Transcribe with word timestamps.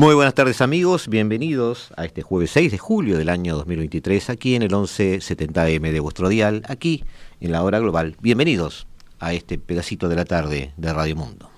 Muy 0.00 0.14
buenas 0.14 0.32
tardes 0.32 0.62
amigos, 0.62 1.08
bienvenidos 1.08 1.92
a 1.94 2.06
este 2.06 2.22
jueves 2.22 2.52
6 2.52 2.72
de 2.72 2.78
julio 2.78 3.18
del 3.18 3.28
año 3.28 3.54
2023 3.54 4.30
aquí 4.30 4.54
en 4.54 4.62
el 4.62 4.70
1170M 4.70 5.92
de 5.92 6.00
vuestro 6.00 6.30
dial, 6.30 6.62
aquí 6.68 7.04
en 7.38 7.52
la 7.52 7.62
hora 7.62 7.80
global. 7.80 8.16
Bienvenidos 8.22 8.86
a 9.18 9.34
este 9.34 9.58
pedacito 9.58 10.08
de 10.08 10.16
la 10.16 10.24
tarde 10.24 10.72
de 10.78 10.92
Radio 10.94 11.16
Mundo. 11.16 11.50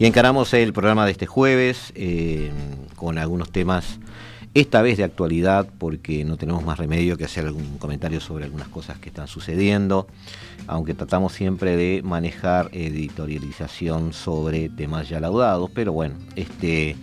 Y 0.00 0.04
encaramos 0.04 0.52
el 0.52 0.72
programa 0.72 1.06
de 1.06 1.12
este 1.12 1.26
jueves 1.26 1.92
eh, 1.94 2.50
con 2.96 3.18
algunos 3.18 3.52
temas, 3.52 4.00
esta 4.54 4.82
vez 4.82 4.96
de 4.96 5.04
actualidad, 5.04 5.68
porque 5.78 6.24
no 6.24 6.36
tenemos 6.36 6.64
más 6.64 6.78
remedio 6.78 7.16
que 7.16 7.24
hacer 7.24 7.46
algún 7.46 7.78
comentario 7.78 8.20
sobre 8.20 8.44
algunas 8.44 8.68
cosas 8.68 8.98
que 8.98 9.08
están 9.08 9.28
sucediendo, 9.28 10.06
aunque 10.66 10.94
tratamos 10.94 11.32
siempre 11.32 11.76
de 11.76 12.02
manejar 12.02 12.70
editorialización 12.72 14.12
sobre 14.12 14.68
temas 14.68 15.08
ya 15.08 15.20
laudados, 15.20 15.70
pero 15.74 15.92
bueno, 15.92 16.14
este... 16.36 16.96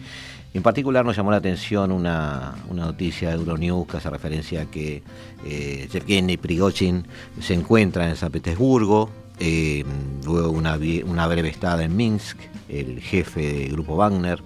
En 0.54 0.64
particular 0.64 1.04
nos 1.04 1.18
llamó 1.18 1.32
la 1.32 1.38
atención 1.38 1.92
una, 1.92 2.56
noticia 2.72 3.28
de 3.28 3.36
Euronews 3.36 3.88
que 3.88 3.98
hace 3.98 4.10
referencia 4.10 4.62
a 4.62 4.66
que 4.66 5.04
eh, 5.46 5.90
Yevgeny 5.92 6.38
Prigozhin 6.38 7.06
se 7.42 7.56
encuentra 7.56 8.10
en 8.10 8.16
San 8.16 8.32
Petersburgo, 8.32 9.10
eh, 9.38 9.84
luego 10.24 10.52
una, 10.52 10.80
una 11.06 11.28
breve 11.28 11.50
estada 11.50 11.84
en 11.84 11.94
Minsk, 11.98 12.38
el 12.70 13.02
jefe 13.02 13.42
del 13.42 13.72
grupo 13.74 13.98
Wagner. 13.98 14.42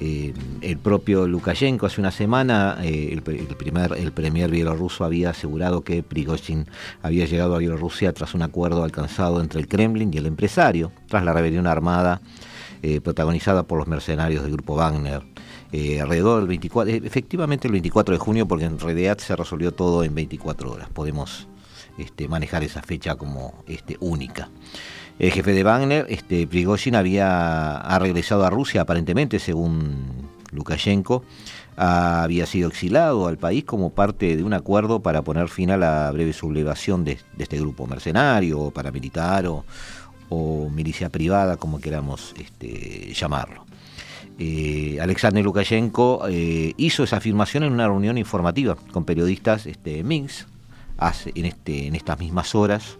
Eh, 0.00 0.32
el 0.60 0.78
propio 0.78 1.26
Lukashenko 1.26 1.86
hace 1.86 2.00
una 2.00 2.12
semana, 2.12 2.78
eh, 2.82 3.10
el, 3.12 3.22
primer, 3.22 3.94
el 3.98 4.12
premier 4.12 4.48
bielorruso 4.48 5.04
había 5.04 5.30
asegurado 5.30 5.82
que 5.82 6.04
Prigozhin 6.04 6.66
había 7.02 7.26
llegado 7.26 7.56
a 7.56 7.58
Bielorrusia 7.58 8.12
tras 8.12 8.34
un 8.34 8.42
acuerdo 8.42 8.84
alcanzado 8.84 9.40
entre 9.40 9.60
el 9.60 9.66
Kremlin 9.66 10.12
y 10.14 10.18
el 10.18 10.26
empresario, 10.26 10.92
tras 11.08 11.24
la 11.24 11.32
rebelión 11.32 11.66
armada 11.66 12.20
eh, 12.82 13.00
protagonizada 13.00 13.64
por 13.64 13.78
los 13.78 13.88
mercenarios 13.88 14.44
del 14.44 14.52
grupo 14.52 14.76
Wagner. 14.76 15.22
alrededor 16.00 16.38
del 16.40 16.48
24, 16.48 16.94
efectivamente 17.04 17.66
el 17.66 17.72
24 17.72 18.14
de 18.14 18.18
junio, 18.20 18.46
porque 18.46 18.66
en 18.66 18.78
realidad 18.78 19.18
se 19.18 19.34
resolvió 19.34 19.72
todo 19.72 20.04
en 20.04 20.14
24 20.14 20.70
horas. 20.70 20.88
Podemos 20.90 21.48
este, 21.98 22.28
manejar 22.28 22.62
esa 22.62 22.82
fecha 22.82 23.16
como 23.16 23.64
este, 23.66 23.96
única. 23.98 24.48
El 25.18 25.32
jefe 25.32 25.52
de 25.52 25.64
Wagner, 25.64 26.06
este, 26.10 26.46
Prigozhin, 26.46 26.94
había 26.94 27.76
ha 27.76 27.98
regresado 27.98 28.44
a 28.44 28.50
Rusia 28.50 28.82
aparentemente, 28.82 29.40
según 29.40 30.28
Lukashenko, 30.52 31.24
había 31.76 32.46
sido 32.46 32.68
exilado 32.68 33.26
al 33.26 33.36
país 33.36 33.64
como 33.64 33.90
parte 33.90 34.36
de 34.36 34.44
un 34.44 34.52
acuerdo 34.52 35.00
para 35.00 35.22
poner 35.22 35.48
fin 35.48 35.70
a 35.70 35.76
la 35.76 36.10
breve 36.12 36.32
sublevación 36.32 37.04
de, 37.04 37.18
este 37.36 37.58
grupo 37.58 37.86
mercenario, 37.86 38.70
paramilitar 38.70 39.46
o, 39.46 39.64
milicia 40.70 41.08
privada, 41.08 41.56
como 41.56 41.80
queramos 41.80 42.34
este, 42.38 43.12
llamarlo. 43.14 43.64
Eh, 44.38 44.98
Alexander 45.00 45.42
Lukashenko 45.42 46.28
eh, 46.28 46.74
hizo 46.76 47.02
esa 47.02 47.16
afirmación 47.16 47.64
en 47.64 47.72
una 47.72 47.86
reunión 47.86 48.18
informativa 48.18 48.76
con 48.92 49.04
periodistas 49.04 49.66
este, 49.66 50.04
Minsk 50.04 50.46
este, 51.34 51.86
en 51.88 51.96
estas 51.96 52.18
mismas 52.20 52.54
horas 52.54 52.98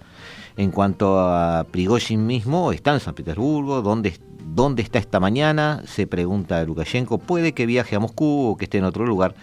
en 0.58 0.72
cuanto 0.72 1.20
a 1.20 1.64
Prigozhin 1.70 2.26
mismo, 2.26 2.72
está 2.72 2.92
en 2.92 2.98
San 2.98 3.14
Petersburgo, 3.14 3.80
¿dónde, 3.80 4.18
dónde 4.44 4.82
está 4.82 4.98
esta 4.98 5.20
mañana? 5.20 5.84
Se 5.86 6.08
pregunta 6.08 6.64
Lukashenko, 6.64 7.18
puede 7.18 7.52
que 7.54 7.64
viaje 7.64 7.94
a 7.94 8.00
Moscú 8.00 8.48
o 8.48 8.56
que 8.56 8.64
esté 8.64 8.78
en 8.78 8.84
otro 8.84 9.06
lugar, 9.06 9.36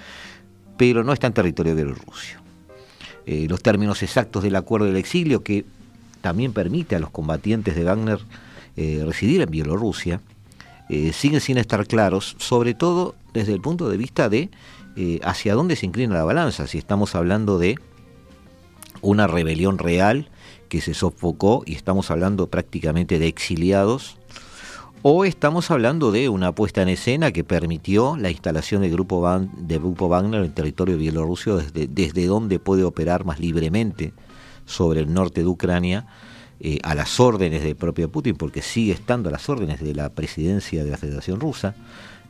pero 0.75 1.05
no 1.05 1.13
está 1.13 1.27
en 1.27 1.33
territorio 1.33 1.73
de 1.73 1.85
Bielorrusia. 1.85 2.41
Eh, 3.25 3.47
los 3.49 3.63
términos 3.63 4.03
exactos 4.03 4.43
del 4.43 4.57
acuerdo 4.57 4.87
del 4.87 4.97
exilio, 4.97 5.41
que 5.41 5.63
también 6.19 6.51
permite 6.51 6.97
a 6.97 6.99
los 6.99 7.11
combatientes 7.11 7.77
de 7.77 7.85
Wagner 7.85 8.19
eh, 8.75 9.01
residir 9.05 9.39
en 9.39 9.49
Bielorrusia, 9.49 10.19
eh, 10.89 11.13
siguen 11.13 11.39
sin 11.39 11.57
estar 11.57 11.87
claros, 11.87 12.35
sobre 12.39 12.73
todo 12.73 13.15
desde 13.33 13.53
el 13.53 13.61
punto 13.61 13.87
de 13.87 13.95
vista 13.95 14.27
de 14.27 14.49
hacia 15.23 15.55
dónde 15.55 15.75
se 15.75 15.85
inclina 15.85 16.13
la 16.13 16.23
balanza, 16.23 16.67
si 16.67 16.77
estamos 16.77 17.15
hablando 17.15 17.57
de 17.57 17.77
una 19.01 19.27
rebelión 19.27 19.77
real 19.77 20.29
que 20.75 20.81
se 20.81 20.94
sofocó 20.94 21.63
y 21.66 21.74
estamos 21.74 22.12
hablando 22.12 22.47
prácticamente 22.47 23.18
de 23.18 23.28
exiliados, 23.28 24.18
o 25.03 25.24
estamos 25.24 25.72
hablando 25.72 26.12
de 26.12 26.28
una 26.28 26.52
puesta 26.52 26.81
en 26.81 26.90
escena 26.90 27.31
que 27.31 27.46
permitió 27.46 28.18
la 28.18 28.30
instalación 28.30 28.81
del 28.81 28.91
grupo, 28.91 29.22
grupo 29.56 30.09
Wagner 30.09 30.44
en 30.44 30.52
territorio 30.52 30.97
bielorruso 30.97 31.59
desde, 31.59 31.88
desde 31.88 32.25
donde 32.25 32.59
puede 32.59 32.84
operar 32.84 33.24
más 33.24 33.40
libremente 33.40 34.12
sobre 34.66 35.00
el 35.00 35.13
norte 35.13 35.41
de 35.41 35.47
Ucrania 35.47 36.08
eh, 36.59 36.80
a 36.84 36.94
las 36.94 37.22
órdenes 37.22 37.63
del 37.63 37.78
propio 37.78 38.12
Putin, 38.12 38.36
porque 38.36 38.62
sigue 38.62 38.92
estando 38.92 39.30
a 39.30 39.31
las 39.31 39.47
órdenes 39.47 39.80
de 39.80 39.94
la 39.94 40.09
presidencia 40.09 40.84
de 40.84 40.92
la 40.92 40.97
Federación 40.97 41.40
Rusa, 41.40 41.74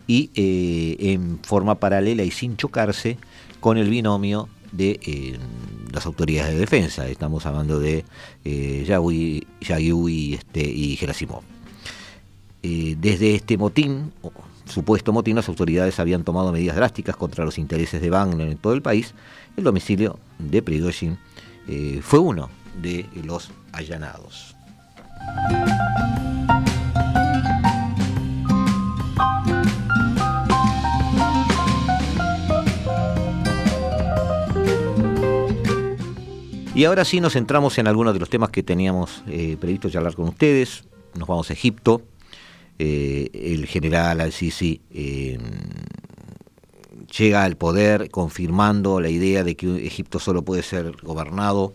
y 0.06 0.30
eh, 0.36 1.14
en 1.14 1.40
forma 1.42 1.80
paralela 1.80 2.22
y 2.22 2.30
sin 2.30 2.58
chocarse 2.58 3.18
con 3.60 3.80
el 3.80 3.90
binomio 3.90 4.50
de 4.76 5.00
eh, 5.04 5.38
las 5.92 6.06
autoridades 6.06 6.54
de 6.54 6.60
defensa. 6.60 7.08
Estamos 7.08 7.46
hablando 7.46 7.80
de 7.80 8.06
eh, 8.44 8.84
Yahui, 8.88 9.48
y, 10.12 10.34
este, 10.34 10.62
y 10.62 10.96
Gerasimov. 10.98 11.42
Eh, 12.64 12.96
desde 13.00 13.36
este 13.36 13.58
motín, 13.58 14.12
supuesto 14.66 15.14
motín, 15.14 15.36
las 15.36 15.48
autoridades 15.50 16.00
habían 16.00 16.24
tomado 16.24 16.52
medidas 16.52 16.76
drásticas 16.76 17.16
contra 17.16 17.46
los 17.46 17.58
intereses 17.58 18.02
de 18.02 18.10
Wagner 18.10 18.50
en 18.50 18.58
todo 18.58 18.74
el 18.74 18.82
país. 18.82 19.14
El 19.56 19.64
domicilio 19.64 20.20
de 20.40 20.62
Prigozhin 20.62 21.18
eh, 21.68 22.00
fue 22.02 22.20
uno 22.20 22.50
de 22.82 23.06
los 23.24 23.52
allanados. 23.72 24.56
Y 36.76 36.84
ahora 36.84 37.06
sí 37.06 37.22
nos 37.22 37.32
centramos 37.32 37.78
en 37.78 37.88
algunos 37.88 38.14
de 38.14 38.20
los 38.20 38.30
temas 38.30 38.50
que 38.50 38.62
teníamos 38.62 39.24
eh, 39.30 39.56
previsto 39.58 39.90
charlar 39.90 40.14
con 40.14 40.28
ustedes. 40.28 40.84
Nos 41.14 41.26
vamos 41.26 41.50
a 41.50 41.54
Egipto. 41.54 42.02
Eh, 42.78 43.30
el 43.34 43.66
general 43.66 44.20
al-Sisi 44.20 44.82
eh, 44.92 45.38
llega 47.18 47.46
al 47.46 47.56
poder 47.56 48.10
confirmando 48.12 49.00
la 49.00 49.08
idea 49.08 49.46
de 49.46 49.56
que 49.56 49.88
Egipto 49.88 50.20
solo 50.20 50.42
puede 50.42 50.64
ser 50.64 50.92
gobernado 51.02 51.74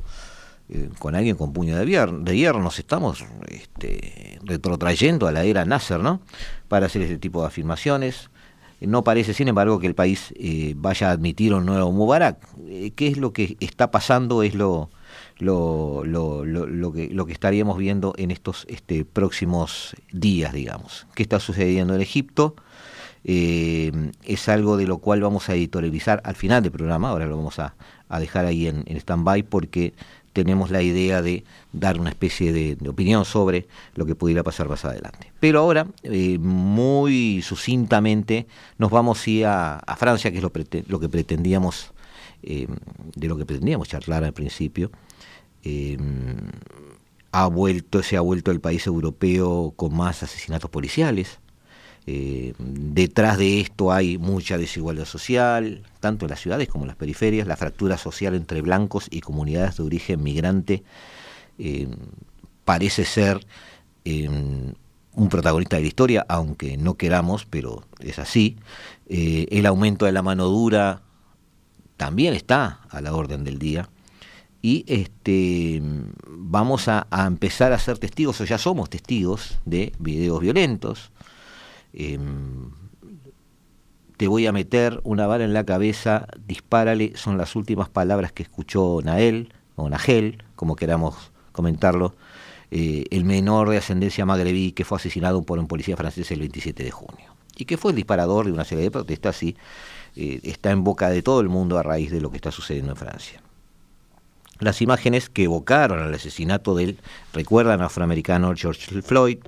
con 0.99 1.16
alguien 1.16 1.34
con 1.34 1.55
puño 1.55 1.77
de, 1.78 1.87
hierro. 2.37 2.60
Nos 2.60 2.78
estamos 2.78 3.25
este, 3.49 4.39
retrotrayendo 4.44 5.27
a 5.27 5.33
la 5.33 5.44
era 5.44 5.65
Nasser, 5.65 5.99
¿no? 5.99 6.21
Para 6.69 6.87
hacer 6.87 7.00
ese 7.00 7.16
tipo 7.16 7.41
de 7.41 7.47
afirmaciones. 7.47 8.28
No 8.81 9.05
parece, 9.05 9.35
sin 9.35 9.49
embargo, 9.49 9.79
que 9.79 9.87
el 9.87 9.95
país 9.95 10.33
eh, 10.37 10.75
vaya 10.77 11.09
a 11.09 11.13
admitir 11.13 11.53
un 11.53 11.67
nuevo 11.67 11.93
Mubarak. 11.93 12.39
Eh, 12.67 12.93
¿Qué 12.97 13.09
es 13.09 13.19
lo 13.19 13.33
que 13.33 13.57
está 13.61 13.91
pasando? 13.91 14.43
Es 14.43 14.55
lo, 14.55 14.91
lo, 15.39 16.05
lo, 16.05 16.45
lo, 16.45 16.93
que, 16.93 17.09
lo 17.10 17.27
que 17.27 17.33
estaríamos 17.33 17.77
viendo 17.77 18.15
en 18.16 18.31
estos 18.31 18.66
este, 18.69 19.04
próximos 19.04 19.95
días, 20.13 20.53
digamos. 20.54 21.07
¿Qué 21.15 21.22
está 21.22 21.41
sucediendo 21.41 21.95
en 21.95 22.01
Egipto? 22.01 22.57
Eh, 23.25 23.93
es 24.25 24.49
algo 24.49 24.78
de 24.78 24.87
lo 24.87 24.99
cual 24.99 25.21
vamos 25.21 25.51
a 25.51 25.54
editorializar 25.54 26.22
al 26.25 26.37
final 26.37 26.63
del 26.63 26.72
programa, 26.72 27.10
ahora 27.10 27.27
lo 27.27 27.37
vamos 27.37 27.59
a, 27.59 27.75
dejar 28.19 28.47
ahí 28.47 28.66
en, 28.66 28.83
en 28.87 28.97
stand-by 28.97 29.45
porque 29.45 29.93
tenemos 30.32 30.71
la 30.71 30.82
idea 30.82 31.22
de 31.22 31.44
dar 31.72 31.98
una 31.98 32.10
especie 32.10 32.53
de, 32.53 32.77
opinión 32.88 33.24
sobre 33.24 33.66
lo 33.94 34.06
que 34.06 34.15
pudiera 34.15 34.42
pasar 34.42 34.68
más 34.68 34.84
adelante. 34.84 35.32
Pero 35.41 35.60
ahora, 35.60 35.86
eh, 36.03 36.38
muy 36.38 37.42
sucintamente, 37.42 38.47
nos 38.78 38.91
vamos 38.91 39.24
a, 39.44 39.97
Francia, 39.98 40.30
que 40.30 40.38
es 40.38 40.42
lo, 40.42 40.53
lo 40.86 41.00
que 41.00 41.09
pretendíamos, 41.09 41.92
eh, 42.42 42.66
de 43.15 43.28
lo 43.28 43.36
que 43.36 43.44
pretendíamos 43.44 43.88
charlar 43.88 44.24
al 44.24 44.32
principio. 44.32 44.91
Eh, 45.62 45.98
ha 47.32 47.47
vuelto, 47.47 48.03
se 48.03 48.16
ha 48.16 48.21
vuelto 48.21 48.50
el 48.50 48.60
país 48.60 48.86
europeo 48.86 49.72
con 49.77 49.94
más 49.94 50.22
asesinatos 50.22 50.71
policiales. 50.71 51.38
Eh, 52.07 52.55
detrás 52.59 53.39
de 53.39 53.61
esto 53.61 53.93
hay 53.93 54.19
mucha 54.19 54.59
desigualdad 54.59 55.05
social, 55.05 55.83
tanto 56.01 56.25
en 56.25 56.31
las 56.31 56.41
ciudades 56.41 56.69
como 56.69 56.85
en 56.85 56.89
las 56.89 56.97
periferias, 56.97 57.47
la 57.47 57.57
fractura 57.57 57.99
social 57.99 58.35
entre 58.35 58.63
blancos 58.63 59.07
y 59.11 59.21
comunidades 59.21 59.77
de 59.77 59.83
origen 59.83 60.23
migrante 60.23 60.83
eh, 61.59 61.89
parece 62.65 63.05
ser 63.05 63.47
un 64.05 65.29
protagonista 65.29 65.77
de 65.77 65.83
la 65.83 65.89
historia, 65.89 66.27
aunque 66.29 66.77
no 66.77 66.95
queramos, 66.95 67.45
pero 67.45 67.85
es 68.01 68.19
así. 68.19 68.57
el 69.09 69.67
aumento 69.67 70.07
de 70.07 70.13
la 70.13 70.23
mano 70.23 70.47
dura 70.47 71.03
también 71.97 72.35
está 72.35 72.81
a 72.89 73.01
la 73.03 73.15
orden 73.15 73.45
del 73.45 73.59
día 73.59 73.89
y 74.63 74.85
este, 74.87 75.81
vamos 76.27 76.89
a, 76.89 77.07
empezar 77.27 77.73
a 77.73 77.79
ser 77.79 77.99
testigos, 77.99 78.41
o 78.41 78.45
ya 78.45 78.59
somos 78.59 78.91
testigos, 78.91 79.59
de 79.65 79.93
videos 79.99 80.41
violentos. 80.41 81.11
Em, 81.92 82.71
te 84.16 84.28
voy 84.28 84.47
a 84.47 84.53
meter 84.53 85.01
una 85.03 85.27
bala 85.27 85.45
en 85.45 85.54
la 85.54 85.65
cabeza, 85.65 86.27
dispárale, 86.47 87.13
son 87.16 87.39
las 87.39 87.57
últimas 87.57 87.89
palabras 87.89 88.33
que 88.33 88.42
escuchó 88.42 89.01
Nael, 89.03 89.53
o 89.77 89.89
Nagel, 89.89 90.45
como 90.57 90.77
queramos 90.77 91.33
comentarlo, 91.53 92.15
eh, 92.71 93.04
el 93.10 93.25
menor 93.25 93.71
de 93.71 93.78
ascendencia 93.78 94.27
magrebí 94.27 94.72
que 94.72 94.84
fue 94.84 94.97
asesinado 94.97 95.42
por 95.42 95.59
un 95.59 95.66
policía 95.66 95.97
francés 95.97 96.31
el 96.31 96.41
27 96.41 96.84
de 96.84 96.91
junio. 96.91 97.34
Y 97.57 97.65
que 97.65 97.77
fue 97.77 97.92
el 97.92 97.97
disparador 97.97 98.47
de 98.47 98.53
una 98.53 98.65
serie 98.65 98.84
de 98.84 98.91
protestas 98.91 99.42
y 99.42 99.57
eh, 100.16 100.41
está 100.45 100.71
en 100.71 100.84
boca 100.84 101.10
de 101.10 101.22
todo 101.22 101.41
el 101.41 101.48
mundo 101.48 101.78
a 101.78 101.83
raíz 101.83 102.10
de 102.10 102.21
lo 102.21 102.31
que 102.31 102.37
está 102.37 102.51
sucediendo 102.51 102.92
en 102.92 102.97
Francia. 102.97 103.42
Las 104.60 104.83
imágenes 104.83 105.31
que 105.31 105.45
evocaron 105.45 106.01
al 106.01 106.13
asesinato 106.13 106.75
del, 106.75 106.98
recuerdan 107.33 107.81
afroamericano 107.81 108.53
George 108.54 109.03
Floyd, 109.03 109.39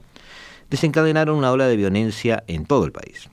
desencadenaron 0.72 1.36
una 1.36 1.52
ola 1.52 1.66
de 1.66 1.76
violencia 1.76 2.44
en 2.46 2.64
todo 2.64 2.86
el 2.86 2.92
país. 2.92 3.28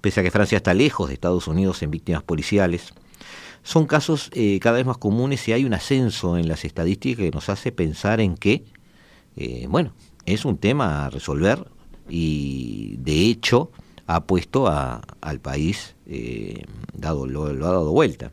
Pese 0.00 0.20
a 0.20 0.22
que 0.22 0.30
Francia 0.30 0.56
está 0.56 0.72
lejos 0.72 1.08
de 1.08 1.14
Estados 1.14 1.46
Unidos 1.46 1.82
en 1.82 1.90
víctimas 1.90 2.22
policiales, 2.22 2.94
son 3.62 3.86
casos 3.86 4.30
eh, 4.32 4.58
cada 4.58 4.78
vez 4.78 4.86
más 4.86 4.96
comunes 4.96 5.46
y 5.46 5.52
hay 5.52 5.66
un 5.66 5.74
ascenso 5.74 6.38
en 6.38 6.48
las 6.48 6.64
estadísticas 6.64 7.26
que 7.26 7.30
nos 7.30 7.50
hace 7.50 7.70
pensar 7.70 8.18
en 8.22 8.34
que, 8.36 8.64
eh, 9.36 9.66
bueno, 9.68 9.92
es 10.24 10.46
un 10.46 10.56
tema 10.56 11.04
a 11.04 11.10
resolver 11.10 11.68
y 12.08 12.96
de 12.96 13.26
hecho 13.26 13.70
ha 14.06 14.24
puesto 14.24 14.68
al 14.68 15.40
país, 15.40 15.96
eh, 16.06 16.64
dado, 16.94 17.26
lo 17.26 17.44
ha 17.44 17.52
dado 17.52 17.92
vuelta 17.92 18.32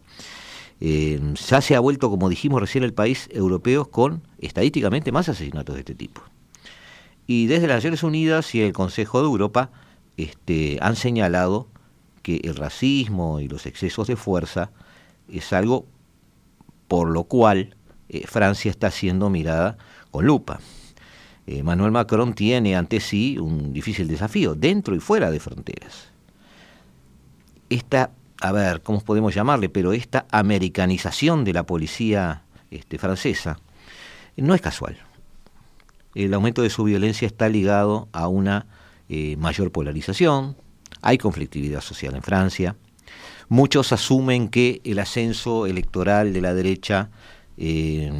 ya 0.81 1.60
se 1.60 1.75
ha 1.75 1.81
vuelto, 1.81 2.10
como 2.10 2.30
dijimos 2.30 2.62
recién, 2.62 2.86
el 2.86 2.94
país 2.94 3.28
europeo 3.34 3.92
con 3.92 4.22
estadísticamente 4.40 5.12
más 5.12 5.28
asesinatos 5.28 5.75
de 5.75 5.81
este 5.81 5.95
tipo. 5.95 6.22
Y 7.30 7.46
desde 7.46 7.68
las 7.68 7.76
Naciones 7.76 8.02
Unidas 8.02 8.56
y 8.56 8.62
el 8.64 8.74
Consejo 8.74 9.20
de 9.20 9.28
Europa 9.28 9.70
este, 10.18 10.80
han 10.81 10.96
señalado 10.96 11.68
que 12.24 12.42
el 12.44 12.56
racismo 12.56 13.40
y 13.40 13.48
los 13.48 13.68
excesos 13.68 14.08
de 14.08 14.16
fuerza 14.16 14.72
es 15.31 15.54
algo 15.54 15.86
por 16.88 17.08
lo 17.08 17.26
cual 17.26 17.76
eh, 18.10 18.26
Francia 18.26 18.72
está 18.72 18.90
siendo 18.90 19.30
mirada 19.30 19.78
con 20.10 20.26
lupa. 20.26 20.60
Eh, 21.46 21.62
Manuel 21.62 21.92
Macron 21.92 22.34
tiene 22.34 22.76
ante 22.76 23.00
sí 23.00 23.38
un 23.38 23.74
difícil 23.74 24.08
desafío, 24.08 24.56
dentro 24.56 24.96
y 24.96 25.00
fuera 25.00 25.30
de 25.30 25.40
fronteras. 25.40 26.10
Esta 27.70 28.10
a 28.42 28.52
ver, 28.52 28.81
¿cómo 28.81 29.02
podemos 29.02 29.36
llamarle? 29.36 29.70
Pero 29.70 29.94
esta 29.94 30.26
americanización 30.31 31.44
de 31.44 31.54
la 31.54 31.62
policía 31.62 32.42
este, 32.72 32.98
francesa 32.98 33.60
no 34.36 34.56
es 34.56 34.62
casual. 34.62 34.98
El 36.25 36.33
aumento 36.33 36.62
de 36.62 36.69
su 36.69 36.83
violencia 36.83 37.25
está 37.25 37.48
ligado 37.48 38.10
a 38.12 38.27
una 38.27 38.68
eh, 39.07 39.38
mayor 39.38 39.71
polarización, 39.71 40.57
hay 41.01 41.18
conflictividad 41.18 41.80
social 41.80 42.13
en 42.13 42.21
Francia, 42.21 42.75
muchos 43.48 43.94
asumen 43.94 44.50
que 44.50 44.81
el 44.83 45.00
ascenso 45.00 45.66
electoral 45.66 46.33
de 46.33 46.42
la 46.42 46.54
derecha 46.54 47.10
eh, 47.56 48.12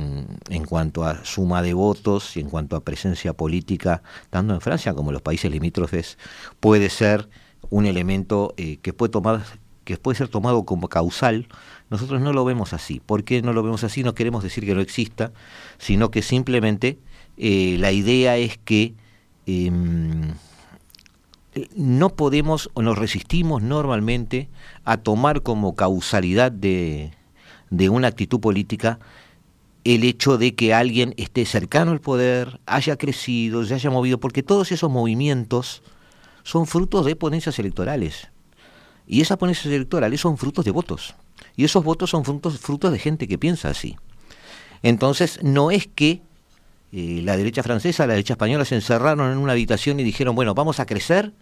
en 0.50 0.64
cuanto 0.64 1.04
a 1.04 1.26
suma 1.26 1.62
de 1.62 1.74
votos 1.74 2.38
y 2.38 2.40
en 2.40 2.50
cuanto 2.50 2.78
a 2.78 2.86
presencia 2.86 3.34
política, 3.34 4.02
tanto 4.30 4.54
en 4.54 4.62
Francia 4.62 4.94
como 4.94 5.10
en 5.10 5.16
los 5.16 5.22
países 5.22 5.52
limítrofes, 5.52 6.18
puede 6.62 6.90
ser 6.90 7.28
un 7.70 7.86
elemento 7.86 8.54
eh, 8.56 8.78
que 8.82 8.94
puede 8.94 9.12
tomar 9.12 9.44
que 9.84 9.98
puede 9.98 10.20
ser 10.20 10.28
tomado 10.28 10.66
como 10.66 10.88
causal, 10.88 11.48
nosotros 11.90 12.22
no 12.22 12.32
lo 12.32 12.46
vemos 12.46 12.74
así. 12.74 13.02
¿Por 13.04 13.24
qué 13.24 13.42
no 13.42 13.54
lo 13.54 13.64
vemos 13.64 13.84
así? 13.84 14.04
No 14.04 14.14
queremos 14.14 14.44
decir 14.44 14.64
que 14.64 14.76
no 14.76 14.82
exista, 14.82 15.32
sino 15.80 16.12
que 16.12 16.22
simplemente 16.22 17.00
eh, 17.40 17.78
la 17.80 17.94
idea 17.94 18.38
es 18.38 18.58
que 18.58 18.94
em, 19.46 20.34
no 21.74 22.10
podemos 22.10 22.70
o 22.74 22.82
nos 22.82 22.98
resistimos 22.98 23.64
normalmente 23.64 24.50
a 24.84 24.98
tomar 24.98 25.42
como 25.42 25.76
causalidad 25.76 26.52
de, 26.52 27.12
de 27.70 27.90
una 27.90 28.10
actitud 28.10 28.42
política 28.42 29.00
el 29.86 30.04
hecho 30.04 30.38
de 30.38 30.54
que 30.54 30.74
alguien 30.74 31.14
esté 31.16 31.46
cercano 31.46 31.92
al 31.92 32.02
poder, 32.02 32.60
haya 32.66 32.98
crecido, 32.98 33.64
se 33.66 33.74
haya 33.74 33.90
movido, 33.90 34.20
porque 34.20 34.44
todos 34.44 34.72
esos 34.74 34.92
movimientos 34.92 35.82
son 36.44 36.68
frutos 36.68 37.06
de 37.06 37.16
ponencias 37.16 37.58
electorales. 37.58 38.28
Y 39.08 39.22
esas 39.22 39.38
ponencias 39.38 39.74
electorales 39.74 40.20
son 40.22 40.38
frutos 40.38 40.66
de 40.66 40.72
votos. 40.72 41.16
Y 41.56 41.64
esos 41.64 41.84
votos 41.84 42.10
son 42.10 42.26
frutos, 42.26 42.60
frutos 42.60 42.92
de 42.92 43.00
gente 43.00 43.28
que 43.28 43.38
piensa 43.38 43.70
así. 43.70 43.96
Entonces, 44.84 45.40
no 45.42 45.72
es 45.72 45.88
que 45.88 46.22
la 46.92 47.38
derecha 47.38 47.64
francesa, 47.64 48.08
la 48.08 48.14
derecha 48.14 48.34
española 48.34 48.66
se 48.66 48.76
encerraron 48.76 49.32
en 49.32 49.38
una 49.38 49.52
habitación 49.52 50.00
y 50.00 50.04
dijeron, 50.04 50.36
bueno, 50.36 50.56
vamos 50.56 50.80
a 50.80 50.86
crecer 50.86 51.34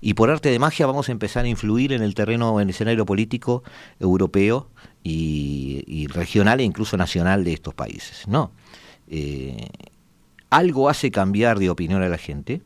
y 0.00 0.14
por 0.14 0.30
arte 0.30 0.50
de 0.50 0.58
magia 0.58 0.86
vamos 0.86 1.08
a 1.08 1.12
empezar 1.12 1.46
a 1.46 1.48
influir 1.48 1.92
en 1.92 2.02
el 2.02 2.14
terreno, 2.14 2.60
en 2.60 2.68
el 2.68 2.70
escenario 2.74 3.06
político 3.06 3.62
europeo 3.98 4.68
y, 5.02 6.06
regional 6.08 6.60
e 6.60 6.62
incluso 6.62 6.96
nacional 6.96 7.42
de 7.42 7.54
estos 7.54 7.74
países. 7.74 8.28
No. 8.28 8.52
Eh, 9.08 9.68
algo 10.50 10.88
hace 10.88 11.10
cambiar 11.10 11.58
de 11.58 11.70
opinión 11.70 12.02
a 12.02 12.08
la 12.08 12.18
gente. 12.18 12.62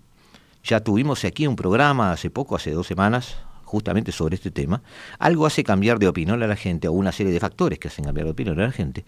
Ya 0.64 0.80
tuvimos 0.80 1.24
aquí 1.24 1.46
un 1.46 1.56
programa 1.56 2.12
hace 2.12 2.28
poco, 2.28 2.56
hace 2.56 2.72
dos 2.72 2.86
semanas, 2.86 3.36
justamente 3.64 4.12
sobre 4.12 4.34
este 4.34 4.50
tema, 4.50 4.82
algo 5.18 5.46
hace 5.46 5.62
cambiar 5.62 5.98
de 5.98 6.08
opinión 6.08 6.42
a 6.42 6.46
la 6.46 6.56
gente, 6.56 6.88
o 6.88 6.92
una 6.92 7.12
serie 7.12 7.32
de 7.32 7.38
factores 7.38 7.78
que 7.78 7.88
hacen 7.88 8.04
cambiar 8.04 8.26
de 8.26 8.32
opinión 8.32 8.58
a 8.60 8.64
la 8.64 8.72
gente, 8.72 9.04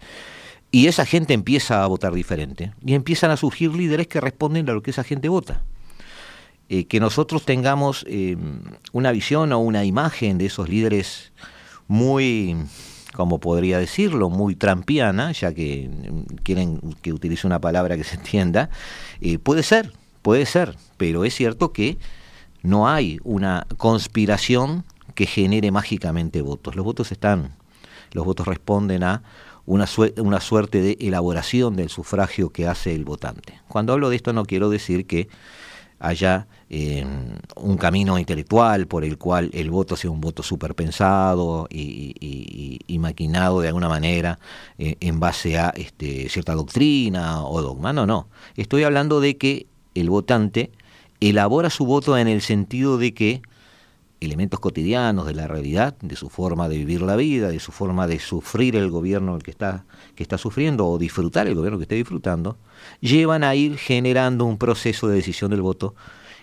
y 0.71 0.87
esa 0.87 1.05
gente 1.05 1.33
empieza 1.33 1.83
a 1.83 1.87
votar 1.87 2.13
diferente, 2.13 2.73
y 2.85 2.93
empiezan 2.93 3.31
a 3.31 3.37
surgir 3.37 3.73
líderes 3.73 4.07
que 4.07 4.21
responden 4.21 4.69
a 4.69 4.73
lo 4.73 4.81
que 4.81 4.91
esa 4.91 5.03
gente 5.03 5.29
vota. 5.29 5.61
Eh, 6.69 6.85
que 6.85 7.01
nosotros 7.01 7.43
tengamos 7.43 8.05
eh, 8.07 8.37
una 8.93 9.11
visión 9.11 9.51
o 9.51 9.59
una 9.59 9.83
imagen 9.83 10.37
de 10.37 10.45
esos 10.45 10.69
líderes 10.69 11.33
muy, 11.89 12.55
como 13.13 13.41
podría 13.41 13.77
decirlo, 13.77 14.29
muy 14.29 14.55
trampiana, 14.55 15.33
ya 15.33 15.53
que 15.53 15.89
mm, 15.89 16.35
quieren 16.43 16.79
que 17.01 17.11
utilice 17.11 17.45
una 17.45 17.59
palabra 17.59 17.97
que 17.97 18.05
se 18.05 18.15
entienda, 18.15 18.69
eh, 19.19 19.37
puede 19.37 19.63
ser, 19.63 19.91
puede 20.21 20.45
ser, 20.45 20.77
pero 20.95 21.25
es 21.25 21.35
cierto 21.35 21.73
que 21.73 21.97
no 22.63 22.87
hay 22.87 23.19
una 23.25 23.67
conspiración 23.75 24.85
que 25.13 25.25
genere 25.25 25.71
mágicamente 25.71 26.41
votos. 26.41 26.77
Los 26.77 26.85
votos 26.85 27.11
están, 27.11 27.51
los 28.13 28.23
votos 28.23 28.47
responden 28.47 29.03
a 29.03 29.23
una, 29.71 29.87
una 30.17 30.41
suerte 30.41 30.81
de 30.81 30.97
elaboración 30.99 31.77
del 31.77 31.87
sufragio 31.87 32.49
que 32.49 32.67
hace 32.67 32.93
el 32.93 33.05
votante. 33.05 33.61
Cuando 33.69 33.93
hablo 33.93 34.09
de 34.09 34.17
esto 34.17 34.33
no 34.33 34.43
quiero 34.43 34.69
decir 34.69 35.07
que 35.07 35.29
haya 35.97 36.47
eh, 36.69 37.05
un 37.55 37.77
camino 37.77 38.19
intelectual 38.19 38.87
por 38.87 39.05
el 39.05 39.17
cual 39.17 39.49
el 39.53 39.69
voto 39.69 39.95
sea 39.95 40.11
un 40.11 40.19
voto 40.19 40.43
superpensado 40.43 41.67
y, 41.69 42.15
y, 42.85 42.99
maquinado 42.99 43.61
de 43.61 43.67
alguna 43.69 43.87
manera 43.87 44.39
eh, 44.77 44.97
en 44.99 45.19
base 45.19 45.57
a 45.57 45.69
este, 45.69 46.27
cierta 46.27 46.53
doctrina 46.53 47.45
o 47.45 47.61
dogma. 47.61 47.93
No, 47.93 48.05
no. 48.05 48.27
Estoy 48.57 48.83
hablando 48.83 49.21
de 49.21 49.37
que 49.37 49.67
el 49.95 50.09
votante 50.09 50.71
elabora 51.21 51.69
su 51.69 51.85
voto 51.85 52.17
en 52.17 52.27
el 52.27 52.41
sentido 52.41 52.97
de 52.97 53.13
que 53.13 53.41
elementos 54.21 54.59
cotidianos 54.59 55.25
de 55.25 55.33
la 55.33 55.47
realidad, 55.47 55.97
de 56.01 56.15
su 56.15 56.29
forma 56.29 56.69
de 56.69 56.77
vivir 56.77 57.01
la 57.01 57.15
vida, 57.15 57.49
de 57.49 57.59
su 57.59 57.71
forma 57.71 58.05
de 58.07 58.19
sufrir 58.19 58.75
el 58.75 58.89
gobierno 58.89 59.37
que 59.39 59.51
está, 59.51 59.83
que 60.15 60.21
está 60.23 60.37
sufriendo 60.37 60.87
o 60.87 60.97
disfrutar 60.99 61.47
el 61.47 61.55
gobierno 61.55 61.79
que 61.79 61.83
está 61.83 61.95
disfrutando, 61.95 62.57
llevan 62.99 63.43
a 63.43 63.55
ir 63.55 63.77
generando 63.77 64.45
un 64.45 64.57
proceso 64.57 65.07
de 65.07 65.15
decisión 65.15 65.49
del 65.51 65.61
voto 65.61 65.95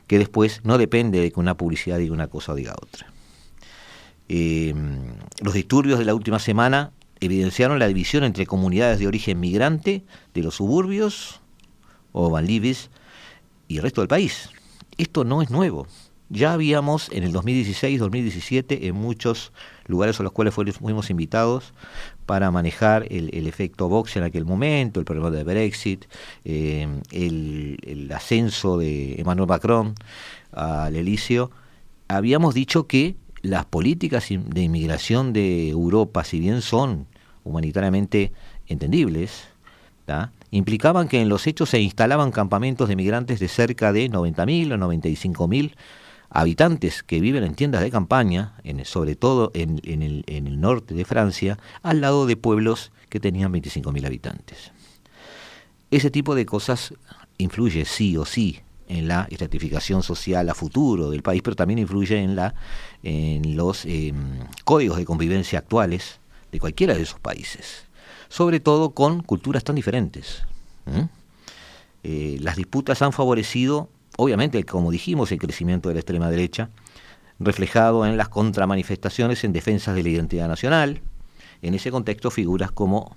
que 0.08 0.18
después 0.18 0.61
no 0.64 0.76
depende 0.76 1.20
de 1.20 1.30
que 1.30 1.38
una 1.38 1.56
publicidad 1.56 1.99
diga 1.99 2.12
una 2.12 2.26
cosa 2.26 2.52
o 2.52 2.54
diga 2.56 2.75
otra. 2.82 3.12
Em, 4.28 5.14
los 5.40 5.54
disturbios 5.54 5.99
de 6.00 6.04
la 6.04 6.14
última 6.14 6.40
semana 6.40 6.92
evidenciaron 7.20 7.78
la 7.78 7.87
división 7.87 8.25
entre 8.25 8.47
comunidades 8.47 8.99
de 8.99 9.06
origen 9.06 9.38
migrante 9.38 10.04
de 10.35 10.42
los 10.42 10.56
suburbios 10.56 11.40
o 12.12 12.28
Banlivis 12.28 12.90
y 13.68 13.76
el 13.76 13.82
resto 13.82 14.00
del 14.00 14.08
país 14.08 14.50
esto 14.99 15.25
no 15.25 15.40
es 15.40 15.49
nuevo. 15.49 15.87
Ya 16.30 16.52
habíamos 16.52 17.11
en 17.11 17.25
el 17.25 17.32
2016-2017 17.32 18.82
en 18.82 18.94
muchos 18.94 19.52
lugares 19.87 20.20
a 20.20 20.23
los 20.23 20.32
cuales 20.32 20.52
fuimos 20.52 21.08
invitados 21.08 21.73
para 22.26 22.50
manejar 22.50 23.06
el, 23.11 23.47
efecto 23.47 23.88
Vox 23.88 24.14
en 24.16 24.25
aquel 24.25 24.44
momento, 24.44 25.00
el 25.00 25.06
problema 25.06 25.30
de 25.30 25.42
Brexit, 25.42 26.04
eh, 26.44 26.87
el, 27.12 28.11
ascenso 28.14 28.76
de 28.76 29.14
Emmanuel 29.20 29.49
Macron. 29.49 29.94
al 30.52 30.94
Elíseo, 30.97 31.50
habíamos 32.08 32.54
dicho 32.54 32.87
que 32.87 33.16
las 33.40 33.64
políticas 33.64 34.26
de 34.28 34.62
inmigración 34.62 35.32
de 35.32 35.70
Europa, 35.70 36.25
si 36.25 36.40
bien 36.40 36.61
son 36.61 37.06
humanitariamente 37.42 38.32
entendibles, 38.66 39.49
implicaban 40.50 41.08
que 41.08 41.20
en 41.20 41.28
los 41.28 41.47
hechos 41.47 41.70
se 41.70 41.80
instalaban 41.80 42.32
campamentos 42.32 42.88
de 42.88 42.97
migrantes 42.97 43.40
de 43.40 43.49
cerca 43.49 43.92
de 43.92 44.11
90.000 44.11 44.73
o 44.73 44.76
95.000 44.76 45.73
habitantes 46.30 47.02
que 47.02 47.20
viven 47.20 47.44
en 47.44 47.54
tiendas 47.54 47.82
de 47.82 47.90
campaña, 47.90 48.54
sobre 48.85 49.16
todo 49.16 49.50
en, 49.54 49.80
el, 49.85 50.25
en, 50.26 50.47
el, 50.47 50.61
norte 50.61 50.94
de 50.94 51.04
Francia, 51.04 51.58
al 51.82 52.00
lado 52.00 52.26
de 52.26 52.37
pueblos 52.37 52.92
que 53.08 53.20
tenían 53.20 53.52
25.000 53.52 54.06
habitantes. 54.06 54.73
Ese 55.90 56.11
tipo 56.11 56.35
de 56.35 56.44
cosas 56.44 56.92
influye 57.38 57.85
sí 57.85 58.16
o 58.16 58.25
sí 58.25 58.61
en 58.88 59.08
la 59.08 59.26
estratificación 59.30 60.02
social 60.02 60.49
a 60.49 60.54
futuro 60.54 61.11
del 61.11 61.23
país, 61.23 61.42
pero 61.42 61.56
también 61.56 61.78
influye 61.78 62.18
en, 62.18 62.37
la, 62.37 62.54
en 63.02 63.56
los 63.56 63.85
em, 63.85 64.40
códigos 64.64 64.99
de 64.99 65.04
convivencia 65.04 65.58
actuales 65.58 66.20
de 66.52 66.61
cualquiera 66.61 66.94
de 66.94 67.02
esos 67.02 67.20
países, 67.20 67.85
sobre 68.28 68.61
todo 68.61 68.90
con 68.90 69.23
culturas 69.23 69.64
tan 69.64 69.76
diferentes. 69.76 70.42
Eh, 72.02 72.38
las 72.40 72.56
disputas 72.56 73.02
han 73.02 73.12
favorecido, 73.12 73.88
obviamente, 74.20 74.62
como 74.64 74.90
dijimos, 74.90 75.30
el 75.30 75.38
crecimiento 75.38 75.88
de 75.88 75.94
la 75.94 76.00
extrema 76.00 76.28
derecha, 76.28 76.70
reflejado 77.38 78.04
en 78.04 78.16
las 78.16 78.28
contramanifestaciones 78.28 79.44
en 79.44 79.52
defensa 79.52 79.94
de 79.94 80.02
la 80.02 80.08
identidad 80.08 80.48
nacional. 80.48 81.00
En 81.62 81.75
ese 81.75 81.92
contexto, 81.92 82.32
figuras 82.32 82.72
como, 82.72 83.16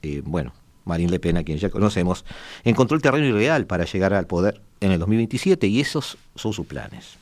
eh, 0.00 0.22
bueno, 0.24 0.52
Marine 0.84 1.10
Le 1.10 1.18
Pen, 1.18 1.38
a 1.38 1.42
quien 1.42 1.58
ya 1.58 1.70
conocemos, 1.70 2.24
encontró 2.62 2.94
el 2.94 3.02
terreno 3.02 3.36
ideal 3.36 3.66
para 3.66 3.84
llegar 3.84 4.14
al 4.14 4.28
poder 4.28 4.60
en 4.80 4.92
el 4.92 5.00
2027 5.00 5.66
y 5.66 5.80
esos 5.80 6.16
son 6.36 6.52
sus 6.52 6.66
planes. 6.66 7.16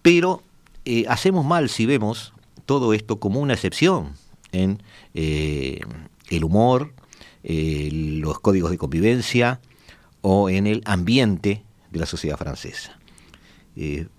Pero 0.00 0.42
eh, 0.86 1.04
hacemos 1.08 1.44
mal 1.44 1.68
si 1.68 1.84
vemos 1.84 2.32
todo 2.64 2.94
esto 2.94 3.20
como 3.20 3.40
una 3.40 3.52
excepción 3.52 4.14
en 4.52 4.82
eh, 5.12 5.80
el 6.30 6.42
humor, 6.42 6.94
los 7.44 8.40
códigos 8.40 8.70
de 8.70 8.78
convivencia 8.78 9.60
o 10.30 10.50
en 10.50 10.66
el 10.66 10.82
ambiente 10.84 11.64
de 11.90 11.98
la 11.98 12.04
sociedad 12.04 12.36
francesa. 12.36 12.98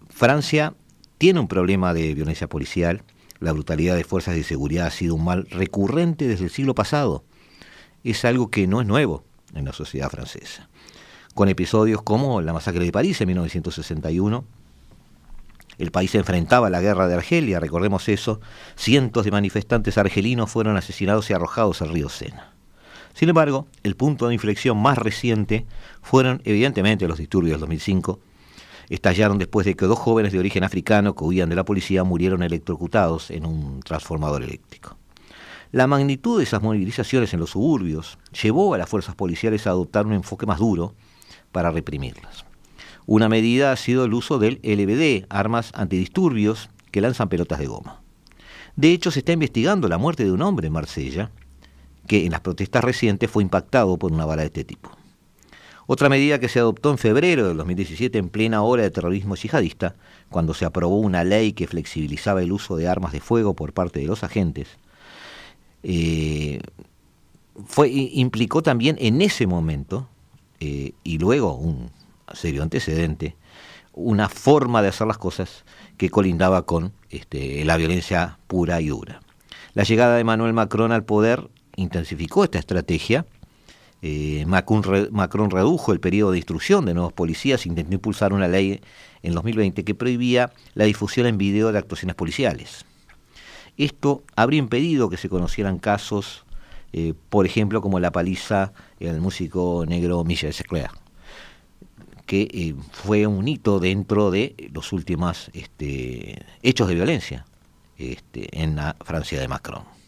Francia 0.10 0.74
tiene 1.20 1.40
un 1.40 1.48
problema 1.48 1.94
de 1.94 2.16
violencia 2.16 2.50
policial, 2.50 3.04
la 3.40 3.52
brutalidad 3.52 3.96
de 3.96 4.04
fuerzas 4.04 4.34
de 4.34 4.44
seguridad 4.44 4.88
ha 4.88 4.92
sido 4.92 5.14
un 5.14 5.24
mal 5.24 5.46
recurrente 5.52 6.28
desde 6.28 6.46
el 6.46 6.50
siglo 6.50 6.74
pasado 6.74 7.24
es 8.04 8.26
algo 8.26 8.50
que 8.50 8.66
no 8.66 8.82
es 8.82 8.88
nuevo 8.88 9.24
en 9.54 9.66
la 9.66 9.74
sociedad 9.74 10.10
francesa. 10.10 10.68
Con 11.36 11.48
episodios 11.48 12.02
como 12.02 12.42
la 12.42 12.54
masacre 12.54 12.86
de 12.86 12.92
París 12.92 13.22
en 13.22 13.28
1961, 13.28 14.46
el 15.78 15.92
país 15.92 16.10
se 16.10 16.18
enfrentaba 16.18 16.68
a 16.68 16.70
la 16.72 16.82
guerra 16.82 17.08
de 17.08 17.14
Argelia, 17.14 17.60
recordemos 17.60 18.10
eso, 18.10 18.42
cientos 18.76 19.26
de 19.26 19.32
manifestantes 19.32 20.00
argelinos 20.00 20.50
fueron 20.50 20.76
asesinados 20.76 21.30
y 21.30 21.34
arrojados 21.34 21.84
al 21.84 21.90
río 21.90 22.10
Sena. 22.10 22.59
Sin 23.20 23.28
embargo, 23.28 23.68
el 23.84 23.98
punto 23.98 24.30
de 24.30 24.34
inflexión 24.34 24.82
más 24.82 24.98
reciente 24.98 25.66
fueron 26.02 26.42
evidentemente 26.46 27.06
los 27.06 27.18
disturbios 27.18 27.56
del 27.56 27.60
2005. 27.60 28.18
Estallaron 28.88 29.38
después 29.38 29.66
de 29.66 29.76
que 29.76 29.88
dos 29.88 30.00
jóvenes 30.00 30.32
de 30.32 30.40
origen 30.40 30.64
africano 30.64 31.14
que 31.14 31.26
huían 31.26 31.50
de 31.50 31.58
la 31.58 31.66
policía 31.66 32.06
murieron 32.06 32.44
electrocutados 32.44 33.30
en 33.30 33.46
un 33.46 33.82
transformador 33.82 34.42
eléctrico. 34.44 34.96
La 35.74 35.86
magnitud 35.86 36.38
de 36.38 36.46
esas 36.46 36.62
movilizaciones 36.62 37.34
en 37.34 37.42
los 37.42 37.50
suburbios 37.50 38.18
llevó 38.42 38.74
a 38.74 38.78
las 38.78 38.88
fuerzas 38.88 39.16
policiales 39.16 39.68
a 39.68 39.72
adoptar 39.72 40.06
un 40.06 40.14
enfoque 40.14 40.46
más 40.46 40.60
duro 40.60 40.96
para 41.52 41.72
reprimirlas. 41.72 42.46
Una 43.06 43.28
medida 43.28 43.74
ha 43.74 43.76
sido 43.76 44.06
el 44.06 44.14
uso 44.14 44.40
del 44.40 44.62
LBD, 44.64 45.26
armas 45.28 45.74
antidisturbios 45.76 46.70
que 46.90 47.02
lanzan 47.02 47.28
pelotas 47.28 47.60
de 47.60 47.68
goma. 47.68 48.02
De 48.78 48.94
hecho, 48.94 49.12
se 49.12 49.20
está 49.20 49.34
investigando 49.34 49.90
la 49.90 49.98
muerte 49.98 50.24
de 50.24 50.32
un 50.32 50.42
hombre 50.42 50.68
en 50.68 50.74
Marsella, 50.74 51.32
que 52.10 52.26
en 52.26 52.32
las 52.32 52.42
protestas 52.42 52.84
recientes 52.84 53.30
fue 53.30 53.44
impactado 53.44 53.98
por 53.98 54.12
una 54.12 54.26
bala 54.26 54.42
de 54.42 54.48
este 54.48 54.64
tipo. 54.64 54.90
Otra 55.86 56.10
medida 56.10 56.40
que 56.40 56.50
se 56.50 56.60
adoptó 56.60 56.90
en 56.90 56.98
febrero 56.98 57.48
de 57.48 57.54
2017 57.54 58.18
en 58.18 58.30
plena 58.30 58.64
hora 58.64 58.82
de 58.82 58.90
terrorismo 58.90 59.36
yihadista, 59.36 59.96
cuando 60.30 60.56
se 60.56 60.66
aprobó 60.66 61.00
una 61.00 61.24
ley 61.24 61.54
que 61.54 61.68
flexibilizaba 61.68 62.42
el 62.42 62.52
uso 62.52 62.78
de 62.78 62.88
armas 62.88 63.12
de 63.12 63.20
fuego 63.20 63.54
por 63.54 63.74
parte 63.74 64.00
de 64.00 64.08
los 64.08 64.24
agentes, 64.24 64.68
eh, 65.84 66.62
fue, 67.68 67.90
implicó 67.90 68.64
también 68.64 68.98
en 69.00 69.22
ese 69.22 69.46
momento, 69.46 70.10
eh, 70.60 70.94
y 71.04 71.20
luego 71.20 71.54
un 71.54 71.92
serio 72.34 72.64
antecedente, 72.64 73.36
una 73.94 74.30
forma 74.30 74.82
de 74.82 74.88
hacer 74.88 75.06
las 75.06 75.20
cosas 75.20 75.64
que 75.98 76.10
colindaba 76.10 76.66
con 76.66 76.92
este, 77.12 77.64
la 77.66 77.78
violencia 77.78 78.40
pura 78.48 78.82
y 78.82 78.88
dura. 78.88 79.22
La 79.76 79.84
llegada 79.84 80.18
de 80.18 80.24
Manuel 80.24 80.54
Macron 80.54 80.92
al 80.92 81.06
poder 81.06 81.50
intensificó 81.80 82.44
esta 82.44 82.60
estrategia. 82.60 83.26
Eh, 84.02 84.46
Macron, 84.46 85.52
redujo 85.52 85.92
el 85.92 86.00
periodo 86.00 86.32
de 86.32 86.38
instrucción 86.38 86.86
de 86.86 86.94
nuevos 86.94 87.14
policías, 87.14 87.66
intentó 87.66 87.94
impulsar 87.94 88.32
una 88.34 88.48
ley 88.48 88.80
en 89.24 89.34
2020 89.34 89.84
que 89.84 89.96
prohibía 89.96 90.52
la 90.74 90.86
difusión 90.86 91.26
en 91.28 91.38
video 91.38 91.72
de 91.72 91.80
actuaciones 91.80 92.16
policiales. 92.16 92.86
Esto 93.78 94.24
habría 94.36 94.60
impedido 94.60 95.10
que 95.10 95.18
se 95.18 95.30
conocieran 95.30 95.80
casos, 95.80 96.46
eh, 96.94 97.14
por 97.30 97.46
ejemplo, 97.46 97.82
como 97.82 98.00
la 98.00 98.12
paliza 98.12 98.74
del 99.00 99.22
músico 99.22 99.86
negro 99.88 100.24
Michel 100.24 100.54
Secler, 100.54 100.90
que 102.26 102.48
eh, 102.54 102.76
fue 102.92 103.28
un 103.28 103.48
hito 103.48 103.80
dentro 103.80 104.32
de 104.32 104.70
los 104.74 104.94
últimos 104.94 105.50
este, 105.54 106.46
hechos 106.62 106.88
de 106.88 106.96
violencia 106.96 107.46
este, 107.98 108.62
en 108.62 108.76
la 108.78 108.96
Francia 109.02 109.40
de 109.40 109.48
Macron. 109.48 109.99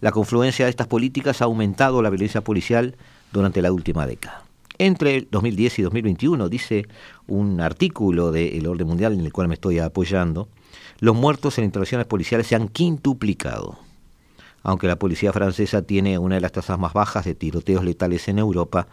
La 0.00 0.12
confluencia 0.12 0.66
de 0.66 0.70
estas 0.70 0.86
políticas 0.86 1.40
ha 1.40 1.46
aumentado 1.46 2.02
la 2.02 2.10
violencia 2.10 2.42
policial 2.42 2.96
durante 3.32 3.62
la 3.62 3.72
última 3.72 4.06
década. 4.06 4.42
Entre 4.78 5.26
2010 5.30 5.78
y 5.78 5.82
2021, 5.82 6.48
dice 6.48 6.86
un 7.26 7.60
artículo 7.60 8.30
del 8.30 8.66
Orden 8.66 8.86
Mundial 8.86 9.14
en 9.14 9.20
el 9.20 9.32
cual 9.32 9.48
me 9.48 9.54
estoy 9.54 9.78
apoyando, 9.78 10.48
los 11.00 11.16
muertos 11.16 11.56
en 11.58 11.64
intervenciones 11.64 12.06
policiales 12.06 12.46
se 12.46 12.56
han 12.56 12.68
quintuplicado. 12.68 13.78
Aunque 14.62 14.86
la 14.86 14.96
policía 14.96 15.32
francesa 15.32 15.82
tiene 15.82 16.18
una 16.18 16.34
de 16.34 16.40
las 16.40 16.52
tasas 16.52 16.78
más 16.78 16.92
bajas 16.92 17.24
de 17.24 17.34
tiroteos 17.34 17.84
letales 17.84 18.28
en 18.28 18.38
Europa, 18.38 18.88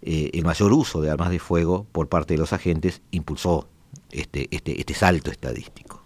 eh, 0.00 0.30
el 0.32 0.44
mayor 0.44 0.72
uso 0.72 1.00
de 1.00 1.10
armas 1.10 1.30
de 1.30 1.38
fuego 1.38 1.86
por 1.92 2.08
parte 2.08 2.34
de 2.34 2.38
los 2.38 2.52
agentes 2.52 3.02
impulsó 3.12 3.68
este, 4.10 4.48
este, 4.50 4.80
este 4.80 4.94
salto 4.94 5.30
estadístico. 5.30 6.02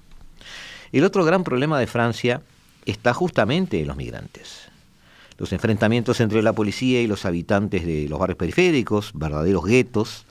El 0.93 1.05
otro 1.05 1.25
gran 1.25 1.45
problema 1.45 1.78
de 1.78 1.87
Francia 1.87 2.43
está 2.87 3.12
justamente 3.12 3.81
en 3.81 3.88
los 3.88 3.97
migrantes. 3.97 4.69
Los 5.38 5.52
enfrentamientos 5.52 6.21
entre 6.21 6.43
la 6.43 6.55
policía 6.55 7.02
y 7.02 7.07
los 7.07 7.26
habitantes 7.26 7.85
de 7.85 8.09
los 8.09 8.19
barrios 8.19 8.38
periféricos, 8.38 9.11
verdaderos 9.14 9.64
guetos, 9.64 10.26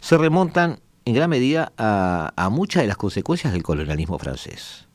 se 0.00 0.16
remontan 0.16 0.80
en 1.04 1.14
gran 1.14 1.28
medida 1.28 1.72
a, 1.76 2.48
muchas 2.50 2.82
de 2.82 2.88
las 2.88 2.96
consecuencias 2.96 3.52
del 3.52 3.62
colonialismo 3.62 4.18
francés. 4.18 4.86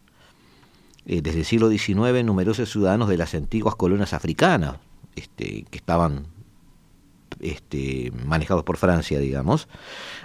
Eh, 1.05 1.21
desde 1.21 1.39
el 1.39 1.45
siglo 1.45 1.69
XIX, 1.69 2.23
numerosos 2.23 2.71
ciudadanos 2.71 3.09
de 3.09 3.17
las 3.17 3.35
antiguas 3.35 3.75
colonias 3.75 4.13
africanas, 4.13 4.77
este, 5.15 5.65
que 5.69 5.77
estaban 5.77 6.25
este, 7.39 8.11
manejados 8.25 8.63
por 8.63 8.77
Francia, 8.77 9.19
digamos, 9.19 9.67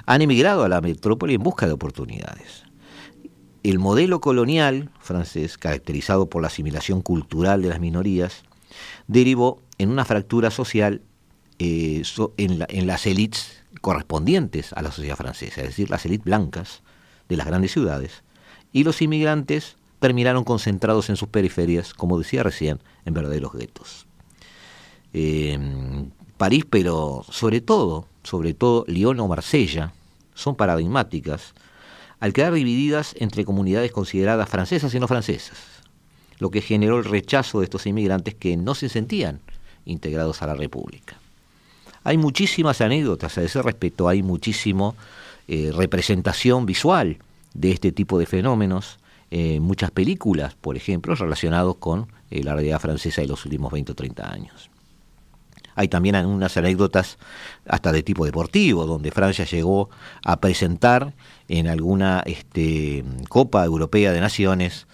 han 0.07 0.23
emigrado 0.23 0.65
a 0.65 0.69
la 0.69 0.81
metrópoli 0.81 1.35
en 1.35 1.43
busca 1.43 1.67
de 1.67 1.73
oportunidades. 1.73 2.65
El 3.63 3.79
modelo 3.79 4.21
colonial 4.21 4.91
francés, 5.01 5.59
caracterizado 5.59 6.31
por 6.31 6.41
la 6.41 6.49
asimilación 6.49 7.03
cultural 7.03 7.61
de 7.61 7.69
las 7.69 7.81
minorías, 7.81 8.43
derivó 9.07 9.61
en 9.79 9.91
una 9.91 10.05
fractura 10.05 10.51
social 10.51 11.03
eh, 11.59 12.03
en, 12.39 12.87
las 12.87 13.07
élites 13.07 13.63
correspondientes 13.83 14.73
a 14.73 14.83
la 14.83 14.93
sociedad 14.93 15.17
francesa, 15.17 15.61
es 15.61 15.69
decir, 15.69 15.91
las 15.91 16.07
élites 16.07 16.25
blancas 16.25 16.83
de 17.29 17.37
las 17.37 17.47
grandes 17.47 17.73
ciudades, 17.73 18.23
y 18.73 18.85
los 18.85 19.03
inmigrantes 19.03 19.77
terminaron 19.99 20.45
concentrados 20.45 21.11
en 21.11 21.17
sus 21.17 21.29
periferias, 21.29 21.93
como 21.93 22.19
decía 22.19 22.43
recién, 22.43 22.81
en 23.05 23.15
verdaderos 23.15 23.53
guetos. 23.53 24.07
París, 26.39 26.65
pero 26.71 27.25
sobre 27.29 27.61
todo, 27.61 28.07
sobre 28.23 28.55
todo 28.55 28.85
Lyon 28.89 29.21
o 29.21 29.29
Marsella, 29.29 29.93
son 30.35 30.57
paradigmáticas 30.57 31.53
al 32.21 32.33
quedar 32.33 32.53
divididas 32.53 33.15
entre 33.19 33.45
comunidades 33.45 33.93
consideradas 33.93 34.49
francesas 34.49 34.95
y 34.95 35.01
no 35.01 35.09
francesas, 35.09 35.59
lo 36.39 36.51
que 36.51 36.61
generó 36.61 36.99
el 36.99 37.05
rechazo 37.05 37.61
de 37.61 37.65
estos 37.65 37.87
inmigrantes 37.87 38.35
que 38.35 38.57
no 38.57 38.75
se 38.75 38.89
sentían 38.89 39.41
integrados 39.87 40.43
a 40.43 40.47
la 40.47 40.55
República. 40.55 41.17
Hay 42.05 42.17
muchísimas 42.17 42.81
anécdotas 42.81 43.37
a 43.37 43.43
ese 43.43 43.61
respecto, 43.63 44.09
hay 44.09 44.23
muchísima 44.23 44.95
eh, 45.49 45.73
representación 45.75 46.65
visual 46.65 47.19
de 47.55 47.73
este 47.73 47.93
tipo 47.93 48.19
de 48.19 48.27
fenómenos, 48.27 48.99
eh, 49.31 49.61
muchas 49.61 49.91
películas, 49.91 50.55
por 50.55 50.77
ejemplo, 50.77 51.15
relacionados 51.15 51.77
con 51.77 52.09
eh, 52.31 52.43
la 52.43 52.55
realidad 52.55 52.81
francesa 52.81 53.21
de 53.21 53.29
los 53.29 53.45
últimos 53.45 53.73
20 53.73 53.93
o 53.93 53.95
30 53.95 54.33
años. 54.33 54.70
Hay 55.81 55.89
también 55.89 56.15
unas 56.27 56.59
anécdotas 56.59 57.17
hasta 57.67 57.91
de 57.91 58.03
tipo 58.03 58.27
deportivo, 58.27 58.85
donde 58.85 59.11
Francia 59.11 59.47
llegó 59.47 59.89
a 60.23 60.39
presentar 60.39 61.15
en 61.49 61.69
alguna 61.69 62.23
este, 62.27 63.03
Copa 63.31 63.65
Europea 63.65 64.13
de 64.13 64.21
Naciones 64.21 64.87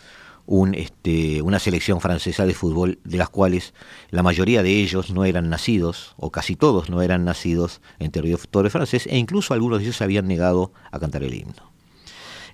un, 0.47 0.77
este, 0.77 1.43
una 1.43 1.59
selección 1.59 2.01
francesa 2.01 2.47
de 2.47 2.55
fútbol, 2.55 3.01
de 3.03 3.19
las 3.19 3.31
cuales 3.31 3.75
la 4.11 4.23
mayoría 4.23 4.63
de 4.63 4.81
ellos 4.81 5.11
no 5.11 5.25
eran 5.25 5.51
nacidos, 5.51 6.15
o 6.19 6.31
casi 6.31 6.55
todos 6.55 6.89
no 6.89 7.03
eran 7.03 7.25
nacidos 7.25 7.81
en 7.99 8.13
territorio 8.13 8.71
francés, 8.71 9.09
e 9.09 9.19
incluso 9.19 9.55
algunos 9.55 9.79
de 9.79 9.87
ellos 9.87 9.97
se 9.97 10.05
habían 10.05 10.29
negado 10.29 10.71
a 10.93 11.01
cantar 11.01 11.25
el 11.25 11.35
himno. 11.35 11.73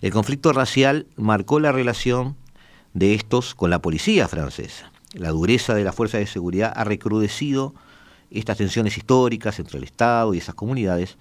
El 0.01 0.11
conflicto 0.11 0.55
racial 0.55 1.07
marcó 1.17 1.61
la 1.61 1.71
relación 1.71 2.37
de 2.95 3.13
estos 3.13 3.55
con 3.55 3.69
la 3.69 3.83
policía 3.83 4.27
francesa. 4.27 4.91
La 5.13 5.29
dureza 5.29 5.75
de 5.75 5.85
la 5.85 5.93
fuerza 5.93 6.17
de 6.17 6.27
seguridad 6.27 6.73
ha 6.75 6.85
recrudecido 6.85 7.75
estas 8.33 8.59
tensiones 8.59 8.97
históricas 8.97 9.59
entre 9.59 9.79
el 9.79 9.85
Estado 9.85 10.35
y 10.35 10.39
esas 10.39 10.55
comunidades 10.55 11.17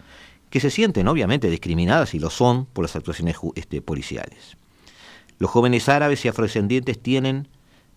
que 0.49 0.59
se 0.59 0.69
sienten 0.69 1.07
obviamente 1.07 1.49
discriminadas 1.49 2.13
y 2.13 2.19
lo 2.19 2.29
son 2.29 2.65
por 2.65 2.83
las 2.83 2.95
actuaciones 2.95 3.37
este, 3.55 3.81
policiales. 3.81 4.57
Los 5.39 5.49
jóvenes 5.49 5.89
árabes 5.89 6.23
y 6.25 6.27
afrodescendientes 6.27 7.01
tienen 7.01 7.47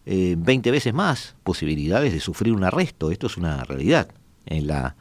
20 0.07 0.69
eh, 0.69 0.73
veces 0.73 0.95
más 0.95 1.35
posibilidades 1.43 2.13
de 2.13 2.21
sufrir 2.21 2.55
un 2.55 2.65
arresto. 2.65 3.11
Esto 3.11 3.27
es 3.27 3.37
una 3.37 3.65
realidad 3.65 4.09
en 4.47 4.67
la, 4.67 4.97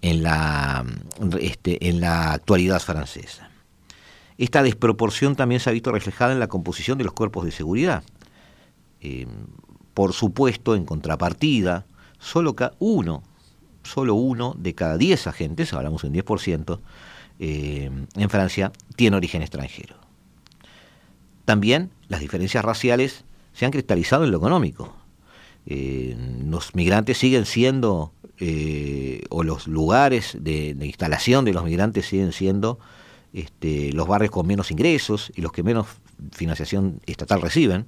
en 0.00 0.22
la, 0.22 0.84
este, 1.40 1.88
en 1.88 2.00
la 2.00 2.32
actualidad 2.32 2.80
francesa. 2.80 3.50
Esta 4.38 4.62
desproporción 4.62 5.34
también 5.34 5.60
se 5.60 5.70
ha 5.70 5.72
visto 5.72 5.90
reflejada 5.90 6.32
en 6.32 6.40
la 6.40 6.48
composición 6.48 6.98
de 6.98 7.04
los 7.04 7.14
cuerpos 7.14 7.44
de 7.44 7.50
seguridad. 7.50 8.04
Eh, 9.00 9.26
por 9.94 10.12
supuesto, 10.12 10.76
en 10.76 10.84
contrapartida, 10.84 11.86
solo 12.18 12.54
uno, 12.78 13.22
solo 13.86 14.14
uno 14.14 14.54
de 14.58 14.74
cada 14.74 14.98
10 14.98 15.26
agentes, 15.26 15.72
hablamos 15.72 16.04
un 16.04 16.12
10%, 16.12 16.80
eh, 17.38 17.90
en 18.14 18.30
Francia, 18.30 18.72
tiene 18.96 19.16
origen 19.16 19.42
extranjero. 19.42 19.96
También 21.44 21.90
las 22.08 22.20
diferencias 22.20 22.64
raciales 22.64 23.24
se 23.52 23.64
han 23.64 23.70
cristalizado 23.70 24.24
en 24.24 24.30
lo 24.30 24.38
económico. 24.38 24.94
Eh, 25.66 26.16
los 26.44 26.74
migrantes 26.74 27.18
siguen 27.18 27.46
siendo, 27.46 28.12
o 29.30 29.42
los 29.42 29.66
lugares 29.66 30.36
de, 30.38 30.76
instalación 30.80 31.44
de 31.44 31.52
los 31.52 31.64
migrantes 31.64 32.06
siguen 32.06 32.32
siendo 32.32 32.78
este, 33.32 33.92
los 33.92 34.08
barrios 34.08 34.30
con 34.30 34.46
menos 34.46 34.70
ingresos 34.70 35.32
y 35.36 35.42
los 35.42 35.52
que 35.52 35.62
menos 35.62 35.86
financiación 36.32 37.00
estatal 37.06 37.42
reciben. 37.42 37.86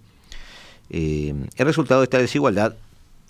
Eh, 0.91 1.35
el 1.57 1.67
resultado 1.67 2.01
de 2.01 2.05
esta 2.05 2.19
desigualdad 2.19 2.75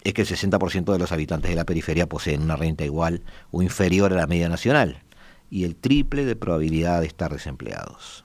es 0.02 0.14
que 0.14 0.22
el 0.22 0.28
60% 0.28 0.92
de 0.92 0.98
los 0.98 1.12
habitantes 1.12 1.50
de 1.50 1.56
la 1.56 1.64
periferia 1.64 2.08
poseen 2.08 2.42
una 2.42 2.56
renta 2.56 2.84
igual 2.84 3.22
o 3.50 3.62
inferior 3.62 4.12
a 4.12 4.16
la 4.16 4.26
media 4.26 4.48
nacional 4.48 5.02
y 5.50 5.64
el 5.64 5.76
triple 5.76 6.24
de 6.24 6.36
probabilidad 6.36 7.00
de 7.00 7.06
estar 7.06 7.32
desempleados. 7.32 8.24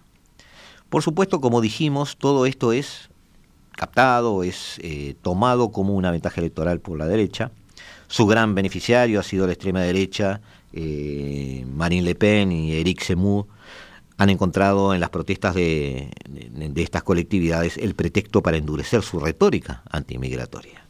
Por 0.89 1.01
supuesto, 1.01 1.42
como 1.42 1.62
dijimos, 1.62 2.18
todo 2.18 2.46
esto 2.46 2.74
es 2.74 3.10
captado, 3.72 4.44
es 4.44 4.80
eh, 4.84 5.15
tomado 5.22 5.72
como 5.72 5.96
una 5.96 6.12
ventaja 6.12 6.39
electoral 6.39 6.80
por 6.80 6.98
la 6.98 7.08
derecha. 7.08 7.51
Su 8.08 8.27
gran 8.27 8.53
beneficiario 8.53 9.20
ha 9.20 9.24
sido 9.24 9.48
la 9.48 9.53
extrema 9.53 9.82
derecha, 9.82 10.42
eh, 10.72 11.65
Marine 11.68 12.03
Le 12.03 12.15
Pen 12.15 12.51
y 12.51 12.74
Eric 12.74 13.01
Zemmour, 13.01 13.48
han 14.18 14.30
encontrado 14.30 14.94
en 14.94 15.00
las 15.00 15.10
protestas 15.10 15.56
de, 15.56 16.12
estas 16.75 17.03
colectividades 17.03 17.77
el 17.77 17.96
pretexto 17.96 18.44
para 18.44 18.58
endurecer 18.58 19.01
su 19.01 19.20
retórica 19.20 19.84
antimigratoria. 19.89 20.83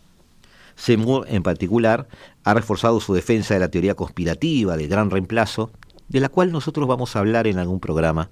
Seymour, 0.84 1.26
en 1.30 1.44
particular, 1.44 2.10
ha 2.44 2.54
reforzado 2.54 3.00
su 3.00 3.14
defensa 3.14 3.54
de 3.54 3.62
la 3.62 3.70
teoría 3.70 3.96
conspirativa 3.96 4.76
del 4.76 4.90
gran 4.90 5.10
reemplazo, 5.10 5.72
de 6.10 6.20
la 6.20 6.28
cual 6.28 6.52
nosotros 6.52 6.88
vamos 6.88 7.16
a 7.16 7.20
hablar 7.20 7.48
en 7.48 7.58
algún 7.58 7.80
programa 7.80 8.30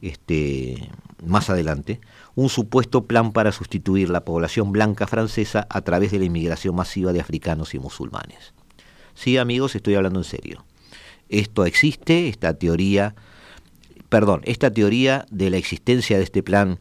este, 0.00 0.90
más 1.26 1.50
adelante, 1.50 2.00
un 2.36 2.50
supuesto 2.50 3.06
plan 3.06 3.32
para 3.32 3.50
sustituir 3.50 4.10
la 4.10 4.24
población 4.24 4.70
blanca 4.70 5.08
francesa 5.08 5.66
a 5.70 5.80
través 5.80 6.12
de 6.12 6.20
la 6.20 6.26
inmigración 6.26 6.76
masiva 6.76 7.12
de 7.12 7.20
africanos 7.20 7.74
y 7.74 7.80
musulmanes. 7.80 8.54
Sí, 9.14 9.36
amigos, 9.36 9.74
estoy 9.74 9.96
hablando 9.96 10.20
en 10.20 10.24
serio. 10.24 10.64
Esto 11.28 11.66
existe, 11.66 12.28
esta 12.28 12.54
teoría 12.54 13.16
perdón, 14.08 14.42
esta 14.44 14.70
teoría 14.72 15.26
de 15.30 15.50
la 15.50 15.56
existencia 15.56 16.16
de 16.16 16.22
este 16.22 16.44
plan 16.44 16.78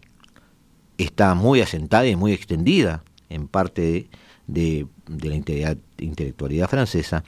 está 0.99 1.33
muy 1.33 1.61
asentada 1.61 2.07
y 2.07 2.15
muy 2.15 2.33
extendida 2.33 3.03
en 3.29 3.47
parte 3.47 3.81
de, 3.81 4.09
la 4.47 5.35
intelectualidad 5.97 6.69
francesa, 6.69 7.23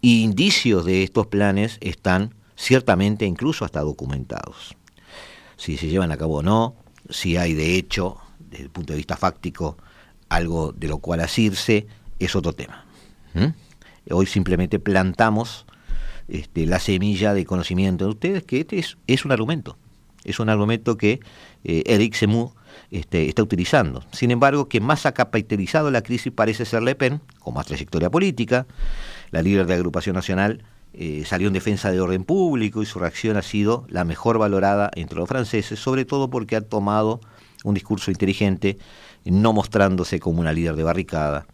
y 0.00 0.22
indicios 0.22 0.84
de 0.84 1.02
estos 1.02 1.26
planes 1.26 1.78
están 1.80 2.34
ciertamente 2.56 3.24
incluso 3.24 3.64
hasta 3.64 3.80
documentados. 3.80 4.76
Si 5.56 5.76
se 5.76 5.88
llevan 5.88 6.12
a 6.12 6.16
cabo 6.16 6.38
o 6.38 6.42
no, 6.42 6.76
si 7.08 7.36
hay 7.36 7.54
de 7.54 7.76
hecho, 7.76 8.18
desde 8.38 8.64
el 8.64 8.70
punto 8.70 8.92
de 8.92 8.98
vista 8.98 9.16
fáctico, 9.16 9.76
algo 10.28 10.72
de 10.72 10.88
lo 10.88 10.98
cual 10.98 11.20
asirse, 11.20 11.86
es 12.18 12.36
otro 12.36 12.52
tema. 12.52 12.84
Hoy 14.10 14.26
simplemente 14.26 14.78
plantamos 14.78 15.66
este, 16.28 16.66
la 16.66 16.78
semilla 16.78 17.34
de 17.34 17.44
conocimiento 17.44 18.04
de 18.04 18.10
ustedes, 18.10 18.44
que 18.44 18.60
este 18.60 18.84
es, 19.06 19.24
un 19.24 19.32
argumento, 19.32 19.76
es 20.24 20.38
un 20.38 20.48
argumento 20.48 20.96
que 20.96 21.20
eh, 21.64 21.82
Eric 21.86 22.14
Zemmour 22.14 22.52
este, 22.90 23.28
está 23.28 23.42
utilizando. 23.42 24.02
Sin 24.12 24.30
embargo, 24.30 24.68
quien 24.68 24.84
más 24.84 25.06
ha 25.06 25.12
capitalizado 25.12 25.90
la 25.90 26.02
crisis 26.02 26.32
parece 26.32 26.64
ser 26.64 26.82
Le 26.82 26.94
Pen, 26.94 27.20
con 27.40 27.54
más 27.54 27.66
trayectoria 27.66 28.10
política. 28.10 28.66
La 29.30 29.42
líder 29.42 29.66
de 29.66 29.74
agrupación 29.74 30.14
nacional 30.14 30.64
eh, 30.92 31.24
salió 31.26 31.48
en 31.48 31.54
defensa 31.54 31.90
de 31.90 32.00
orden 32.00 32.24
público 32.24 32.82
y 32.82 32.86
su 32.86 32.98
reacción 32.98 33.36
ha 33.36 33.42
sido 33.42 33.86
la 33.88 34.04
mejor 34.04 34.38
valorada 34.38 34.90
entre 34.94 35.18
los 35.18 35.28
franceses, 35.28 35.78
sobre 35.78 36.04
todo 36.04 36.30
porque 36.30 36.56
ha 36.56 36.60
tomado 36.60 37.20
un 37.64 37.74
discurso 37.74 38.10
inteligente, 38.10 38.78
no 39.24 39.52
mostrándose 39.52 40.20
como 40.20 40.40
una 40.40 40.52
líder 40.52 40.76
de 40.76 40.82
barricada, 40.82 41.46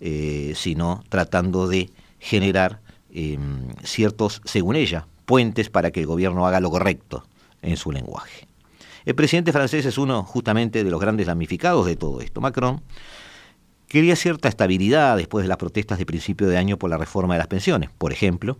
eh, 0.00 0.54
sino 0.56 1.04
tratando 1.08 1.68
de 1.68 1.90
generar 2.18 2.80
Em, 3.14 3.68
ciertos, 3.84 4.40
según 4.46 4.74
ella, 4.74 5.06
puentes 5.26 5.68
para 5.68 5.90
que 5.90 6.00
el 6.00 6.06
gobierno 6.06 6.46
haga 6.46 6.60
lo 6.60 6.70
correcto 6.70 7.24
en 7.60 7.76
su 7.76 7.92
lenguaje. 7.92 8.48
El 9.04 9.14
presidente 9.14 9.52
francés 9.52 9.84
es 9.86 9.98
uno 9.98 10.22
justamente 10.22 10.84
de 10.84 10.90
los 10.90 11.00
grandes 11.00 11.26
damnificados 11.26 11.86
de 11.86 11.96
todo 11.96 12.20
esto. 12.20 12.40
Macron 12.40 12.82
quería 13.88 14.16
cierta 14.16 14.48
estabilidad 14.48 15.16
después 15.16 15.44
de 15.44 15.48
las 15.48 15.56
protestas 15.58 15.98
de 15.98 16.06
principio 16.06 16.48
de 16.48 16.56
año 16.56 16.78
por 16.78 16.90
la 16.90 16.98
reforma 16.98 17.34
de 17.34 17.38
las 17.38 17.48
pensiones, 17.48 17.90
por 17.98 18.12
ejemplo, 18.12 18.58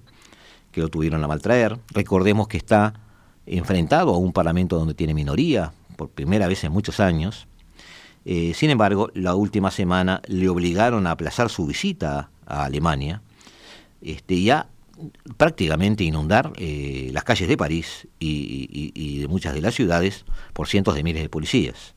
que 0.73 0.81
lo 0.81 0.89
tuvieron 0.89 1.23
a 1.23 1.29
maltraer. 1.29 1.79
Recordemos 1.93 2.49
que 2.49 2.57
está 2.57 2.95
enfrentado 3.47 4.15
a 4.15 4.19
un 4.19 4.33
parlamento 4.33 4.79
donde 4.79 4.95
tiene 4.95 5.15
minoría, 5.15 5.73
por 5.97 6.11
primera 6.11 6.49
vez 6.49 6.65
en 6.65 6.73
muchos 6.73 7.01
años. 7.01 7.47
Eh, 8.25 8.53
sin 8.55 8.71
embargo, 8.71 9.11
la 9.15 9.35
última 9.35 9.71
semana 9.71 10.23
le 10.27 10.49
obligaron 10.49 11.07
a 11.07 11.13
aplazar 11.13 11.49
su 11.51 11.67
visita 11.67 12.31
a 12.47 12.65
Alemania 12.65 13.23
este, 14.03 14.43
ya 14.43 14.67
prácticamente 15.37 16.05
inundar 16.05 16.53
eh, 16.57 17.11
las 17.13 17.25
calles 17.25 17.49
de 17.49 17.57
París 17.57 18.09
y, 18.19 19.19
de 19.21 19.29
muchas 19.29 19.55
de 19.55 19.61
las 19.61 19.75
ciudades 19.75 20.25
por 20.53 20.69
cientos 20.69 20.95
de 20.95 21.03
miles 21.03 21.23
de 21.23 21.29
policías. 21.29 21.95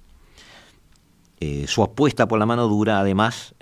Eh, 1.40 1.66
su 1.68 1.84
apuesta 1.84 2.28
por 2.28 2.40
la 2.40 2.46
mano 2.46 2.68
dura, 2.68 3.00
además, 3.00 3.56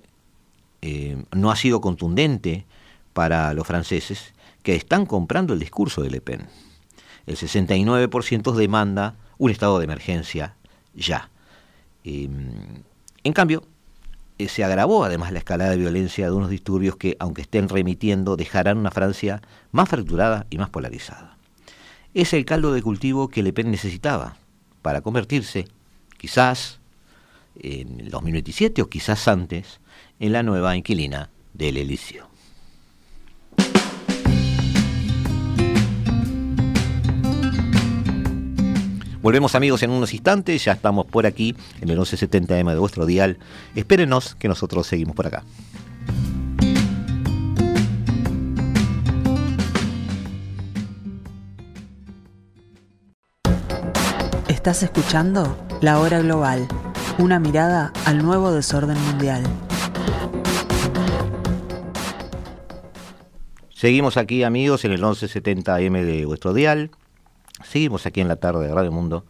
eh, 0.82 1.24
no 1.32 1.52
ha 1.52 1.56
sido 1.56 1.82
contundente 1.82 2.66
para 3.14 3.54
los 3.54 3.68
franceses 3.68 4.34
que 4.64 4.76
están 4.76 5.06
comprando 5.06 5.54
el 5.54 5.60
discurso 5.60 6.02
de 6.02 6.10
Le 6.10 6.22
Pen. 6.22 6.48
El 7.26 7.38
69% 7.38 8.54
demanda 8.54 9.16
un 9.38 9.50
estado 9.50 9.80
de 9.80 9.86
emergencia 9.86 10.56
ya. 10.94 11.30
en 12.04 13.34
cambio, 13.34 13.64
eh, 14.44 14.50
se 14.50 14.64
agravó 14.64 15.04
además 15.04 15.32
la 15.32 15.40
escalada 15.40 15.72
de 15.72 15.78
violencia 15.78 16.26
de 16.26 16.32
unos 16.32 16.50
disturbios 16.50 16.96
que, 16.96 17.16
aunque 17.20 17.42
estén 17.42 17.70
remitiendo, 17.70 18.36
dejarán 18.36 18.78
una 18.78 18.92
Francia 18.92 19.42
más 19.72 19.90
fracturada 19.90 20.46
y 20.50 20.58
más 20.58 20.70
polarizada. 20.70 21.38
Es 22.14 22.34
el 22.34 22.46
caldo 22.46 22.74
de 22.74 22.82
cultivo 22.82 23.30
que 23.30 23.44
Le 23.44 23.54
Pen 23.54 23.72
necesitaba 23.72 24.38
para 24.82 25.02
convertirse, 25.02 25.68
quizás 26.18 26.80
en 27.60 28.00
el 28.00 28.10
2027 28.10 28.82
o 28.82 28.90
quizás 28.90 29.28
antes, 29.28 29.80
en 30.20 30.32
la 30.32 30.44
nueva 30.44 30.76
inquilina 30.76 31.30
del 31.54 31.78
Elíseo. 31.78 32.33
Volvemos 39.24 39.56
amigos 39.56 39.82
en 39.84 39.90
unos 39.90 40.14
instantes, 40.14 40.66
ya 40.66 40.74
estamos 40.74 41.06
por 41.06 41.26
aquí 41.26 41.56
en 41.80 41.90
el 41.90 41.98
1170M 41.98 42.74
de 42.74 42.78
vuestro 42.78 43.06
dial. 43.06 43.38
Espérenos 43.74 44.36
que 44.36 44.50
nosotros 44.50 44.86
seguimos 44.86 45.16
por 45.16 45.28
acá. 45.28 45.46
Estás 54.50 54.84
escuchando 54.84 55.58
La 55.80 56.00
Hora 56.00 56.20
Global, 56.20 56.68
una 57.18 57.40
mirada 57.40 57.94
al 58.04 58.18
nuevo 58.18 58.52
desorden 58.52 59.02
mundial. 59.06 59.44
Seguimos 63.70 64.18
aquí, 64.18 64.44
amigos, 64.44 64.84
en 64.84 64.92
el 64.92 65.02
1170M 65.02 66.04
de 66.04 66.26
vuestro 66.26 66.54
dial. 66.54 66.92
Seguimos 67.64 68.06
aquí 68.06 68.22
en 68.22 68.28
la 68.28 68.36
tarde 68.36 68.68
de 68.68 68.74
Radio 68.74 68.92
Mundo 68.92 69.26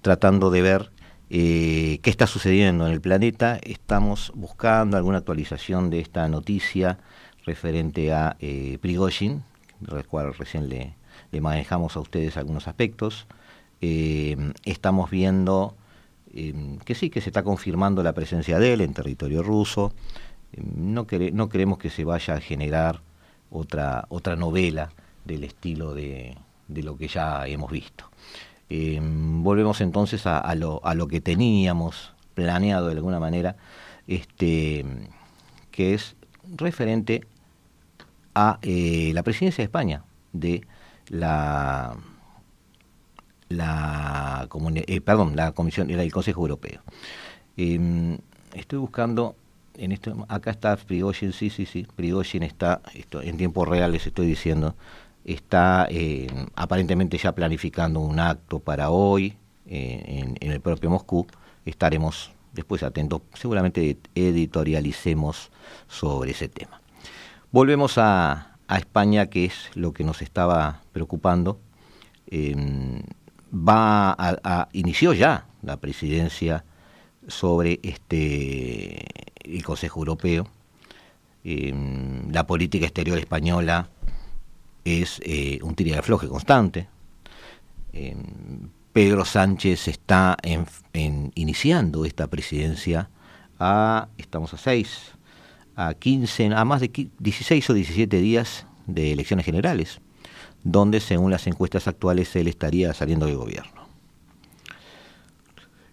tratando 0.00 0.50
de 0.50 0.62
ver 0.62 0.90
eh, 1.30 1.98
qué 2.02 2.10
está 2.10 2.26
sucediendo 2.26 2.86
en 2.86 2.92
el 2.92 3.00
planeta. 3.00 3.58
Estamos 3.62 4.32
buscando 4.34 4.96
alguna 4.96 5.18
actualización 5.18 5.90
de 5.90 6.00
esta 6.00 6.28
noticia 6.28 6.98
referente 7.44 8.12
a 8.12 8.36
eh, 8.40 8.78
Prigozhin, 8.80 9.42
del 9.80 10.06
cual 10.06 10.34
recién 10.34 10.68
le, 10.68 10.94
manejamos 11.40 11.96
a 11.96 12.00
ustedes 12.00 12.36
algunos 12.36 12.68
aspectos. 12.68 13.26
Eh, 13.80 14.36
estamos 14.64 15.10
viendo 15.10 15.76
eh, 16.32 16.78
que 16.84 16.94
sí, 16.94 17.10
que 17.10 17.20
se 17.20 17.28
está 17.28 17.42
confirmando 17.42 18.02
la 18.02 18.12
presencia 18.12 18.58
de 18.58 18.72
él 18.72 18.80
en 18.80 18.94
territorio 18.94 19.42
ruso. 19.42 19.92
no, 20.56 21.06
queremos 21.06 21.78
que 21.78 21.90
se 21.90 22.04
vaya 22.04 22.34
a 22.34 22.40
generar 22.40 23.02
otra 23.50 24.36
novela 24.36 24.90
del 25.24 25.44
estilo 25.44 25.94
de, 25.94 26.36
de 26.68 26.82
lo 26.82 26.96
que 26.96 27.08
ya 27.08 27.46
hemos 27.46 27.70
visto. 27.70 28.04
volvemos 28.70 29.80
entonces 29.80 30.26
a, 30.26 30.54
lo, 30.54 30.84
a 30.84 30.94
lo 30.94 31.06
que 31.08 31.20
teníamos 31.20 32.12
planeado 32.34 32.88
de 32.88 32.94
alguna 32.94 33.20
manera, 33.20 33.56
este, 34.06 34.84
que 35.70 35.94
es 35.94 36.16
referente 36.56 37.26
a 38.34 38.58
eh, 38.62 39.12
la 39.14 39.22
presidencia 39.22 39.62
de 39.62 39.66
España 39.66 40.04
de 40.32 40.66
la 41.08 41.96
la 43.48 44.48
eh, 44.74 45.00
perdón 45.00 45.36
la 45.36 45.52
comisión 45.52 45.90
el 45.90 46.12
Consejo 46.12 46.40
Europeo 46.40 46.80
em, 47.56 48.18
estoy 48.54 48.78
buscando 48.78 49.36
en 49.76 49.92
esto 49.92 50.26
acá 50.28 50.50
está 50.50 50.76
Prigozhin 50.76 51.32
sí 51.32 51.50
sí 51.50 51.66
sí 51.66 51.86
Prigozhin 51.94 52.42
está 52.42 52.80
esto 52.94 53.22
en 53.22 53.36
tiempo 53.36 53.64
real 53.64 53.92
les 53.92 54.06
estoy 54.06 54.26
diciendo 54.26 54.74
está 55.24 55.86
em, 55.90 56.28
aparentemente 56.54 57.18
ya 57.18 57.32
planificando 57.32 58.00
un 58.00 58.20
acto 58.20 58.60
para 58.60 58.90
hoy 58.90 59.36
eh, 59.66 60.34
en, 60.40 60.52
el 60.52 60.60
propio 60.60 60.90
Moscú 60.90 61.26
estaremos 61.64 62.30
después 62.52 62.82
atentos 62.82 63.22
seguramente 63.32 63.98
editorialicemos 64.14 65.50
sobre 65.88 66.32
ese 66.32 66.48
tema 66.48 66.80
Volvemos 67.54 67.98
a, 67.98 68.56
España, 68.68 69.26
que 69.30 69.44
es 69.44 69.70
lo 69.76 69.92
que 69.92 70.02
nos 70.02 70.22
estaba 70.22 70.82
preocupando. 70.90 71.60
Em, 72.26 73.00
va 73.52 74.10
a, 74.18 74.68
inició 74.72 75.12
ya 75.12 75.46
la 75.62 75.76
presidencia 75.76 76.64
sobre 77.28 77.78
este 77.84 79.04
el 79.44 79.62
Consejo 79.62 80.00
Europeo. 80.00 80.48
Em, 81.44 82.32
la 82.32 82.44
política 82.44 82.86
exterior 82.86 83.18
española 83.18 83.88
es 84.84 85.20
eh, 85.24 85.58
un 85.62 85.74
tira 85.74 85.96
de 85.96 86.02
floje 86.02 86.28
constante. 86.28 86.88
Em, 87.92 88.70
Pedro 88.92 89.24
Sánchez 89.24 89.88
está 89.88 90.36
iniciando 91.34 92.04
esta 92.04 92.28
presidencia 92.28 93.10
a, 93.58 94.08
estamos 94.18 94.54
a 94.54 94.56
seis, 94.56 95.12
a 95.74 95.94
15, 95.94 96.54
a 96.54 96.64
más 96.64 96.80
de 96.80 97.10
16 97.18 97.70
o 97.70 97.74
17 97.74 98.18
días 98.18 98.66
de 98.86 99.12
elecciones 99.12 99.46
generales, 99.46 100.00
donde 100.62 101.00
según 101.00 101.32
las 101.32 101.46
encuestas 101.48 101.88
actuales 101.88 102.36
él 102.36 102.46
estaría 102.46 102.94
saliendo 102.94 103.26
del 103.26 103.36
gobierno. 103.36 103.84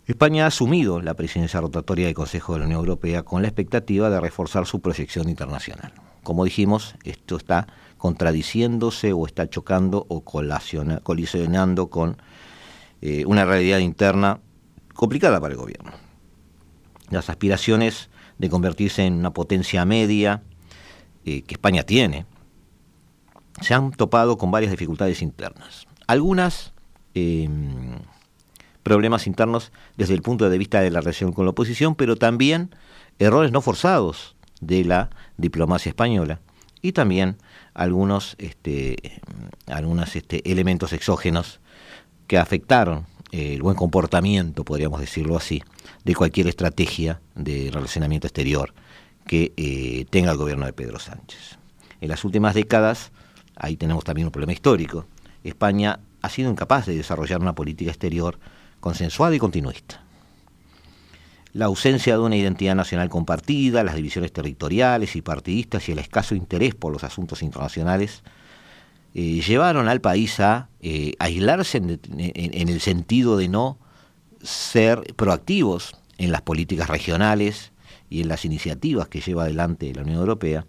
España 0.06 0.44
ha 0.44 0.48
asumido 0.48 1.02
la 1.02 1.14
presidencia 1.14 1.62
rotatoria 1.62 2.06
del 2.06 2.16
Consejo 2.16 2.54
de 2.54 2.60
la 2.60 2.66
Unión 2.66 2.82
Europea 2.82 3.24
con 3.24 3.42
la 3.42 3.48
expectativa 3.48 4.10
de 4.10 4.20
reforzar 4.20 4.66
su 4.66 4.82
proyección 4.82 5.30
internacional. 5.30 5.94
Como 6.24 6.44
dijimos, 6.44 6.96
esto 7.04 7.38
está 7.38 7.68
contradiciéndose 8.02 9.14
o 9.14 9.28
está 9.28 9.48
chocando 9.48 10.08
o 10.10 10.24
colisionando 10.24 11.92
con 11.92 12.18
eh, 13.00 13.26
una 13.28 13.46
realidad 13.46 13.78
interna 13.78 14.40
complicada 14.96 15.40
para 15.40 15.54
el 15.54 15.60
gobierno. 15.60 15.92
Las 17.12 17.30
aspiraciones 17.30 18.10
de 18.40 18.50
convertirse 18.50 19.06
en 19.06 19.14
una 19.14 19.34
potencia 19.34 19.86
media 19.86 20.42
eh, 21.26 21.44
que 21.44 21.54
España 21.54 21.84
tiene, 21.84 22.26
se 23.62 23.76
han 23.76 23.92
topado 23.92 24.36
con 24.40 24.50
varias 24.50 24.72
dificultades 24.72 25.22
internas. 25.22 25.86
Algunas 26.08 26.74
em, 27.14 28.00
problemas 28.82 29.28
internos 29.28 29.72
desde 29.96 30.16
el 30.16 30.24
punto 30.24 30.50
de 30.50 30.58
vista 30.58 30.82
de 30.82 30.90
la 30.90 31.02
relación 31.02 31.34
con 31.34 31.46
la 31.46 31.52
oposición, 31.52 31.94
pero 31.94 32.16
también 32.16 32.74
errores 33.20 33.52
no 33.52 33.62
forzados 33.62 34.36
de 34.60 34.86
la 34.86 35.12
diplomacia 35.38 35.92
española 35.92 36.40
y 36.82 36.94
también 36.94 37.38
algunos, 37.74 38.36
este, 38.38 39.22
algunos 39.68 40.16
este, 40.16 40.50
elementos 40.50 40.94
exógenos 40.94 41.60
que 42.28 42.38
afectaron 42.38 43.06
el 43.32 43.62
buen 43.62 43.76
comportamiento, 43.76 44.66
podríamos 44.66 45.00
decirlo 45.00 45.38
así, 45.38 45.64
de 46.04 46.16
cualquier 46.16 46.48
estrategia 46.48 47.22
de 47.36 47.70
relacionamiento 47.72 48.28
exterior 48.28 48.74
que 49.26 49.54
eh, 49.56 50.06
tenga 50.10 50.32
el 50.32 50.38
gobierno 50.38 50.66
de 50.66 50.74
Pedro 50.74 51.00
Sánchez. 51.00 51.58
En 52.02 52.10
las 52.10 52.26
últimas 52.26 52.56
décadas, 52.56 53.12
ahí 53.56 53.78
tenemos 53.78 54.04
también 54.04 54.28
un 54.28 54.32
problema 54.32 54.54
histórico, 54.54 55.06
España 55.44 56.00
ha 56.22 56.30
sido 56.30 56.52
incapaz 56.52 56.86
de 56.86 56.96
desarrollar 56.96 57.42
una 57.42 57.56
política 57.56 57.92
exterior 57.92 58.40
consensuada 58.80 59.36
y 59.36 59.40
continuista. 59.40 60.04
La 61.54 61.66
ausencia 61.66 62.14
de 62.14 62.20
una 62.20 62.38
identidad 62.38 62.76
nacional 62.76 63.10
compartida, 63.10 63.84
las 63.84 63.96
divisiones 63.96 64.32
territoriales 64.32 65.16
y 65.16 65.22
partidistas 65.22 65.88
y 65.90 65.92
el 65.92 66.00
escaso 66.00 66.34
interés 66.34 66.76
por 66.76 66.94
los 66.94 67.04
asuntos 67.04 67.44
internacionales 67.44 68.24
eh, 69.14 69.42
llevaron 69.42 69.90
al 69.90 70.00
país 70.00 70.40
a 70.40 70.70
eh, 70.80 71.14
aislarse 71.20 71.78
en, 71.80 72.70
el 72.70 72.80
sentido 72.80 73.36
de 73.36 73.50
no 73.50 73.78
ser 74.42 75.02
proactivos 75.18 75.98
en 76.18 76.32
las 76.32 76.42
políticas 76.42 76.90
regionales 76.90 77.74
y 78.10 78.22
en 78.22 78.30
las 78.30 78.46
iniciativas 78.46 79.10
que 79.10 79.20
lleva 79.20 79.44
adelante 79.44 79.94
la 79.94 80.04
Unión 80.04 80.20
Europea, 80.20 80.66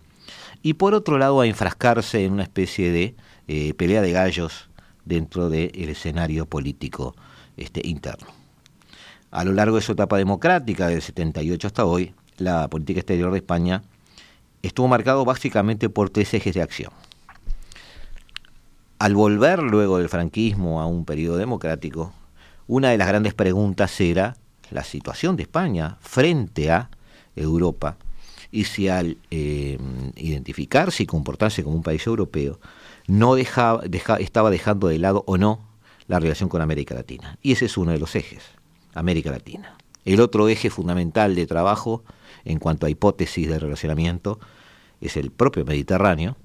y 0.63 0.75
por 0.75 0.95
otro 0.95 1.19
lado 1.19 1.41
a 1.41 1.47
enfrascarse 1.47 2.25
en 2.25 2.33
una 2.33 2.43
especie 2.43 2.91
de 2.91 3.15
eh, 3.47 3.75
pelea 3.75 4.03
de 4.03 4.13
gallos 4.13 4.69
dentro 5.05 5.49
del 5.49 5.89
escenario 5.89 6.47
político 6.47 7.15
este, 7.57 7.87
interno. 7.87 8.42
A 9.33 9.45
lo 9.45 9.55
largo 9.55 9.77
de 9.77 9.83
su 9.83 9.93
etapa 9.93 10.19
democrática, 10.19 10.89
del 10.89 11.01
78 11.01 11.67
hasta 11.67 11.87
hoy, 11.87 12.13
la 12.37 12.69
política 12.69 13.01
exterior 13.01 13.33
de 13.33 13.39
España 13.39 13.83
estuvo 14.61 14.89
marcado 14.89 15.25
básicamente 15.25 15.89
por 15.89 16.11
tres 16.11 16.35
ejes 16.35 16.55
de 16.55 16.61
acción. 16.61 16.93
Al 18.99 19.15
volver 19.15 19.61
luego 19.63 19.97
del 19.97 20.11
franquismo 20.11 20.83
a 20.83 20.87
un 20.87 21.07
periodo 21.07 21.39
democrático, 21.39 22.13
una 22.67 22.91
de 22.91 22.99
las 22.99 23.09
grandes 23.09 23.33
preguntas 23.33 23.99
era 24.03 24.37
la 24.71 24.85
situación 24.85 25.37
de 25.37 25.45
España 25.45 25.97
frente 26.03 26.71
a 26.71 26.91
Europa. 27.35 27.97
Y 28.51 28.65
si 28.65 28.89
al 28.89 29.17
eh, 29.31 29.79
identificarse 30.15 31.05
y 31.05 31.07
comportarse 31.07 31.65
como 31.65 31.77
un 31.77 31.83
país 31.83 32.07
europeo 32.07 32.61
no 33.07 33.35
dejaba, 33.35 33.83
estaba 34.21 34.51
dejando 34.51 34.89
de 34.89 34.99
lado 34.99 35.25
o 35.27 35.39
no 35.39 35.67
la 36.07 36.21
relación 36.21 36.51
con 36.51 36.61
América 36.61 36.95
Latina. 36.95 37.39
Y 37.41 37.53
ese 37.53 37.65
es 37.65 37.79
uno 37.79 37.93
de 37.93 37.99
los 37.99 38.15
ejes, 38.15 38.43
América 38.95 39.31
Latina. 39.31 39.77
El 40.05 40.21
otro 40.21 40.49
eje 40.49 40.71
fundamental 40.71 41.35
de 41.35 41.47
trabajo 41.47 42.03
en 42.45 42.59
cuanto 42.59 42.87
a 42.87 42.91
hipótesis 42.91 43.49
de 43.49 43.59
relacionamiento 43.59 44.39
es 45.01 45.17
el 45.17 45.31
propio 45.31 45.65
Mediterráneo, 45.65 46.37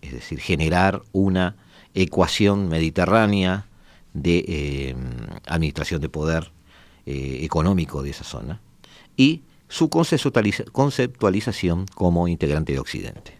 es 0.00 0.12
decir, 0.12 0.40
generar 0.40 1.02
una 1.12 1.56
ecuación 1.94 2.68
mediterránea 2.68 3.66
de 4.14 4.44
eh, 4.46 4.96
administración 5.46 6.00
de 6.00 6.08
poder 6.08 6.52
eh, 7.06 7.40
económico 7.42 8.02
de 8.02 8.10
esa 8.10 8.24
zona 8.24 8.60
y 9.16 9.42
su 9.68 9.88
conceptualización 9.88 11.86
como 11.94 12.26
integrante 12.26 12.72
de 12.72 12.80
Occidente. 12.80 13.38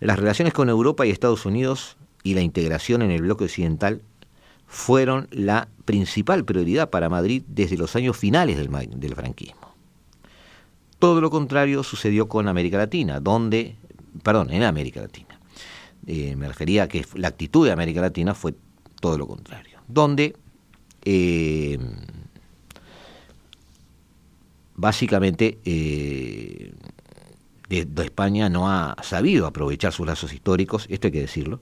Las 0.00 0.18
relaciones 0.18 0.54
con 0.54 0.68
Europa 0.68 1.06
y 1.06 1.10
Estados 1.10 1.46
Unidos 1.46 1.96
y 2.22 2.34
la 2.34 2.40
integración 2.40 3.02
en 3.02 3.10
el 3.10 3.22
bloque 3.22 3.44
occidental 3.44 4.02
fueron 4.66 5.28
la 5.30 5.68
principal 5.84 6.44
prioridad 6.44 6.90
para 6.90 7.08
Madrid 7.08 7.42
desde 7.46 7.76
los 7.76 7.94
años 7.96 8.16
finales 8.16 8.56
del, 8.58 9.14
franquismo. 9.14 9.74
Todo 10.98 11.20
lo 11.20 11.30
contrario 11.30 11.82
sucedió 11.82 12.28
con 12.28 12.48
América 12.48 12.78
Latina, 12.78 13.20
donde, 13.20 13.76
perdón, 14.22 14.50
en 14.50 14.64
América 14.64 15.00
Latina 15.00 15.38
eh, 16.06 16.34
me 16.36 16.48
refería 16.48 16.84
a 16.84 16.88
que 16.88 17.04
la 17.14 17.28
actitud 17.28 17.64
de 17.64 17.72
América 17.72 18.00
Latina 18.00 18.34
fue 18.34 18.54
todo 19.00 19.16
lo 19.18 19.26
contrario, 19.26 19.78
donde 19.86 20.34
eh, 21.04 21.78
básicamente 24.74 25.58
eh, 25.64 26.72
España 27.68 28.48
no 28.48 28.70
ha 28.70 28.96
sabido 29.02 29.46
aprovechar 29.46 29.92
sus 29.92 30.06
lazos 30.06 30.32
históricos, 30.32 30.86
esto 30.88 31.08
hay 31.08 31.12
que 31.12 31.20
decirlo, 31.20 31.60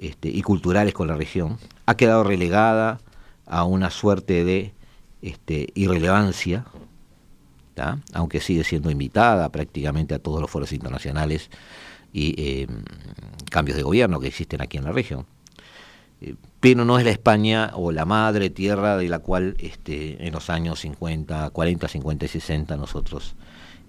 este, 0.00 0.28
y 0.28 0.42
culturales 0.42 0.94
con 0.94 1.08
la 1.08 1.16
región, 1.16 1.58
ha 1.86 1.94
quedado 1.94 2.24
relegada 2.24 3.00
a 3.46 3.64
una 3.64 3.90
suerte 3.90 4.44
de 4.44 4.72
este, 5.22 5.68
irrelevancia, 5.74 6.64
aunque 8.12 8.40
sigue 8.40 8.64
siendo 8.64 8.90
invitada 8.90 9.48
prácticamente 9.50 10.14
a 10.14 10.18
todos 10.18 10.40
los 10.40 10.50
foros 10.50 10.72
internacionales 10.72 11.50
y 12.12 12.34
eh, 12.36 12.66
cambios 13.50 13.76
de 13.76 13.82
gobierno 13.82 14.20
que 14.20 14.28
existen 14.28 14.60
aquí 14.60 14.76
en 14.76 14.84
la 14.84 14.92
región. 14.92 15.26
Eh, 16.20 16.34
pero 16.60 16.84
no 16.84 16.98
es 16.98 17.04
la 17.04 17.10
España 17.10 17.72
o 17.74 17.92
la 17.92 18.04
madre 18.04 18.50
tierra 18.50 18.96
de 18.96 19.08
la 19.08 19.20
cual 19.20 19.56
este, 19.58 20.26
en 20.26 20.32
los 20.32 20.50
años 20.50 20.80
50, 20.80 21.50
40, 21.50 21.88
50 21.88 22.24
y 22.24 22.28
60 22.28 22.76
nosotros 22.76 23.34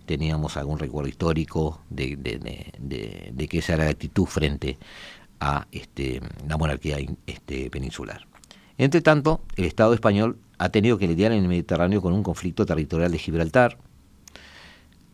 teníamos 0.05 0.57
algún 0.57 0.79
recuerdo 0.79 1.09
histórico 1.09 1.81
de, 1.89 2.15
de, 2.17 3.47
que 3.47 3.57
esa 3.59 3.73
era 3.73 3.85
la 3.85 3.91
actitud 3.91 4.25
frente 4.25 4.77
a 5.41 5.67
este, 5.71 6.21
la 6.47 6.55
monarquía 6.55 6.97
este, 7.25 7.69
peninsular. 7.69 8.27
Entre 8.77 9.01
tanto, 9.01 9.41
el 9.57 9.65
Estado 9.65 9.93
español 9.93 10.37
ha 10.57 10.69
tenido 10.69 10.97
que 10.97 11.07
lidiar 11.07 11.33
en 11.33 11.41
el 11.41 11.49
Mediterráneo 11.49 12.01
con 12.01 12.13
un 12.13 12.23
conflicto 12.23 12.65
territorial 12.65 13.11
de 13.11 13.17
Gibraltar, 13.17 13.77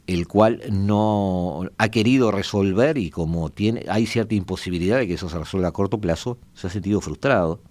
el 0.05 0.27
cual 0.27 0.61
no 0.69 1.69
ha 1.77 1.89
querido 1.89 2.31
resolver 2.31 2.97
y 2.97 3.09
como 3.09 3.49
tiene 3.49 3.85
hay 3.89 4.05
cierta 4.05 4.35
imposibilidad 4.35 4.99
de 4.99 5.07
que 5.07 5.15
eso 5.15 5.29
se 5.29 5.37
resuelva 5.37 5.69
a 5.69 5.73
corto 5.73 5.99
plazo, 5.99 6.37
se 6.53 6.67
ha 6.67 6.69
sentido 6.69 7.01
frustrado. 7.01 7.61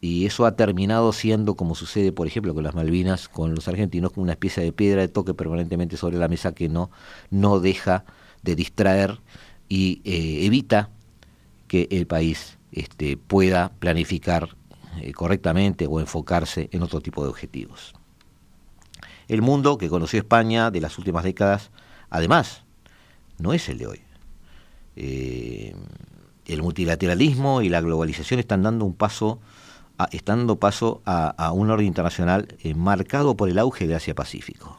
Y 0.00 0.26
eso 0.26 0.44
ha 0.44 0.56
terminado 0.56 1.12
siendo, 1.12 1.56
como 1.56 1.74
sucede, 1.74 2.12
por 2.12 2.26
ejemplo, 2.26 2.54
con 2.54 2.62
las 2.62 2.74
Malvinas, 2.74 3.28
con 3.28 3.54
los 3.54 3.66
argentinos, 3.66 4.12
como 4.12 4.24
una 4.24 4.32
especie 4.32 4.62
de 4.62 4.72
piedra 4.72 5.00
de 5.00 5.08
toque 5.08 5.34
permanentemente 5.34 5.96
sobre 5.96 6.18
la 6.18 6.28
mesa 6.28 6.54
que 6.54 6.68
no, 6.68 6.90
no 7.30 7.60
deja 7.60 8.04
de 8.42 8.54
distraer 8.54 9.20
y 9.68 10.02
eh, 10.04 10.44
evita 10.44 10.90
que 11.66 11.88
el 11.90 12.06
país 12.06 12.58
este, 12.72 13.16
pueda 13.16 13.70
planificar 13.78 14.56
eh, 15.00 15.12
correctamente 15.12 15.86
o 15.86 16.00
enfocarse 16.00 16.68
en 16.72 16.82
otro 16.82 17.00
tipo 17.00 17.22
de 17.22 17.30
objetivos. 17.30 17.94
El 19.28 19.42
mundo 19.42 19.76
que 19.76 19.88
conoció 19.88 20.18
España 20.18 20.70
de 20.70 20.80
las 20.80 20.98
últimas 20.98 21.24
décadas, 21.24 21.70
además, 22.10 22.62
no 23.38 23.52
es 23.52 23.68
el 23.68 23.78
de 23.78 23.86
hoy. 23.86 24.00
Eh, 24.94 25.74
el 26.46 26.62
multilateralismo 26.62 27.60
y 27.60 27.68
la 27.68 27.80
globalización 27.80 28.40
están 28.40 28.62
dando 28.62 28.84
un 28.84 28.94
paso, 28.94 29.40
a, 29.98 30.08
están 30.12 30.38
dando 30.38 30.56
paso 30.56 31.02
a, 31.04 31.52
un 31.52 31.70
orden 31.70 31.86
internacional 31.86 32.48
eh, 32.60 32.74
marcado 32.74 33.36
por 33.36 33.48
el 33.48 33.58
auge 33.58 33.86
de 33.86 33.96
Asia-Pacífico. 33.96 34.78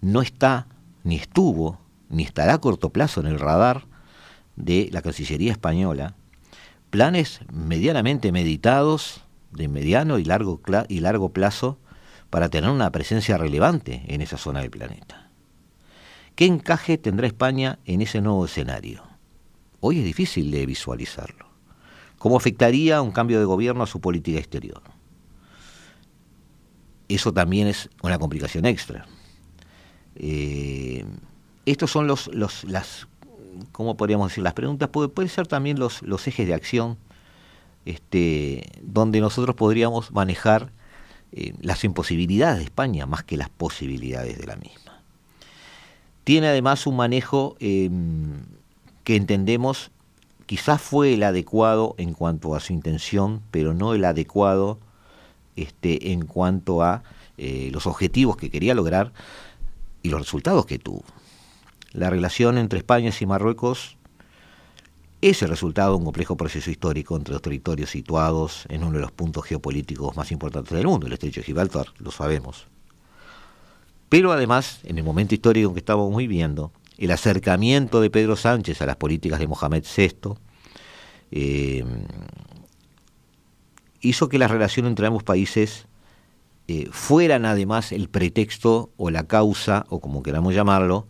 No 0.00 0.22
está, 0.22 0.68
ni 1.02 1.16
estuvo, 1.16 1.80
ni 2.08 2.22
estará 2.22 2.54
a 2.54 2.60
corto 2.60 2.90
plazo 2.90 3.20
en 3.20 3.26
el 3.26 3.40
radar 3.40 3.86
de 4.56 4.88
la 4.92 5.02
Cancillería 5.02 5.52
española 5.52 6.16
planes 6.90 7.40
medianamente 7.52 8.32
meditados 8.32 9.22
de 9.52 9.68
mediano 9.68 10.18
y 10.18 10.24
largo, 10.24 10.60
y 10.88 11.00
largo 11.00 11.30
plazo 11.30 11.78
para 12.30 12.48
tener 12.48 12.70
una 12.70 12.90
presencia 12.90 13.38
relevante 13.38 14.02
en 14.08 14.20
esa 14.20 14.36
zona 14.36 14.60
del 14.60 14.70
planeta. 14.70 15.30
¿Qué 16.34 16.46
encaje 16.46 16.98
tendrá 16.98 17.26
España 17.26 17.78
en 17.84 18.02
ese 18.02 18.20
nuevo 18.20 18.44
escenario? 18.44 19.02
Hoy 19.80 19.98
es 20.00 20.04
difícil 20.04 20.50
de 20.50 20.66
visualizarlo. 20.66 21.46
¿Cómo 22.18 22.36
afectaría 22.36 23.00
un 23.02 23.12
cambio 23.12 23.38
de 23.38 23.44
gobierno 23.44 23.82
a 23.82 23.86
su 23.86 24.00
política 24.00 24.38
exterior? 24.38 24.82
Eso 27.08 27.32
también 27.32 27.68
es 27.68 27.88
una 28.02 28.18
complicación 28.18 28.66
extra. 28.66 29.06
Eh, 30.16 31.04
estos 31.66 31.90
son 31.90 32.06
los, 32.06 32.28
los, 32.28 32.64
las, 32.64 33.06
¿cómo 33.72 33.96
podríamos 33.96 34.30
decir? 34.30 34.44
Las 34.44 34.54
preguntas, 34.54 34.88
pueden 34.88 35.10
puede 35.10 35.28
ser 35.28 35.46
también 35.46 35.78
los, 35.78 36.02
los 36.02 36.26
ejes 36.26 36.46
de 36.46 36.54
acción 36.54 36.98
este, 37.86 38.68
donde 38.82 39.20
nosotros 39.20 39.56
podríamos 39.56 40.10
manejar 40.10 40.72
eh, 41.32 41.54
las 41.60 41.84
imposibilidades 41.84 42.58
de 42.58 42.64
España 42.64 43.06
más 43.06 43.22
que 43.22 43.36
las 43.36 43.48
posibilidades 43.48 44.38
de 44.38 44.46
la 44.46 44.56
misma. 44.56 45.00
Tiene 46.24 46.48
además 46.48 46.86
un 46.86 46.96
manejo 46.96 47.56
em, 47.60 48.42
que 49.04 49.16
entendemos 49.16 49.92
quizás 50.46 50.80
fue 50.80 51.14
el 51.14 51.22
adecuado 51.22 51.94
en 51.98 52.12
cuanto 52.12 52.54
a 52.54 52.60
su 52.60 52.72
intención, 52.72 53.42
pero 53.50 53.74
no 53.74 53.94
el 53.94 54.04
adecuado 54.04 54.78
este, 55.54 56.12
en 56.12 56.26
cuanto 56.26 56.82
a 56.82 57.02
eh, 57.38 57.70
los 57.72 57.86
objetivos 57.86 58.36
que 58.36 58.50
quería 58.50 58.74
lograr 58.74 59.12
y 60.02 60.08
los 60.08 60.20
resultados 60.20 60.66
que 60.66 60.78
tuvo. 60.78 61.04
La 61.96 62.10
relación 62.10 62.58
entre 62.58 62.78
España 62.78 63.10
y 63.18 63.24
Marruecos 63.24 63.96
es 65.22 65.40
el 65.40 65.48
resultado 65.48 65.92
de 65.92 65.96
un 65.96 66.04
complejo 66.04 66.36
proceso 66.36 66.70
histórico 66.70 67.16
entre 67.16 67.32
dos 67.32 67.40
territorios 67.40 67.88
situados 67.88 68.66
en 68.68 68.84
uno 68.84 68.92
de 68.92 69.00
los 69.00 69.12
puntos 69.12 69.46
geopolíticos 69.46 70.14
más 70.14 70.30
importantes 70.30 70.76
del 70.76 70.86
mundo, 70.86 71.06
el 71.06 71.14
estrecho 71.14 71.40
de 71.40 71.46
Gibraltar, 71.46 71.86
lo 71.98 72.10
sabemos. 72.10 72.66
Pero 74.10 74.30
además, 74.30 74.80
en 74.84 74.98
el 74.98 75.04
momento 75.04 75.34
histórico 75.34 75.68
en 75.68 75.74
que 75.74 75.78
estamos 75.78 76.14
viviendo, 76.14 76.70
el 76.98 77.10
acercamiento 77.12 78.02
de 78.02 78.10
Pedro 78.10 78.36
Sánchez 78.36 78.82
a 78.82 78.86
las 78.86 78.96
políticas 78.96 79.38
de 79.38 79.46
Mohamed 79.46 79.84
VI 79.96 80.34
eh, 81.30 81.82
hizo 84.02 84.28
que 84.28 84.38
la 84.38 84.48
relación 84.48 84.84
entre 84.84 85.06
ambos 85.06 85.22
países 85.22 85.86
eh, 86.68 86.90
fueran 86.90 87.46
además 87.46 87.90
el 87.90 88.10
pretexto 88.10 88.90
o 88.98 89.08
la 89.08 89.26
causa, 89.26 89.86
o 89.88 90.00
como 90.00 90.22
queramos 90.22 90.54
llamarlo, 90.54 91.06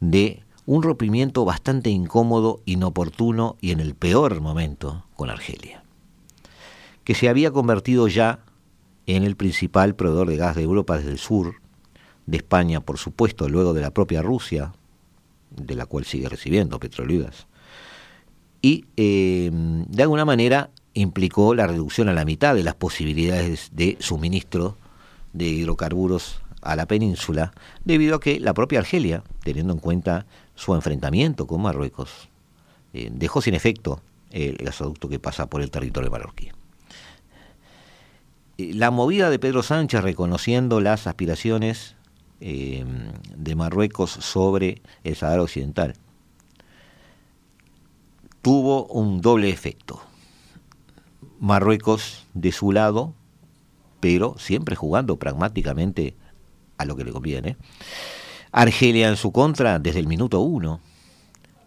de 0.00 0.42
un 0.66 0.82
rompimiento 0.82 1.44
bastante 1.44 1.90
incómodo, 1.90 2.60
inoportuno 2.64 3.56
y 3.60 3.70
en 3.70 3.80
el 3.80 3.94
peor 3.94 4.40
momento 4.40 5.04
con 5.14 5.30
Argelia, 5.30 5.82
que 7.04 7.14
se 7.14 7.28
había 7.28 7.50
convertido 7.52 8.08
ya 8.08 8.40
en 9.06 9.22
el 9.22 9.36
principal 9.36 9.94
proveedor 9.94 10.28
de 10.28 10.36
gas 10.36 10.56
de 10.56 10.62
Europa 10.62 10.98
desde 10.98 11.12
el 11.12 11.18
sur, 11.18 11.60
de 12.26 12.38
España, 12.38 12.80
por 12.80 12.98
supuesto, 12.98 13.48
luego 13.48 13.72
de 13.72 13.80
la 13.80 13.92
propia 13.92 14.20
Rusia, 14.20 14.72
de 15.50 15.76
la 15.76 15.86
cual 15.86 16.04
sigue 16.04 16.28
recibiendo 16.28 16.80
petróleo 16.80 17.22
y 17.22 17.56
y 18.62 18.84
eh, 18.96 19.50
de 19.52 20.02
alguna 20.02 20.24
manera 20.24 20.70
implicó 20.94 21.54
la 21.54 21.68
reducción 21.68 22.08
a 22.08 22.14
la 22.14 22.24
mitad 22.24 22.54
de 22.54 22.64
las 22.64 22.74
posibilidades 22.74 23.70
de 23.72 23.96
suministro 24.00 24.76
de 25.32 25.44
hidrocarburos 25.44 26.40
a 26.66 26.76
la 26.76 26.86
península, 26.86 27.52
debido 27.84 28.16
a 28.16 28.20
que 28.20 28.40
la 28.40 28.54
propia 28.54 28.80
Argelia, 28.80 29.22
teniendo 29.42 29.72
en 29.72 29.78
cuenta 29.78 30.26
su 30.54 30.74
enfrentamiento 30.74 31.46
con 31.46 31.62
Marruecos, 31.62 32.28
eh, 32.92 33.10
dejó 33.12 33.40
sin 33.42 33.54
efecto 33.54 34.00
el 34.30 34.56
gasoducto 34.56 35.08
que 35.08 35.18
pasa 35.18 35.46
por 35.46 35.62
el 35.62 35.70
territorio 35.70 36.10
marroquí. 36.10 36.50
Eh, 38.58 38.72
la 38.74 38.90
movida 38.90 39.30
de 39.30 39.38
Pedro 39.38 39.62
Sánchez 39.62 40.02
reconociendo 40.02 40.80
las 40.80 41.06
aspiraciones 41.06 41.94
eh, 42.40 42.84
de 43.36 43.54
Marruecos 43.54 44.10
sobre 44.10 44.82
el 45.04 45.16
Sahara 45.16 45.42
Occidental 45.42 45.94
tuvo 48.46 48.86
un 48.86 49.20
doble 49.22 49.50
efecto. 49.50 50.00
Marruecos 51.40 52.26
de 52.32 52.52
su 52.52 52.70
lado, 52.70 53.12
pero 53.98 54.36
siempre 54.38 54.76
jugando 54.76 55.16
pragmáticamente 55.16 56.14
a 56.78 56.84
lo 56.84 56.96
que 56.96 57.04
le 57.04 57.12
conviene. 57.12 57.56
Argelia 58.52 59.08
en 59.08 59.16
su 59.16 59.32
contra 59.32 59.78
desde 59.78 60.00
el 60.00 60.06
minuto 60.06 60.40
uno. 60.40 60.80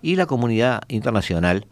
Y 0.02 0.15
la 0.15 0.26
comunidad 0.26 0.82
internacional 0.88 1.67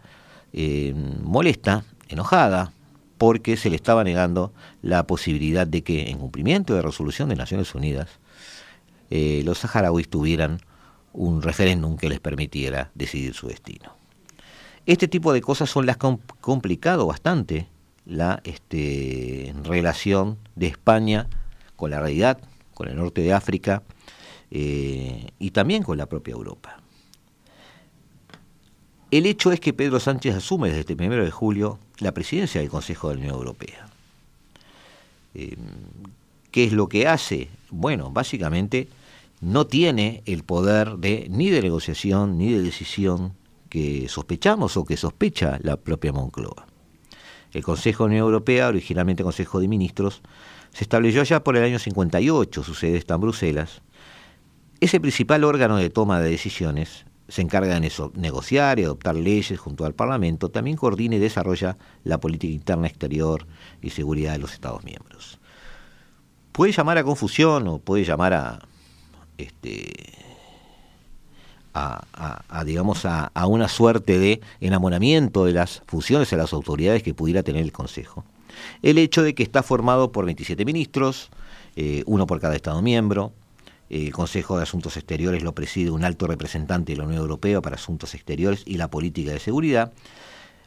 eh, 0.54 0.94
molesta, 1.24 1.86
enojada, 2.10 2.74
porque 3.18 3.58
se 3.58 3.70
le 3.70 3.76
estaba 3.76 4.04
negando 4.04 4.54
la 4.82 5.08
posibilidad 5.08 5.66
de 5.66 5.84
que, 5.84 6.10
en 6.10 6.20
cumplimiento 6.20 6.76
de 6.76 6.82
resolución 6.82 7.30
de 7.30 7.36
Naciones 7.36 7.74
Unidas, 7.74 8.10
eh, 9.10 9.42
los 9.46 9.60
saharauis 9.60 10.10
tuvieran 10.10 10.60
un 11.14 11.42
referéndum 11.42 11.98
que 11.98 12.10
les 12.10 12.20
permitiera 12.20 12.92
decidir 12.94 13.34
su 13.34 13.48
destino. 13.48 13.96
Este 14.86 15.08
tipo 15.08 15.34
de 15.34 15.42
cosas 15.42 15.70
son 15.70 15.86
las 15.86 15.98
que 15.98 16.08
han 16.08 16.18
complicado 16.40 17.08
bastante 17.08 17.68
la 18.06 18.40
este, 18.44 19.54
relación 19.64 20.38
de 20.56 20.68
España 20.68 21.28
con 21.76 21.92
la 21.92 22.00
realidad, 22.00 22.40
con 22.78 22.88
el 22.88 22.96
norte 22.96 23.22
de 23.22 23.34
África 23.34 23.82
eh, 24.52 25.32
y 25.40 25.50
también 25.50 25.82
con 25.82 25.98
la 25.98 26.06
propia 26.06 26.34
Europa. 26.34 26.80
El 29.10 29.26
hecho 29.26 29.52
es 29.52 29.60
que 29.60 29.74
Pedro 29.74 30.00
Sánchez 30.00 30.36
asume 30.36 30.70
desde 30.70 30.94
el 30.94 31.02
1 31.02 31.24
de 31.24 31.32
julio 31.32 31.80
la 31.98 32.12
presidencia 32.12 32.62
del 32.62 32.70
Consejo 32.70 33.10
de 33.10 33.16
la 33.16 33.22
Unión 33.22 33.36
Europea. 33.36 33.90
Eh, 35.34 35.58
¿Qué 36.52 36.66
es 36.66 36.72
lo 36.72 36.88
que 36.88 37.08
hace? 37.08 37.50
Bueno, 37.72 38.12
básicamente 38.12 38.90
no 39.42 39.66
tiene 39.66 40.22
el 40.28 40.44
poder 40.44 40.98
de 40.98 41.26
ni 41.32 41.50
de 41.50 41.64
negociación 41.64 42.38
ni 42.38 42.52
de 42.52 42.62
decisión 42.62 43.34
que 43.70 44.08
sospechamos 44.08 44.78
o 44.78 44.86
que 44.86 44.98
sospecha 44.98 45.58
la 45.64 45.78
propia 45.78 46.14
Moncloa. 46.14 46.68
El 47.54 47.64
Consejo 47.64 48.04
de 48.04 48.10
la 48.10 48.14
Unión 48.18 48.26
Europea, 48.26 48.68
originalmente 48.68 49.24
Consejo 49.24 49.60
de 49.60 49.68
Ministros, 49.68 50.22
se 50.78 50.84
estableció 50.84 51.24
ya 51.24 51.44
por 51.44 51.58
el 51.58 51.64
año 51.64 51.80
58, 51.80 52.62
su 52.62 52.76
sede 52.76 52.98
está 52.98 53.16
en 53.16 53.22
Bruselas, 53.22 53.82
ese 54.80 55.00
principal 55.00 55.44
órgano 55.44 55.78
de 55.78 55.90
toma 55.90 56.22
de 56.22 56.30
decisiones 56.30 57.08
se 57.28 57.42
encarga 57.42 57.80
de 57.80 57.92
negociar 58.14 58.78
y 58.78 58.84
adoptar 58.84 59.16
leyes 59.16 59.60
junto 59.60 59.86
al 59.86 59.96
Parlamento, 59.96 60.50
también 60.50 60.78
coordina 60.78 61.16
y 61.16 61.20
desarrolla 61.20 61.78
la 62.04 62.20
política 62.20 62.54
interna, 62.54 62.86
exterior 62.86 63.48
y 63.82 63.90
seguridad 63.90 64.34
de 64.34 64.38
los 64.38 64.54
Estados 64.54 64.84
miembros. 64.84 65.40
Puede 66.52 66.74
llamar 66.74 67.00
a 67.00 67.04
confusión 67.04 67.68
o 67.68 67.80
puede 67.80 68.04
llamar 68.04 68.36
a, 68.36 68.60
este, 69.40 70.14
a, 71.74 72.64
digamos, 72.68 73.04
a, 73.06 73.32
una 73.48 73.68
suerte 73.68 74.20
de 74.20 74.42
enamoramiento 74.62 75.46
de 75.46 75.54
las 75.54 75.82
funciones 75.88 76.30
de 76.30 76.38
las 76.38 76.54
autoridades 76.54 77.02
que 77.02 77.16
pudiera 77.16 77.42
tener 77.42 77.64
el 77.64 77.72
Consejo. 77.72 78.24
El 78.82 78.98
hecho 78.98 79.24
de 79.24 79.36
que 79.36 79.44
está 79.44 79.64
formado 79.64 80.12
por 80.12 80.26
27 80.26 80.66
ministros, 80.66 81.30
eh, 81.76 82.04
uno 82.06 82.28
por 82.28 82.40
cada 82.40 82.56
Estado 82.56 82.82
miembro, 82.82 83.34
el 83.90 84.12
Consejo 84.12 84.58
de 84.58 84.64
Asuntos 84.64 84.98
Exteriores 84.98 85.44
lo 85.44 85.54
preside 85.56 85.92
un 85.92 86.04
alto 86.04 86.28
representante 86.28 86.94
de 86.94 86.98
la 86.98 87.06
Unión 87.06 87.22
Europea 87.22 87.62
para 87.62 87.76
Asuntos 87.76 88.14
Exteriores 88.14 88.64
y 88.66 88.78
la 88.78 88.90
Política 88.90 89.32
de 89.32 89.40
Seguridad, 89.40 89.94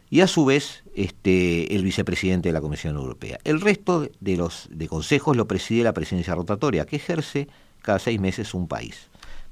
y 0.09 0.23
a 0.23 0.27
su 0.27 0.45
vez 0.45 0.83
este, 0.95 1.75
el 1.77 1.85
vicepresidente 1.85 2.49
de 2.49 2.53
la 2.53 2.61
Comisión 2.61 2.97
Europea. 2.97 3.39
El 3.45 3.61
resto 3.61 4.09
de 4.19 4.37
los 4.37 4.69
de 4.71 4.89
consejos 4.89 5.37
lo 5.37 5.47
preside 5.47 5.85
la 5.85 5.93
presidencia 5.93 6.35
rotatoria, 6.35 6.87
que 6.87 6.97
ejerce 6.97 7.49
cada 7.83 7.99
seis 7.99 8.19
meses 8.19 8.55
un 8.55 8.67
país 8.67 9.11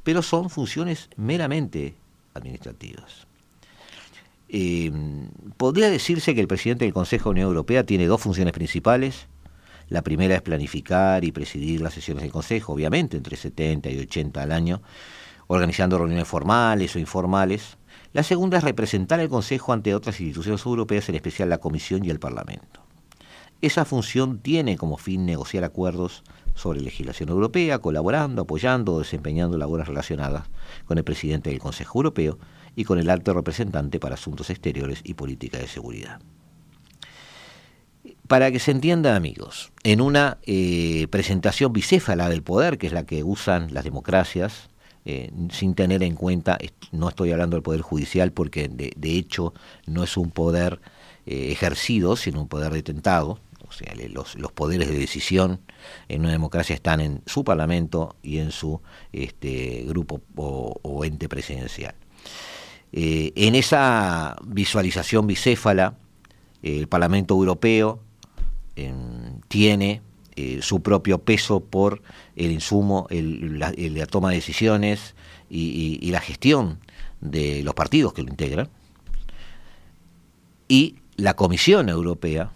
pero 0.08 0.22
son 0.22 0.48
funciones 0.48 1.10
meramente 1.16 1.94
administrativas. 2.32 3.27
Eh, 4.48 4.90
podría 5.56 5.90
decirse 5.90 6.34
que 6.34 6.40
el 6.40 6.48
presidente 6.48 6.84
del 6.84 6.94
Consejo 6.94 7.28
de 7.28 7.32
Unión 7.32 7.48
Europea 7.48 7.84
tiene 7.84 8.06
dos 8.06 8.20
funciones 8.20 8.52
principales. 8.52 9.28
La 9.88 10.02
primera 10.02 10.34
es 10.34 10.42
planificar 10.42 11.24
y 11.24 11.32
presidir 11.32 11.80
las 11.80 11.94
sesiones 11.94 12.22
del 12.22 12.32
Consejo, 12.32 12.72
obviamente, 12.72 13.16
entre 13.16 13.36
70 13.36 13.90
y 13.90 13.98
80 13.98 14.42
al 14.42 14.52
año, 14.52 14.82
organizando 15.46 15.98
reuniones 15.98 16.28
formales 16.28 16.94
o 16.96 16.98
informales. 16.98 17.78
La 18.12 18.22
segunda 18.22 18.58
es 18.58 18.64
representar 18.64 19.20
al 19.20 19.28
Consejo 19.28 19.72
ante 19.72 19.94
otras 19.94 20.20
instituciones 20.20 20.64
europeas, 20.64 21.08
en 21.08 21.14
especial 21.14 21.48
la 21.50 21.58
Comisión 21.58 22.04
y 22.04 22.10
el 22.10 22.18
Parlamento. 22.18 22.82
Esa 23.60 23.84
función 23.84 24.38
tiene 24.38 24.76
como 24.76 24.98
fin 24.98 25.26
negociar 25.26 25.64
acuerdos 25.64 26.22
sobre 26.54 26.80
legislación 26.80 27.28
europea, 27.28 27.80
colaborando, 27.80 28.42
apoyando 28.42 28.94
o 28.94 28.98
desempeñando 29.00 29.58
labores 29.58 29.88
relacionadas 29.88 30.48
con 30.84 30.96
el 30.96 31.04
presidente 31.04 31.50
del 31.50 31.58
Consejo 31.58 31.98
Europeo 31.98 32.38
y 32.78 32.84
con 32.84 33.00
el 33.00 33.10
alto 33.10 33.34
representante 33.34 33.98
para 33.98 34.14
asuntos 34.14 34.50
exteriores 34.50 35.00
y 35.02 35.14
política 35.14 35.58
de 35.58 35.66
seguridad. 35.66 36.20
Para 38.28 38.52
que 38.52 38.60
se 38.60 38.70
entienda, 38.70 39.16
amigos, 39.16 39.72
en 39.82 40.00
una 40.00 40.38
eh, 40.44 41.08
presentación 41.10 41.72
bicéfala 41.72 42.28
del 42.28 42.44
poder, 42.44 42.78
que 42.78 42.86
es 42.86 42.92
la 42.92 43.04
que 43.04 43.24
usan 43.24 43.74
las 43.74 43.82
democracias, 43.82 44.70
eh, 45.04 45.32
sin 45.50 45.74
tener 45.74 46.04
en 46.04 46.14
cuenta, 46.14 46.56
no 46.92 47.08
estoy 47.08 47.32
hablando 47.32 47.56
del 47.56 47.64
poder 47.64 47.80
judicial 47.80 48.30
porque 48.30 48.68
de, 48.68 49.10
hecho 49.10 49.54
no 49.86 50.04
es 50.04 50.16
un 50.16 50.30
poder 50.30 50.80
eh, 51.26 51.48
ejercido, 51.50 52.14
sino 52.14 52.42
un 52.42 52.48
poder 52.48 52.72
detentado, 52.72 53.40
o 53.68 53.72
sea, 53.72 53.92
los, 54.08 54.36
poderes 54.52 54.88
de 54.88 54.98
decisión 54.98 55.58
en 56.08 56.20
una 56.20 56.30
democracia 56.30 56.76
están 56.76 57.00
en 57.00 57.22
su 57.26 57.42
parlamento 57.42 58.14
y 58.22 58.38
en 58.38 58.52
su 58.52 58.80
este, 59.12 59.82
grupo 59.88 60.22
o, 60.36 61.04
ente 61.04 61.28
presidencial. 61.28 61.96
Eh, 62.92 63.32
en 63.36 63.54
esa 63.54 64.36
visualización 64.44 65.26
bicéfala, 65.26 65.96
el 66.62 66.88
Parlamento 66.88 67.34
Europeo 67.34 68.00
em, 68.76 69.40
tiene 69.48 70.02
eh, 70.36 70.60
su 70.62 70.82
propio 70.82 71.18
peso 71.18 71.60
por 71.60 72.02
el 72.36 72.50
insumo, 72.50 73.06
la, 73.10 73.72
toma 74.06 74.30
de 74.30 74.36
decisiones 74.36 75.14
y 75.50 76.10
la 76.10 76.20
gestión 76.20 76.78
de 77.20 77.62
los 77.62 77.74
partidos 77.74 78.12
que 78.12 78.22
lo 78.22 78.28
integran. 78.28 78.68
Y 80.68 80.96
la 81.16 81.34
Comisión 81.34 81.88
Europea 81.88 82.50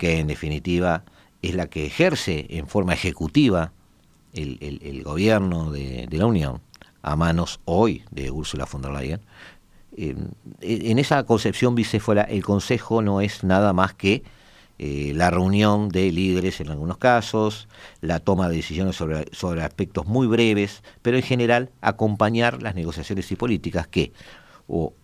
que 0.00 0.18
en 0.18 0.28
definitiva 0.28 1.04
es 1.42 1.54
la 1.54 1.66
que 1.68 1.84
ejerce 1.84 2.46
en 2.48 2.66
forma 2.66 2.94
ejecutiva 2.94 3.72
el, 4.32 5.02
gobierno 5.04 5.70
de, 5.70 6.08
la 6.10 6.24
Unión, 6.24 6.62
a 7.02 7.16
manos 7.16 7.60
hoy 7.66 8.04
de 8.10 8.30
Ursula 8.30 8.64
von 8.64 8.80
der 8.80 8.92
Leyen, 8.92 9.20
en 9.96 10.98
esa 10.98 11.24
concepción 11.24 11.74
bicéfala 11.74 12.22
el 12.22 12.44
Consejo 12.44 13.02
no 13.02 13.20
es 13.20 13.44
nada 13.44 13.72
más 13.72 13.94
que 13.94 14.22
eh, 14.82 15.12
la 15.14 15.30
reunión 15.30 15.90
de 15.90 16.10
líderes 16.10 16.58
en 16.62 16.70
algunos 16.70 16.96
casos, 16.96 17.68
la 18.00 18.18
toma 18.18 18.48
de 18.48 18.56
decisiones 18.56 18.96
sobre, 18.96 19.26
sobre 19.30 19.62
aspectos 19.62 20.06
muy 20.06 20.26
breves, 20.26 20.82
pero 21.02 21.18
en 21.18 21.22
general 21.22 21.70
acompañar 21.82 22.62
las 22.62 22.74
negociaciones 22.74 23.30
y 23.30 23.36
políticas 23.36 23.86
que 23.88 24.14
o 24.68 24.94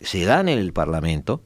se 0.00 0.24
dan 0.24 0.48
en 0.48 0.58
el 0.58 0.72
Parlamento, 0.72 1.42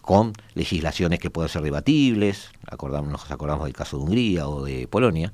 con 0.00 0.32
legislaciones 0.54 1.18
que 1.18 1.30
pueden 1.30 1.48
ser 1.48 1.62
debatibles, 1.62 2.52
acordamos, 2.70 3.10
nos 3.10 3.28
acordamos 3.28 3.64
del 3.64 3.74
caso 3.74 3.96
de 3.96 4.04
Hungría 4.04 4.46
o 4.46 4.62
de 4.62 4.86
Polonia, 4.86 5.32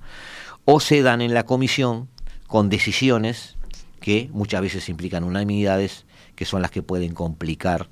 o 0.65 0.81
se 0.81 1.03
dan 1.03 1.21
en 1.21 1.35
la 1.35 1.45
comisión 1.45 2.09
con 2.47 2.71
decisiones 2.71 3.58
que 3.99 4.29
muchas 4.33 4.61
veces 4.61 4.89
implican 4.89 5.25
unanimidades, 5.25 6.07
que 6.35 6.45
son 6.45 6.63
las 6.63 6.71
que 6.71 6.83
pueden 6.83 7.15
complicar 7.15 7.89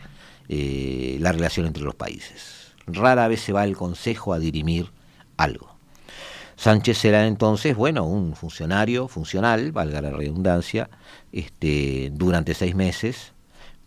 eh, 0.49 1.19
la 1.21 1.33
relación 1.33 1.67
entre 1.67 1.83
los 1.83 1.95
países. 1.95 2.75
Rara 2.87 3.29
vez 3.29 3.41
se 3.41 3.53
va 3.53 3.65
el 3.65 3.77
Consejo 3.77 4.33
a 4.33 4.39
dirimir 4.39 4.91
algo. 5.37 5.77
Sánchez 6.57 6.99
será 6.99 7.27
entonces, 7.27 7.77
bueno, 7.77 8.05
un 8.05 8.35
funcionario 8.35 9.09
funcional, 9.09 9.73
valga 9.73 10.01
la 10.01 10.11
redundancia, 10.11 10.89
este, 11.33 12.11
durante 12.15 12.55
seis 12.55 12.75
meses, 12.75 13.33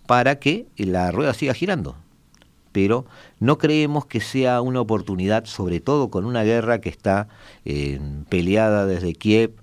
para 0.05 0.39
que 0.39 0.67
la 0.77 1.11
rueda 1.11 1.33
siga 1.33 1.53
girando 1.53 1.95
pero 2.71 3.05
no 3.39 3.57
creemos 3.57 4.05
que 4.05 4.21
sea 4.21 4.61
una 4.61 4.81
oportunidad, 4.81 5.45
sobre 5.45 5.79
todo 5.79 6.09
con 6.09 6.25
una 6.25 6.43
guerra 6.43 6.79
que 6.81 6.89
está 6.89 7.27
eh, 7.65 7.99
peleada 8.29 8.85
desde 8.85 9.13
Kiev, 9.13 9.58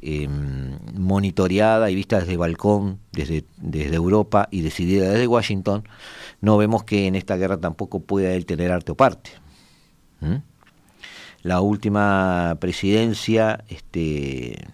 em, 0.00 0.78
monitoreada 0.94 1.90
y 1.90 1.94
vista 1.94 2.20
desde 2.20 2.36
balcón, 2.36 3.00
desde, 3.12 3.44
desde 3.56 3.96
Europa 3.96 4.48
y 4.50 4.62
decidida 4.62 5.10
desde 5.10 5.26
Washington, 5.26 5.84
no 6.40 6.56
vemos 6.56 6.84
que 6.84 7.06
en 7.06 7.14
esta 7.14 7.36
guerra 7.36 7.58
tampoco 7.58 8.00
pueda 8.00 8.32
él 8.32 8.46
tener 8.46 8.70
arte 8.72 8.92
o 8.92 8.94
parte. 8.96 9.30
La 11.42 11.60
última 11.60 12.56
presidencia, 12.60 13.64
este, 13.68 14.66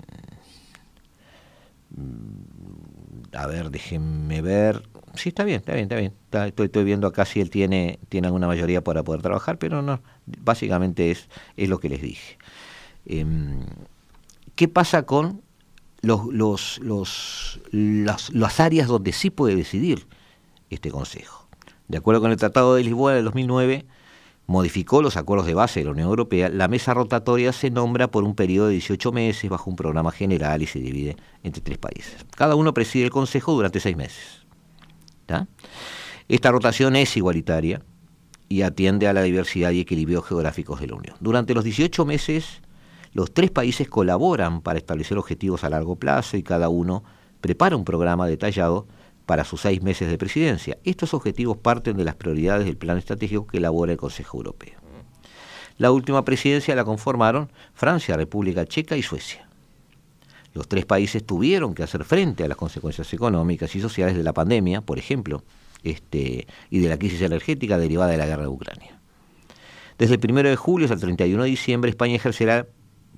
mm, 1.90 3.37
a 3.37 3.46
ver, 3.46 3.70
déjenme 3.70 4.40
ver, 4.42 4.82
sí, 5.14 5.28
está 5.30 5.44
bien, 5.44 5.58
está 5.58 5.74
bien, 5.74 5.84
está 5.84 5.96
bien. 5.96 6.14
estoy, 6.58 6.84
viendo 6.84 7.06
acá 7.06 7.24
si 7.24 7.40
él 7.40 7.50
tiene, 7.50 7.98
tiene 8.08 8.28
alguna 8.28 8.46
mayoría 8.46 8.82
para 8.82 9.02
poder 9.02 9.22
trabajar, 9.22 9.58
pero 9.58 9.82
no, 9.82 10.02
básicamente 10.26 11.10
es, 11.10 11.28
es 11.56 11.68
lo 11.68 11.78
que 11.78 11.88
les 11.88 12.00
dije. 12.02 12.38
Em, 13.06 13.60
¿Qué 14.54 14.68
pasa 14.68 15.04
con 15.04 15.42
los, 16.02 16.26
los, 16.26 16.78
los, 16.78 17.60
las, 17.70 18.32
las 18.32 18.60
áreas 18.60 18.88
donde 18.88 19.12
sí 19.12 19.30
puede 19.30 19.56
decidir 19.56 20.06
este 20.70 20.90
Consejo? 20.90 21.48
De 21.88 21.98
acuerdo 21.98 22.20
con 22.20 22.30
el 22.30 22.36
Tratado 22.36 22.74
de 22.74 22.84
Lisboa 22.84 23.14
del 23.14 23.24
2009, 23.24 23.86
modificó 24.46 25.02
los 25.02 25.16
acuerdos 25.16 25.46
de 25.46 25.54
base 25.54 25.80
de 25.80 25.86
la 25.86 25.92
Unión 25.92 26.08
Europea, 26.08 26.48
la 26.48 26.68
mesa 26.68 26.94
rotatoria 26.94 27.52
se 27.52 27.70
nombra 27.70 28.10
por 28.10 28.24
un 28.24 28.34
periodo 28.34 28.68
de 28.68 28.74
18 28.74 29.12
meses 29.12 29.50
bajo 29.50 29.70
un 29.70 29.76
programa 29.76 30.12
general 30.12 30.62
y 30.62 30.66
se 30.66 30.78
divide 30.78 31.16
entre 31.42 31.62
tres 31.62 31.78
países. 31.78 32.26
Cada 32.36 32.54
uno 32.54 32.74
preside 32.74 33.04
el 33.04 33.10
Consejo 33.10 33.52
durante 33.52 33.80
seis 33.80 33.96
meses. 33.96 34.44
Esta 36.28 36.50
rotación 36.50 36.96
es 36.96 37.16
igualitaria 37.16 37.82
y 38.48 38.62
atiende 38.62 39.08
a 39.08 39.12
la 39.12 39.22
diversidad 39.22 39.70
y 39.70 39.80
equilibrio 39.80 40.22
geográficos 40.22 40.80
de 40.80 40.88
la 40.88 40.94
Unión. 40.94 41.16
Durante 41.20 41.54
los 41.54 41.64
18 41.64 42.04
meses, 42.04 42.60
los 43.14 43.33
tres 43.33 43.50
países 43.50 43.88
colaboran 43.88 44.61
para 44.61 44.79
establecer 44.79 45.16
objetivos 45.16 45.62
a 45.64 45.70
largo 45.70 45.96
plazo 45.96 46.37
y 46.37 46.42
cada 46.42 46.68
uno 46.68 47.05
prepara 47.40 47.77
un 47.77 47.85
programa 47.85 48.27
detallado 48.27 48.87
para 49.24 49.44
sus 49.44 49.62
seis 49.62 49.83
meses 49.83 50.09
de 50.11 50.18
presidencia. 50.18 50.79
Estos 50.85 51.14
objetivos 51.14 51.57
parten 51.57 51.96
de 51.96 52.05
las 52.05 52.16
prioridades 52.16 52.66
del 52.66 52.77
plan 52.77 52.98
estratégico 52.98 53.46
que 53.46 53.59
elabora 53.59 53.92
el 53.92 53.98
Consejo 53.98 54.38
Europeo. 54.38 54.79
La 55.79 55.92
última 55.92 56.24
presidencia 56.24 56.74
la 56.74 56.85
conformaron 56.85 57.50
Francia, 57.72 58.16
República 58.16 58.66
Checa 58.66 58.96
y 58.96 59.03
Suecia. 59.03 59.48
Los 60.53 60.68
tres 60.68 60.85
países 60.85 61.24
tuvieron 61.24 61.74
que 61.74 61.83
hacer 61.83 62.05
frente 62.05 62.44
a 62.44 62.48
las 62.48 62.57
consecuencias 62.57 63.12
económicas 63.12 63.74
y 63.74 63.81
sociales 63.81 64.16
de 64.16 64.22
la 64.22 64.33
pandemia, 64.33 64.83
por 64.83 64.98
ejemplo, 64.98 65.42
este, 65.83 66.46
y 66.70 66.79
de 66.79 66.88
la 66.88 66.96
crisis 66.96 67.22
energética 67.22 67.79
derivada 67.79 68.11
de 68.11 68.18
la 68.18 68.27
guerra 68.27 68.42
de 68.42 68.48
Ucrania. 68.48 69.00
Desde 69.98 70.14
el 70.14 70.20
1 70.22 70.42
de 70.42 70.57
julio 70.57 70.87
hasta 70.87 70.94
el 70.94 71.00
31 71.00 71.42
de 71.44 71.50
diciembre, 71.50 71.90
España 71.90 72.16
ejercerá 72.16 72.66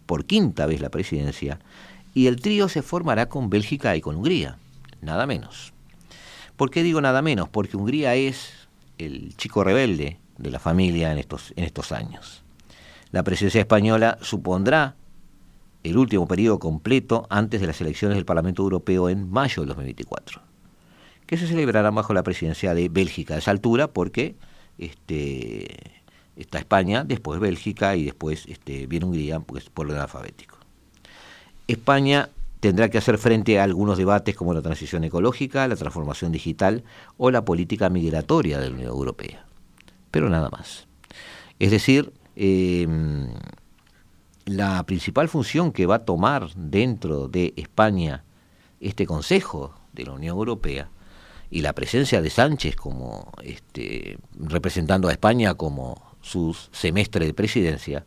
por 0.06 0.24
quinta 0.24 0.66
vez 0.66 0.80
la 0.80 0.90
presidencia 0.90 1.58
y 2.14 2.28
el 2.28 2.40
trío 2.40 2.68
se 2.68 2.82
formará 2.82 3.28
con 3.28 3.50
Bélgica 3.50 3.94
y 3.96 4.00
con 4.00 4.16
Hungría, 4.16 4.58
nada 5.02 5.26
menos. 5.26 5.74
¿Por 6.56 6.70
qué 6.70 6.82
digo 6.82 7.00
nada 7.00 7.20
menos? 7.20 7.48
Porque 7.48 7.76
Hungría 7.76 8.14
es 8.14 8.68
el 8.96 9.36
chico 9.36 9.62
rebelde 9.62 10.18
de 10.38 10.50
la 10.50 10.58
familia 10.58 11.12
en 11.12 11.18
estos, 11.18 11.52
en 11.56 11.64
estos 11.64 11.92
años. 11.92 12.42
La 13.12 13.22
presidencia 13.22 13.60
española 13.60 14.18
supondrá 14.22 14.96
el 15.82 15.98
último 15.98 16.26
periodo 16.26 16.58
completo 16.58 17.26
antes 17.30 17.60
de 17.60 17.66
las 17.66 17.80
elecciones 17.80 18.16
del 18.16 18.24
Parlamento 18.24 18.62
Europeo 18.62 19.08
en 19.08 19.30
mayo 19.30 19.62
de 19.62 19.68
2024, 19.68 20.40
que 21.26 21.36
se 21.36 21.46
celebrarán 21.46 21.94
bajo 21.94 22.14
la 22.14 22.22
presidencia 22.22 22.74
de 22.74 22.88
Bélgica 22.88 23.34
a 23.34 23.38
esa 23.38 23.50
altura 23.50 23.88
porque 23.88 24.36
este, 24.78 26.02
está 26.36 26.58
España, 26.58 27.04
después 27.04 27.40
Bélgica 27.40 27.96
y 27.96 28.04
después 28.04 28.46
este, 28.46 28.86
viene 28.86 29.06
Hungría 29.06 29.40
pues, 29.40 29.68
por 29.70 29.86
orden 29.86 30.00
alfabético. 30.00 30.58
España 31.66 32.28
tendrá 32.60 32.88
que 32.88 32.98
hacer 32.98 33.18
frente 33.18 33.58
a 33.58 33.64
algunos 33.64 33.98
debates 33.98 34.36
como 34.36 34.54
la 34.54 34.62
transición 34.62 35.04
ecológica, 35.04 35.66
la 35.66 35.76
transformación 35.76 36.32
digital 36.32 36.84
o 37.16 37.30
la 37.30 37.44
política 37.44 37.88
migratoria 37.90 38.58
de 38.58 38.70
la 38.70 38.74
Unión 38.74 38.90
Europea. 38.90 39.44
Pero 40.10 40.28
nada 40.28 40.50
más. 40.50 40.86
Es 41.58 41.70
decir, 41.70 42.12
em, 42.36 43.28
la 44.44 44.84
principal 44.84 45.28
función 45.28 45.72
que 45.72 45.86
va 45.86 45.96
a 45.96 46.04
tomar 46.04 46.50
dentro 46.54 47.28
de 47.28 47.52
España 47.56 48.24
este 48.80 49.06
Consejo 49.06 49.74
de 49.92 50.04
la 50.04 50.12
Unión 50.12 50.36
Europea 50.36 50.88
y 51.50 51.62
la 51.62 51.72
presencia 51.72 52.22
de 52.22 52.30
Sánchez 52.30 52.76
como 52.76 53.32
este, 53.42 54.18
representando 54.38 55.08
a 55.08 55.12
España 55.12 55.54
como 55.54 56.05
su 56.26 56.56
semestre 56.72 57.24
de 57.24 57.34
presidencia 57.34 58.04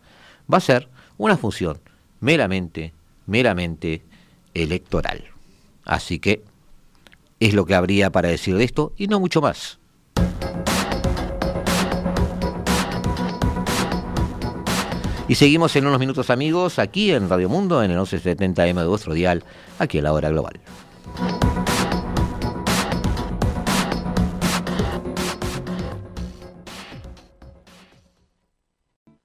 va 0.52 0.58
a 0.58 0.62
ser 0.62 0.90
una 1.18 1.38
función 1.38 1.80
meramente, 2.20 2.94
meramente 3.26 4.02
electoral. 4.54 5.24
Así 5.86 6.20
que 6.20 6.44
es 7.40 7.54
lo 7.54 7.66
que 7.66 7.76
habría 7.76 8.12
para 8.12 8.30
decir 8.30 8.58
de 8.58 8.66
esto 8.66 8.94
y 8.98 9.08
no 9.08 9.20
mucho 9.20 9.42
más. 9.42 9.80
Y 15.30 15.36
seguimos 15.36 15.76
en 15.76 15.86
unos 15.86 16.00
minutos 16.00 16.30
amigos 16.32 16.80
aquí 16.80 17.12
en 17.12 17.30
Radio 17.30 17.50
Mundo 17.50 17.84
en 17.84 17.92
el 17.92 18.00
1170M 18.00 18.80
de 18.80 18.88
vuestro 18.88 19.14
dial, 19.14 19.44
aquí 19.78 20.00
en 20.00 20.06
la 20.06 20.14
hora 20.14 20.30
global. 20.30 20.60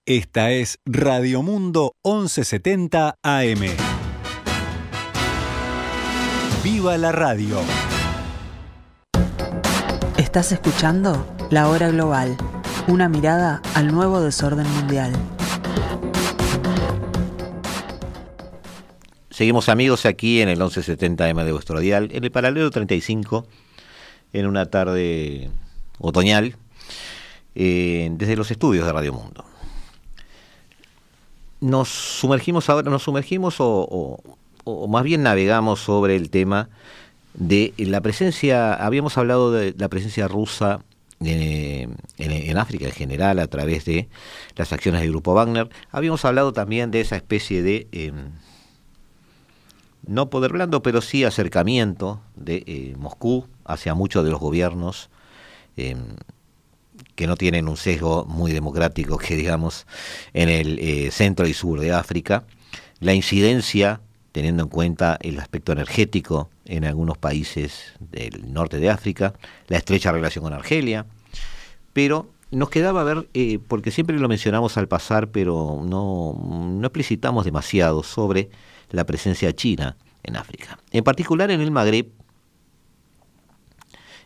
Esta 0.06 0.50
es 0.50 0.80
Radio 0.84 1.40
Mundo 1.40 1.96
1170 2.04 3.20
AM. 3.22 3.60
¡Viva 6.62 6.98
la 6.98 7.10
radio! 7.10 7.58
Estás 10.18 10.52
escuchando 10.52 11.26
La 11.48 11.70
Hora 11.70 11.88
Global, 11.88 12.36
una 12.86 13.08
mirada 13.08 13.62
al 13.72 13.94
nuevo 13.94 14.20
desorden 14.20 14.70
mundial. 14.74 15.10
Seguimos 19.30 19.70
amigos 19.70 20.04
aquí 20.04 20.42
en 20.42 20.50
el 20.50 20.58
1170M 20.58 21.44
de 21.44 21.52
vuestro 21.52 21.80
dial, 21.80 22.10
en 22.12 22.24
el 22.24 22.30
paralelo 22.30 22.70
35, 22.70 23.46
en 24.34 24.46
una 24.46 24.66
tarde 24.66 25.48
otoñal, 25.98 26.56
eh, 27.54 28.10
desde 28.12 28.36
los 28.36 28.50
estudios 28.50 28.84
de 28.84 28.92
Radio 28.92 29.14
Mundo 29.14 29.46
nos 31.64 31.88
sumergimos 31.88 32.68
ahora, 32.68 32.90
nos 32.90 33.04
sumergimos 33.04 33.56
o, 33.58 34.20
más 34.86 35.02
bien 35.02 35.22
navegamos 35.22 35.80
sobre 35.80 36.14
el 36.14 36.28
tema 36.28 36.68
de 37.32 37.72
la 37.78 38.02
presencia, 38.02 38.74
habíamos 38.74 39.16
hablado 39.16 39.50
de 39.50 39.74
la 39.78 39.88
presencia 39.88 40.28
rusa 40.28 40.84
en, 41.20 42.58
África 42.58 42.84
en 42.84 42.92
general 42.92 43.38
a 43.38 43.46
través 43.46 43.86
de 43.86 44.08
las 44.56 44.74
acciones 44.74 45.00
del 45.00 45.10
grupo 45.10 45.32
Wagner, 45.32 45.70
habíamos 45.90 46.26
hablado 46.26 46.52
también 46.52 46.90
de 46.90 47.00
esa 47.00 47.16
especie 47.16 47.62
de, 47.62 47.88
em, 47.92 48.32
no 50.06 50.28
poder 50.28 50.52
blando, 50.52 50.82
pero 50.82 51.00
sí 51.00 51.24
acercamiento 51.24 52.20
de 52.36 52.62
eh, 52.66 52.94
Moscú 52.98 53.46
hacia 53.64 53.94
muchos 53.94 54.22
de 54.22 54.30
los 54.30 54.38
gobiernos 54.38 55.08
em, 55.78 56.16
que 57.14 57.26
no 57.26 57.36
tienen 57.36 57.68
un 57.68 57.76
sesgo 57.76 58.24
muy 58.26 58.52
democrático 58.52 59.18
que 59.18 59.36
digamos 59.36 59.86
en 60.32 60.48
el 60.48 60.78
eh, 60.78 61.10
centro 61.10 61.46
y 61.46 61.54
sur 61.54 61.80
de 61.80 61.92
África, 61.92 62.44
la 63.00 63.14
incidencia, 63.14 64.00
teniendo 64.32 64.64
en 64.64 64.68
cuenta 64.68 65.18
el 65.20 65.38
aspecto 65.38 65.72
energético 65.72 66.50
en 66.64 66.84
algunos 66.84 67.18
países 67.18 67.92
del 68.00 68.52
norte 68.52 68.78
de 68.78 68.90
África, 68.90 69.34
la 69.68 69.78
estrecha 69.78 70.10
relación 70.12 70.44
con 70.44 70.52
Argelia, 70.52 71.06
pero 71.92 72.30
nos 72.50 72.70
quedaba 72.70 73.04
ver, 73.04 73.28
eh, 73.34 73.58
porque 73.66 73.90
siempre 73.90 74.18
lo 74.18 74.28
mencionamos 74.28 74.76
al 74.76 74.88
pasar, 74.88 75.28
pero 75.28 75.80
no, 75.84 76.34
no 76.40 76.86
explicitamos 76.86 77.44
demasiado 77.44 78.02
sobre 78.02 78.50
la 78.90 79.04
presencia 79.04 79.52
china 79.52 79.96
en 80.22 80.36
África. 80.36 80.78
En 80.90 81.04
particular 81.04 81.50
en 81.50 81.60
el 81.60 81.70
Magreb, 81.70 82.06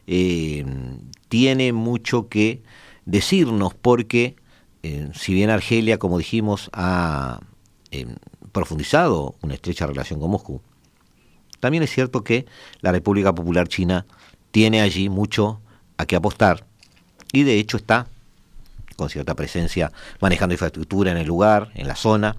eh, 0.07 0.65
tiene 1.29 1.73
mucho 1.73 2.29
que 2.29 2.63
decirnos 3.09 3.73
porque, 3.75 4.37
eh, 4.83 5.11
si 5.15 5.33
bien 5.33 5.49
Argelia, 5.51 5.99
como 5.99 6.19
dijimos, 6.19 6.69
ha 6.75 7.41
eh, 7.91 8.07
profundizado 8.53 9.35
una 9.41 9.55
estrecha 9.55 9.87
relación 9.87 10.21
con 10.21 10.31
Moscú, 10.31 10.61
también 11.59 11.83
es 11.83 11.91
cierto 11.91 12.23
que 12.23 12.47
la 12.81 12.93
República 12.93 13.35
Popular 13.35 13.67
China 13.67 14.07
tiene 14.51 14.83
allí 14.83 15.09
mucho 15.09 15.61
a 15.97 16.05
que 16.07 16.17
apostar 16.17 16.67
y 17.33 17.43
de 17.43 17.59
hecho 17.59 17.79
está 17.79 18.07
con 18.97 19.09
cierta 19.09 19.35
presencia 19.35 19.91
manejando 20.21 20.55
infraestructura 20.55 21.11
en 21.11 21.17
el 21.17 21.27
lugar, 21.27 21.71
en 21.75 21.89
la 21.89 21.97
zona. 21.97 22.37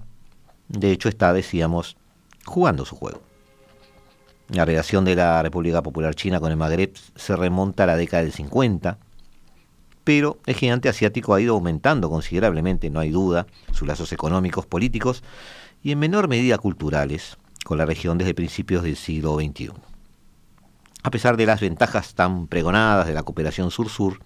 De 0.68 0.92
hecho 0.92 1.08
está, 1.08 1.32
decíamos, 1.32 1.96
jugando 2.44 2.84
su 2.84 2.96
juego. 2.96 3.22
La 4.48 4.64
relación 4.64 5.04
de 5.04 5.16
la 5.16 5.42
República 5.42 5.82
Popular 5.82 6.14
China 6.14 6.38
con 6.38 6.50
el 6.50 6.56
Magreb 6.56 6.92
se 7.16 7.34
remonta 7.36 7.84
a 7.84 7.86
la 7.86 7.96
década 7.96 8.22
del 8.22 8.32
50, 8.32 8.98
pero 10.04 10.38
el 10.46 10.54
gigante 10.54 10.88
asiático 10.88 11.34
ha 11.34 11.40
ido 11.40 11.54
aumentando 11.54 12.10
considerablemente, 12.10 12.90
no 12.90 13.00
hay 13.00 13.10
duda, 13.10 13.46
sus 13.72 13.86
lazos 13.86 14.12
económicos, 14.12 14.66
políticos 14.66 15.22
y 15.82 15.92
en 15.92 15.98
menor 15.98 16.28
medida 16.28 16.58
culturales 16.58 17.36
con 17.64 17.78
la 17.78 17.86
región 17.86 18.18
desde 18.18 18.34
principios 18.34 18.82
del 18.82 18.96
siglo 18.96 19.36
XXI. 19.36 19.70
A 21.02 21.10
pesar 21.10 21.36
de 21.36 21.46
las 21.46 21.60
ventajas 21.60 22.14
tan 22.14 22.46
pregonadas 22.46 23.06
de 23.06 23.14
la 23.14 23.22
cooperación 23.22 23.70
sur-sur, 23.70 24.20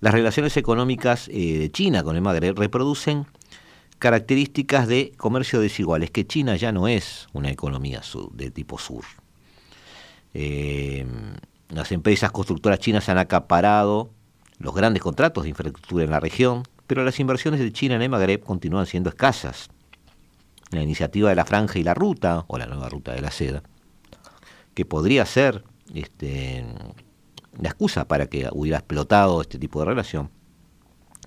las 0.00 0.14
relaciones 0.14 0.56
económicas 0.56 1.28
eh, 1.28 1.58
de 1.58 1.70
China 1.70 2.02
con 2.02 2.16
el 2.16 2.22
Magreb 2.22 2.58
reproducen 2.58 3.26
características 3.98 4.88
de 4.88 5.12
comercio 5.18 5.60
desiguales, 5.60 6.10
que 6.10 6.26
China 6.26 6.56
ya 6.56 6.72
no 6.72 6.88
es 6.88 7.28
una 7.34 7.50
economía 7.50 8.00
de 8.32 8.50
tipo 8.50 8.78
sur. 8.78 9.04
Eh, 10.32 11.06
las 11.68 11.92
empresas 11.92 12.30
constructoras 12.30 12.78
chinas 12.78 13.08
han 13.10 13.18
acaparado 13.18 14.10
los 14.60 14.74
grandes 14.74 15.02
contratos 15.02 15.42
de 15.42 15.48
infraestructura 15.48 16.04
en 16.04 16.10
la 16.10 16.20
región, 16.20 16.62
pero 16.86 17.02
las 17.02 17.18
inversiones 17.18 17.60
de 17.60 17.72
China 17.72 17.96
en 17.96 18.02
el 18.02 18.10
Magreb 18.10 18.44
continúan 18.44 18.86
siendo 18.86 19.08
escasas. 19.08 19.70
La 20.70 20.82
iniciativa 20.82 21.30
de 21.30 21.34
la 21.34 21.46
franja 21.46 21.78
y 21.78 21.82
la 21.82 21.94
ruta, 21.94 22.44
o 22.46 22.58
la 22.58 22.66
nueva 22.66 22.88
ruta 22.88 23.12
de 23.12 23.22
la 23.22 23.30
seda, 23.30 23.62
que 24.74 24.84
podría 24.84 25.24
ser 25.24 25.64
este, 25.94 26.64
la 27.60 27.70
excusa 27.70 28.06
para 28.06 28.26
que 28.26 28.48
hubiera 28.52 28.78
explotado 28.78 29.40
este 29.40 29.58
tipo 29.58 29.80
de 29.80 29.86
relación, 29.86 30.30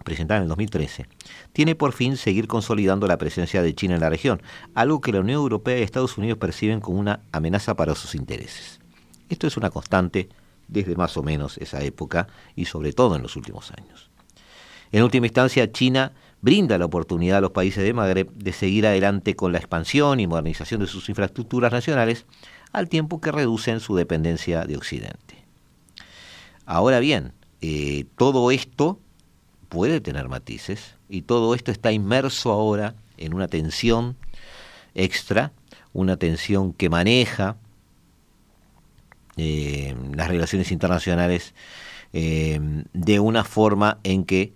presentada 0.06 0.38
en 0.38 0.44
el 0.44 0.50
2013, 0.50 1.08
tiene 1.54 1.76
por 1.76 1.92
fin 1.92 2.18
seguir 2.18 2.48
consolidando 2.48 3.08
la 3.08 3.18
presencia 3.18 3.64
de 3.64 3.74
China 3.74 3.96
en 3.96 4.02
la 4.02 4.10
región, 4.10 4.42
algo 4.76 5.02
que 5.02 5.12
la 5.12 5.22
Unión 5.22 5.42
Europea 5.42 5.80
y 5.80 5.82
Estados 5.82 6.18
Unidos 6.20 6.38
perciben 6.38 6.82
como 6.82 7.00
una 7.00 7.22
amenaza 7.32 7.76
para 7.76 7.96
sus 7.96 8.14
intereses. 8.14 8.80
Esto 9.30 9.48
es 9.48 9.58
una 9.58 9.72
constante 9.72 10.30
desde 10.68 10.95
más 10.95 11.18
o 11.18 11.24
menos 11.24 11.57
esa 11.57 11.82
época 11.84 12.28
y 12.55 12.66
sobre 12.66 12.93
todo 12.93 13.16
en 13.16 13.22
los 13.22 13.36
últimos 13.36 13.72
años. 13.72 14.09
En 14.91 15.03
última 15.03 15.26
instancia, 15.26 15.72
China 15.72 16.14
brinda 16.41 16.78
la 16.78 16.86
oportunidad 16.86 17.39
a 17.39 17.41
los 17.41 17.51
países 17.51 17.84
de 17.84 17.93
Magreb 17.93 18.32
de 18.34 18.53
seguir 18.53 18.86
adelante 18.86 19.36
con 19.36 19.51
la 19.51 19.57
expansión 19.57 20.20
y 20.20 20.28
modernización 20.28 20.82
de 20.82 20.88
sus 20.88 21.09
infraestructuras 21.09 21.72
nacionales, 21.72 22.26
al 22.72 22.89
tiempo 22.89 23.22
que 23.22 23.32
reducen 23.32 23.80
su 23.80 23.95
dependencia 23.95 24.66
de 24.66 24.78
Occidente. 24.78 25.45
Ahora 26.66 26.99
bien, 26.99 27.34
eh, 27.61 28.05
todo 28.18 28.51
esto 28.51 28.99
puede 29.70 30.01
tener 30.01 30.28
matices 30.28 30.95
y 31.09 31.24
todo 31.24 31.55
esto 31.55 31.72
está 31.72 31.91
inmerso 31.91 32.51
ahora 32.51 32.95
en 33.18 33.34
una 33.34 33.47
tensión 33.47 34.18
extra, 34.93 35.53
una 35.93 36.18
tensión 36.18 36.74
que 36.74 36.89
maneja 36.89 37.57
eh, 39.38 39.96
las 40.16 40.28
relaciones 40.28 40.72
internacionales 40.72 41.54
eh, 42.14 42.60
de 42.94 43.20
una 43.20 43.44
forma 43.44 44.00
en 44.04 44.24
que 44.24 44.54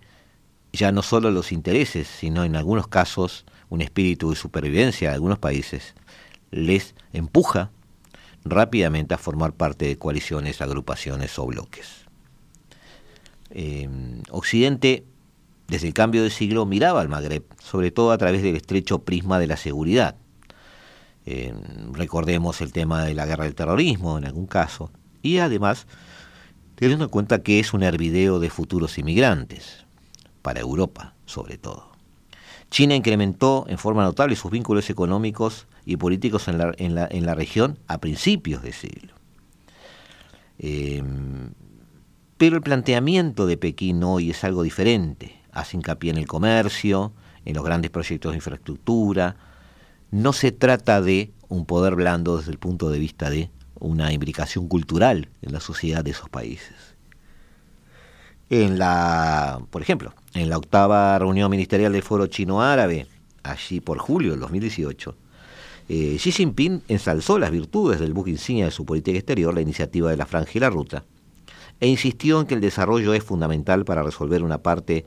ya 0.72 0.92
no 0.92 1.02
solo 1.02 1.30
los 1.30 1.50
intereses, 1.52 2.06
sino 2.06 2.44
en 2.44 2.56
algunos 2.56 2.86
casos 2.88 3.44
un 3.68 3.80
espíritu 3.80 4.30
de 4.30 4.36
supervivencia 4.36 5.08
de 5.08 5.14
algunos 5.14 5.38
países 5.38 5.94
les 6.50 6.94
empuja 7.12 7.70
rápidamente 8.44 9.14
a 9.14 9.18
formar 9.18 9.52
parte 9.52 9.86
de 9.86 9.98
coaliciones, 9.98 10.60
agrupaciones 10.60 11.38
o 11.38 11.46
bloques. 11.46 12.06
Eh, 13.50 13.88
Occidente, 14.30 15.04
desde 15.68 15.88
el 15.88 15.94
cambio 15.94 16.22
de 16.22 16.30
siglo, 16.30 16.64
miraba 16.66 17.00
al 17.00 17.08
Magreb, 17.08 17.44
sobre 17.62 17.90
todo 17.90 18.12
a 18.12 18.18
través 18.18 18.42
del 18.42 18.56
estrecho 18.56 19.00
prisma 19.00 19.38
de 19.38 19.46
la 19.46 19.56
seguridad. 19.56 20.16
Recordemos 21.92 22.60
el 22.60 22.72
tema 22.72 23.04
de 23.04 23.14
la 23.14 23.26
guerra 23.26 23.44
del 23.44 23.54
terrorismo 23.54 24.18
en 24.18 24.24
algún 24.24 24.46
caso, 24.46 24.90
y 25.22 25.38
además 25.38 25.86
teniendo 26.74 27.04
en 27.04 27.10
cuenta 27.10 27.42
que 27.42 27.58
es 27.58 27.74
un 27.74 27.82
hervideo 27.82 28.38
de 28.38 28.50
futuros 28.50 28.98
inmigrantes, 28.98 29.84
para 30.42 30.60
Europa 30.60 31.14
sobre 31.26 31.58
todo. 31.58 31.90
China 32.70 32.94
incrementó 32.94 33.64
en 33.68 33.78
forma 33.78 34.02
notable 34.02 34.36
sus 34.36 34.50
vínculos 34.50 34.88
económicos 34.90 35.66
y 35.84 35.96
políticos 35.96 36.48
en 36.48 36.58
la, 36.58 36.72
en 36.76 36.94
la, 36.94 37.08
en 37.10 37.26
la 37.26 37.34
región 37.34 37.78
a 37.86 37.98
principios 37.98 38.62
de 38.62 38.72
siglo. 38.72 39.14
Em, 40.58 41.52
pero 42.36 42.56
el 42.56 42.62
planteamiento 42.62 43.46
de 43.46 43.56
Pekín 43.56 44.02
hoy 44.04 44.30
es 44.30 44.44
algo 44.44 44.62
diferente. 44.62 45.40
Hace 45.52 45.76
hincapié 45.76 46.10
en 46.10 46.18
el 46.18 46.26
comercio, 46.26 47.12
en 47.44 47.54
los 47.54 47.64
grandes 47.64 47.90
proyectos 47.90 48.32
de 48.32 48.36
infraestructura. 48.36 49.36
No 50.10 50.32
se 50.32 50.52
trata 50.52 51.02
de 51.02 51.32
un 51.48 51.66
poder 51.66 51.94
blando 51.94 52.38
desde 52.38 52.50
el 52.50 52.58
punto 52.58 52.88
de 52.88 52.98
vista 52.98 53.28
de 53.28 53.50
una 53.78 54.12
imbricación 54.12 54.66
cultural 54.66 55.28
en 55.42 55.52
la 55.52 55.60
sociedad 55.60 56.02
de 56.02 56.12
esos 56.12 56.28
países. 56.30 56.74
En 58.50 58.78
la, 58.78 59.60
por 59.70 59.82
ejemplo, 59.82 60.14
en 60.32 60.48
la 60.48 60.56
octava 60.56 61.18
reunión 61.18 61.50
ministerial 61.50 61.92
del 61.92 62.02
Foro 62.02 62.26
Chino-Árabe, 62.26 63.06
allí 63.42 63.80
por 63.80 63.98
julio 63.98 64.30
del 64.30 64.40
2018, 64.40 65.14
eh, 65.90 66.16
Xi 66.18 66.32
Jinping 66.32 66.82
ensalzó 66.88 67.38
las 67.38 67.50
virtudes 67.50 68.00
del 68.00 68.14
buque 68.14 68.30
insignia 68.30 68.64
de 68.64 68.70
su 68.70 68.86
política 68.86 69.18
exterior, 69.18 69.54
la 69.54 69.60
iniciativa 69.60 70.10
de 70.10 70.16
la 70.16 70.26
Franja 70.26 70.52
y 70.54 70.60
la 70.60 70.70
Ruta, 70.70 71.04
e 71.80 71.86
insistió 71.86 72.40
en 72.40 72.46
que 72.46 72.54
el 72.54 72.60
desarrollo 72.62 73.12
es 73.12 73.22
fundamental 73.22 73.84
para 73.84 74.02
resolver 74.02 74.42
una 74.42 74.58
parte, 74.58 75.04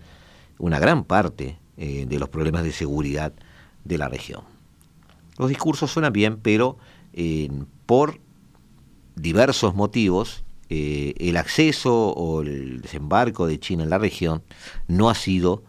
una 0.60 0.80
gran 0.80 1.04
parte 1.04 1.58
eh, 1.78 2.06
de 2.08 2.20
los 2.20 2.30
problemas 2.30 2.64
de 2.64 2.72
seguridad 2.72 3.34
de 3.84 3.98
la 3.98 4.08
región. 4.08 4.51
Los 5.42 5.50
discursos 5.50 5.92
suenan 5.92 6.14
bien, 6.14 6.38
pero 6.38 6.78
eh, 7.12 7.50
por 7.86 8.22
diversos 9.18 9.76
motivos 9.76 10.46
eh, 10.70 11.14
el 11.18 11.36
acceso 11.36 12.12
o 12.12 12.44
el 12.44 12.80
desembarco 12.80 13.46
de 13.48 13.60
China 13.60 13.84
en 13.84 13.90
la 13.90 13.98
región 13.98 14.42
no 14.88 15.10
ha 15.10 15.16
sido 15.16 15.64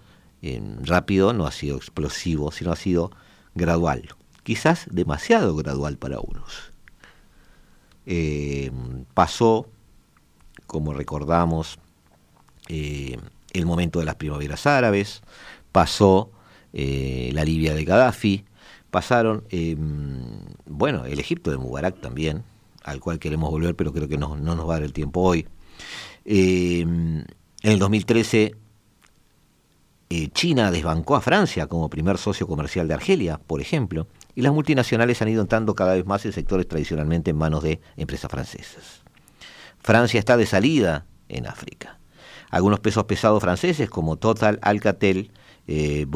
rápido, 0.82 1.32
no 1.32 1.46
ha 1.46 1.52
sido 1.52 1.76
explosivo, 1.76 2.50
sino 2.50 2.72
ha 2.72 2.76
sido 2.76 3.12
gradual, 3.54 4.08
quizás 4.42 4.86
demasiado 4.90 5.54
gradual 5.54 5.98
para 5.98 6.18
unos. 6.18 6.72
pasó 9.14 9.68
como 10.72 10.94
recordamos, 10.94 11.78
eh, 12.68 13.18
el 13.52 13.66
momento 13.66 13.98
de 13.98 14.06
las 14.06 14.14
primaveras 14.14 14.66
árabes, 14.66 15.20
pasó 15.70 16.32
eh, 16.72 17.30
la 17.34 17.44
Libia 17.44 17.74
de 17.74 17.84
Gaddafi, 17.84 18.46
pasaron, 18.92 19.42
eh, 19.50 19.74
bueno, 20.66 21.06
el 21.06 21.18
Egipto 21.18 21.50
de 21.50 21.56
Mubarak 21.56 22.00
también, 22.00 22.44
al 22.84 23.00
cual 23.00 23.18
queremos 23.18 23.50
volver, 23.50 23.74
pero 23.74 23.92
creo 23.92 24.06
que 24.06 24.18
no, 24.18 24.36
no 24.36 24.54
nos 24.54 24.68
va 24.68 24.74
a 24.74 24.76
dar 24.76 24.82
el 24.84 24.92
tiempo 24.92 25.22
hoy. 25.22 25.48
en 26.24 27.26
el 27.62 27.78
2013, 27.78 28.54
China 30.34 30.70
desbancó 30.70 31.16
a 31.16 31.22
Francia 31.22 31.66
como 31.66 31.88
primer 31.88 32.18
socio 32.18 32.46
comercial 32.46 32.86
de 32.86 32.94
Argelia, 32.94 33.38
por 33.38 33.62
ejemplo, 33.62 34.06
y 34.34 34.42
las 34.42 34.52
multinacionales 34.52 35.22
han 35.22 35.28
ido 35.28 35.40
entrando 35.40 35.74
cada 35.74 35.94
vez 35.94 36.04
más 36.04 36.26
en 36.26 36.32
sectores 36.32 36.68
tradicionalmente 36.68 37.30
en 37.30 37.38
manos 37.38 37.62
de 37.62 37.80
empresas 37.96 38.30
francesas. 38.30 39.02
Francia 39.80 40.18
está 40.18 40.36
de 40.36 40.46
salida 40.46 41.06
en 41.28 41.46
África. 41.46 41.98
Algunos 42.50 42.80
pesos 42.80 43.04
pesados 43.04 43.42
franceses 43.42 43.88
como 43.88 44.16
Total, 44.16 44.58
Alcatel, 44.60 45.30
eh, 45.66 46.06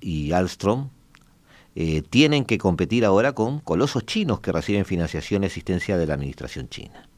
y 0.00 0.32
Alstrom 0.32 0.90
eh, 1.76 2.02
tienen 2.02 2.44
que 2.44 2.58
competir 2.58 3.04
ahora 3.04 3.32
con 3.32 3.58
colosos 3.58 4.06
chinos 4.06 4.40
que 4.40 4.52
reciben 4.52 4.84
financiación 4.84 5.42
y 5.42 5.46
asistencia 5.46 5.96
de 5.96 6.06
la 6.06 6.14
administración 6.14 6.68
china. 6.68 7.08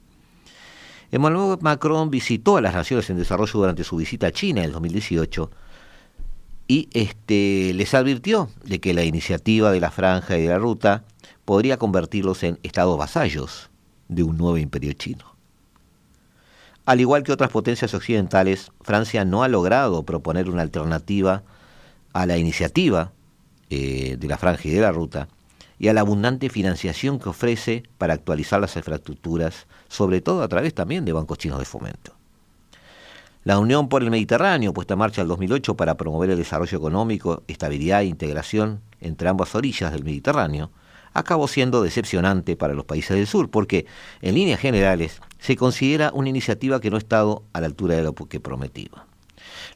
Emmanuel 1.10 1.58
Macron 1.60 2.10
visitó 2.10 2.56
a 2.56 2.60
las 2.60 2.74
naciones 2.74 3.08
en 3.10 3.18
desarrollo 3.18 3.52
durante 3.52 3.84
su 3.84 3.96
visita 3.96 4.28
a 4.28 4.32
China 4.32 4.60
en 4.60 4.66
el 4.66 4.72
2018 4.72 5.50
y 6.68 6.88
este, 6.92 7.72
les 7.74 7.94
advirtió 7.94 8.50
de 8.64 8.80
que 8.80 8.94
la 8.94 9.04
iniciativa 9.04 9.70
de 9.70 9.80
la 9.80 9.90
franja 9.90 10.36
y 10.36 10.42
de 10.42 10.48
la 10.48 10.58
ruta 10.58 11.04
podría 11.44 11.76
convertirlos 11.76 12.42
en 12.42 12.58
estados 12.62 12.98
vasallos 12.98 13.70
de 14.08 14.22
un 14.22 14.36
nuevo 14.36 14.58
imperio 14.58 14.92
chino. 14.94 15.36
Al 16.86 17.00
igual 17.00 17.24
que 17.24 17.32
otras 17.32 17.50
potencias 17.50 17.94
occidentales, 17.94 18.72
Francia 18.80 19.24
no 19.24 19.42
ha 19.42 19.48
logrado 19.48 20.04
proponer 20.04 20.48
una 20.48 20.62
alternativa 20.62 21.42
a 22.12 22.26
la 22.26 22.38
iniciativa 22.38 23.12
eh, 23.70 24.16
de 24.18 24.28
la 24.28 24.38
franja 24.38 24.68
y 24.68 24.72
de 24.72 24.80
la 24.80 24.92
ruta 24.92 25.28
y 25.78 25.88
a 25.88 25.92
la 25.92 26.00
abundante 26.00 26.48
financiación 26.48 27.18
que 27.18 27.28
ofrece 27.28 27.82
para 27.98 28.14
actualizar 28.14 28.60
las 28.60 28.76
infraestructuras, 28.76 29.66
sobre 29.88 30.20
todo 30.20 30.42
a 30.42 30.48
través 30.48 30.74
también 30.74 31.04
de 31.04 31.12
bancos 31.12 31.38
chinos 31.38 31.58
de 31.58 31.64
fomento. 31.64 32.14
La 33.44 33.58
Unión 33.58 33.88
por 33.88 34.02
el 34.02 34.10
Mediterráneo, 34.10 34.72
puesta 34.72 34.94
en 34.94 34.98
marcha 34.98 35.22
en 35.22 35.28
2008 35.28 35.76
para 35.76 35.96
promover 35.96 36.30
el 36.30 36.38
desarrollo 36.38 36.78
económico, 36.78 37.42
estabilidad 37.46 38.00
e 38.00 38.06
integración 38.06 38.80
entre 39.00 39.28
ambas 39.28 39.54
orillas 39.54 39.92
del 39.92 40.02
Mediterráneo, 40.02 40.70
acabó 41.12 41.46
siendo 41.48 41.82
decepcionante 41.82 42.56
para 42.56 42.74
los 42.74 42.84
países 42.84 43.16
del 43.16 43.26
sur, 43.26 43.50
porque 43.50 43.86
en 44.20 44.34
líneas 44.34 44.60
generales 44.60 45.20
se 45.38 45.56
considera 45.56 46.10
una 46.12 46.28
iniciativa 46.28 46.80
que 46.80 46.90
no 46.90 46.96
ha 46.96 46.98
estado 46.98 47.44
a 47.52 47.60
la 47.60 47.66
altura 47.66 47.94
de 47.94 48.02
lo 48.02 48.14
que 48.14 48.40
prometía. 48.40 48.90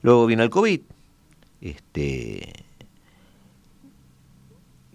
Luego 0.02 0.26
vino 0.26 0.42
el 0.42 0.50
COVID, 0.50 0.80
este, 1.60 2.64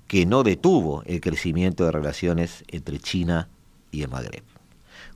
que 0.08 0.26
no 0.26 0.43
detuvo 0.43 1.03
el 1.06 1.22
crecimiento 1.22 1.86
de 1.86 1.91
relaciones 1.91 2.64
entre 2.68 2.99
China 2.99 3.49
y 3.91 4.03
el 4.03 4.10
Magreb. 4.10 4.43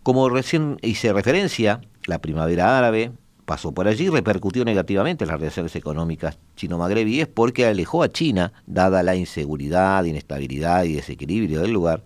Como 0.03 0.29
recién 0.29 0.77
hice 0.81 1.13
referencia, 1.13 1.81
la 2.05 2.19
primavera 2.19 2.77
árabe, 2.77 3.11
pasó 3.45 3.71
por 3.71 3.87
allí, 3.87 4.09
repercutió 4.09 4.63
negativamente 4.63 5.23
en 5.23 5.29
las 5.29 5.39
relaciones 5.39 5.75
económicas 5.75 6.37
chino-magrebíes 6.55 7.27
porque 7.27 7.65
alejó 7.65 8.03
a 8.03 8.09
China, 8.09 8.53
dada 8.67 9.01
la 9.03 9.15
inseguridad, 9.15 10.03
inestabilidad 10.03 10.83
y 10.83 10.93
desequilibrio 10.93 11.61
del 11.61 11.71
lugar, 11.71 12.03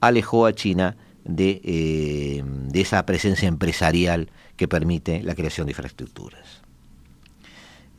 alejó 0.00 0.46
a 0.46 0.52
China 0.52 0.96
de, 1.24 1.60
eh, 1.64 2.42
de 2.44 2.80
esa 2.80 3.04
presencia 3.06 3.46
empresarial 3.46 4.28
que 4.56 4.66
permite 4.66 5.22
la 5.22 5.34
creación 5.34 5.66
de 5.66 5.72
infraestructuras. 5.72 6.59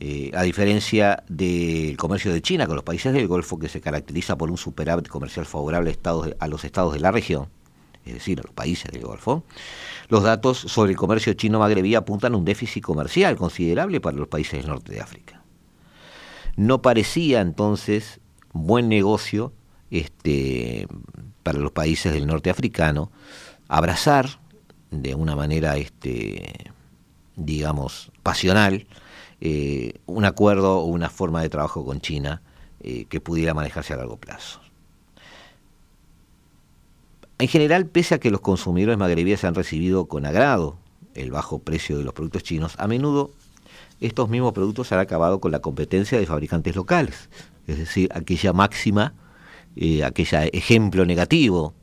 Eh, 0.04 0.32
a 0.34 0.42
diferencia 0.42 1.22
del 1.28 1.96
comercio 1.96 2.32
de 2.32 2.42
China 2.42 2.66
con 2.66 2.74
los 2.74 2.82
países 2.82 3.12
del 3.12 3.28
Golfo, 3.28 3.60
que 3.60 3.68
se 3.68 3.80
caracteriza 3.80 4.36
por 4.36 4.50
un 4.50 4.56
superávit 4.56 5.06
comercial 5.06 5.46
favorable 5.46 5.96
a 6.40 6.48
los 6.48 6.64
estados 6.64 6.94
de 6.94 6.98
la 6.98 7.12
región, 7.12 7.46
es 8.04 8.14
decir, 8.14 8.40
a 8.40 8.42
los 8.42 8.52
países 8.52 8.90
del 8.90 9.02
Golfo, 9.02 9.44
los 10.08 10.24
datos 10.24 10.58
sobre 10.58 10.90
el 10.90 10.96
comercio 10.96 11.34
chino-magrebí 11.34 11.94
apuntan 11.94 12.34
a 12.34 12.36
un 12.36 12.44
déficit 12.44 12.82
comercial 12.82 13.36
considerable 13.36 14.00
para 14.00 14.16
los 14.16 14.26
países 14.26 14.58
del 14.58 14.70
norte 14.70 14.92
de 14.92 15.00
África. 15.00 15.40
No 16.56 16.82
parecía 16.82 17.40
entonces 17.40 18.18
buen 18.52 18.88
negocio 18.88 19.52
este, 19.92 20.88
para 21.44 21.60
los 21.60 21.70
países 21.70 22.12
del 22.12 22.26
norte 22.26 22.50
africano 22.50 23.12
abrazar 23.68 24.40
de 24.90 25.14
una 25.14 25.36
manera, 25.36 25.76
este, 25.76 26.72
digamos, 27.36 28.10
pasional, 28.24 28.88
eh, 29.44 29.94
un 30.06 30.24
acuerdo 30.24 30.78
o 30.78 30.84
una 30.84 31.10
forma 31.10 31.42
de 31.42 31.48
trabajo 31.48 31.84
con 31.84 32.00
China 32.00 32.42
eh, 32.78 33.06
que 33.06 33.20
pudiera 33.20 33.54
manejarse 33.54 33.92
a 33.92 33.96
largo 33.96 34.16
plazo. 34.16 34.60
En 37.40 37.48
general, 37.48 37.86
pese 37.86 38.14
a 38.14 38.20
que 38.20 38.30
los 38.30 38.40
consumidores 38.40 38.96
magrebíes 38.98 39.42
han 39.42 39.56
recibido 39.56 40.06
con 40.06 40.26
agrado 40.26 40.78
el 41.16 41.32
bajo 41.32 41.58
precio 41.58 41.98
de 41.98 42.04
los 42.04 42.14
productos 42.14 42.44
chinos, 42.44 42.76
a 42.78 42.86
menudo 42.86 43.32
estos 44.00 44.28
mismos 44.28 44.52
productos 44.52 44.92
han 44.92 45.00
acabado 45.00 45.40
con 45.40 45.50
la 45.50 45.58
competencia 45.58 46.20
de 46.20 46.26
fabricantes 46.26 46.76
locales, 46.76 47.28
es 47.66 47.78
decir, 47.78 48.10
aquella 48.14 48.52
máxima, 48.52 49.12
eh, 49.74 50.04
aquel 50.04 50.28
ejemplo 50.52 51.04
negativo 51.04 51.74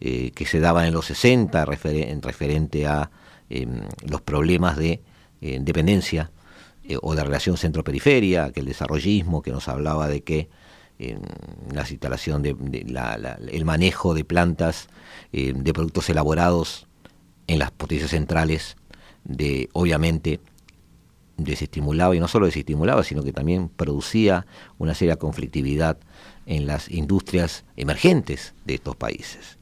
eh, 0.00 0.30
que 0.34 0.46
se 0.46 0.58
daba 0.58 0.86
en 0.86 0.94
los 0.94 1.04
60 1.04 1.66
en 1.84 2.22
referente 2.22 2.86
a 2.86 3.10
em, 3.50 3.82
los 4.08 4.22
problemas 4.22 4.78
de 4.78 5.02
eh, 6.86 6.98
o 7.00 7.14
de 7.14 7.24
relación 7.24 7.56
centro-periferia, 7.56 8.44
aquel 8.44 8.66
desarrollismo 8.66 9.42
que 9.42 9.50
nos 9.50 9.68
hablaba 9.68 10.08
de 10.08 10.22
que 10.22 10.48
en 10.98 11.20
la 11.72 11.80
instalación 11.80 12.42
de, 12.42 12.54
el 13.50 13.64
manejo 13.64 14.14
de 14.14 14.24
plantas 14.24 14.88
eh, 15.32 15.52
de 15.54 15.72
productos 15.72 16.08
elaborados 16.08 16.86
en 17.46 17.58
las 17.58 17.70
potencias 17.70 18.10
centrales 18.10 18.76
de 19.24 19.68
obviamente 19.72 20.40
desestimulaba 21.36 22.14
y 22.14 22.20
no 22.20 22.28
solo 22.28 22.46
desestimulaba 22.46 23.02
sino 23.02 23.24
que 23.24 23.32
también 23.32 23.68
producía 23.68 24.46
una 24.78 24.94
seria 24.94 25.16
conflictividad 25.16 25.98
en 26.46 26.66
las 26.66 26.88
industrias 26.90 27.64
emergentes 27.76 28.54
de 28.64 28.74
estos 28.74 28.94
países. 28.94 29.58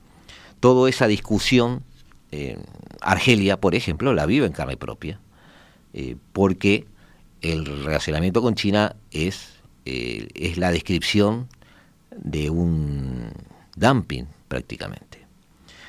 Toda 0.61 0.91
esa 0.91 1.07
discusión 1.07 1.83
eh, 2.31 2.59
Argelia 3.01 3.59
por 3.59 3.75
ejemplo 3.75 4.13
la 4.13 4.27
vive 4.27 4.47
en 4.47 4.53
carne 4.53 4.77
propia 4.77 5.19
eh, 5.95 6.17
porque 6.33 6.87
el 7.43 7.67
relacionamiento 7.85 8.41
con 8.41 8.55
China 8.55 8.97
es 9.11 9.63
eh, 9.85 10.29
es 10.35 10.59
la 10.59 10.71
descripción 10.71 11.49
de 12.17 12.51
un 12.51 13.33
dumping 13.75 14.27
prácticamente. 14.47 15.27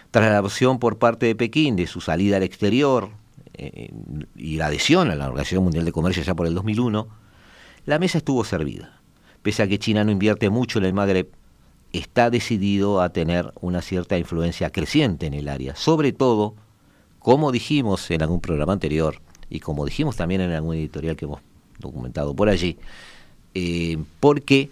Tras 0.10 0.32
la 0.32 0.40
adopción 0.40 0.80
por 0.80 0.98
parte 0.98 1.28
de 1.28 1.36
Pekín 1.36 1.76
de 1.76 1.86
su 1.86 2.02
salida 2.02 2.38
al 2.38 2.44
exterior 2.44 3.12
eh, 3.54 3.92
y 4.36 4.58
la 4.58 4.68
adhesión 4.68 5.12
a 5.12 5.16
la 5.16 5.28
Organización 5.28 5.64
Mundial 5.64 5.86
de 5.86 5.92
Comercio 5.92 6.24
ya 6.24 6.34
por 6.34 6.48
el 6.48 6.56
2001, 6.56 7.08
la 7.86 8.00
mesa 8.00 8.18
estuvo 8.18 8.44
servida. 8.44 9.00
Pese 9.44 9.62
a 9.62 9.68
que 9.68 9.78
China 9.78 10.04
no 10.04 10.12
invierte 10.12 10.50
mucho 10.50 10.80
en 10.80 10.86
el 10.86 10.94
Magreb, 10.94 11.30
está 11.92 12.32
decidido 12.32 13.00
a 13.02 13.10
tener 13.10 13.54
una 13.62 13.84
cierta 13.84 14.18
influencia 14.18 14.72
creciente 14.72 15.28
en 15.28 15.36
el 15.36 15.48
área, 15.48 15.76
sobre 15.76 16.14
todo, 16.14 16.56
como 17.20 17.52
dijimos 17.52 18.10
en 18.10 18.24
algún 18.24 18.42
programa 18.42 18.74
anterior, 18.74 19.22
y 19.50 19.60
como 19.60 19.86
dijimos 19.86 20.16
también 20.16 20.42
en 20.42 20.52
algún 20.52 20.76
editorial 20.76 21.16
que 21.16 21.26
hemos 21.26 21.42
documentado 21.80 22.36
por 22.36 22.50
allí, 22.50 22.78
eh, 23.54 23.98
porque 24.20 24.70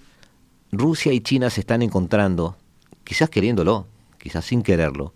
Rusia 0.71 1.13
y 1.13 1.21
China 1.21 1.49
se 1.49 1.61
están 1.61 1.81
encontrando, 1.81 2.55
quizás 3.03 3.29
queriéndolo, 3.29 3.85
quizás 4.17 4.45
sin 4.45 4.63
quererlo, 4.63 5.13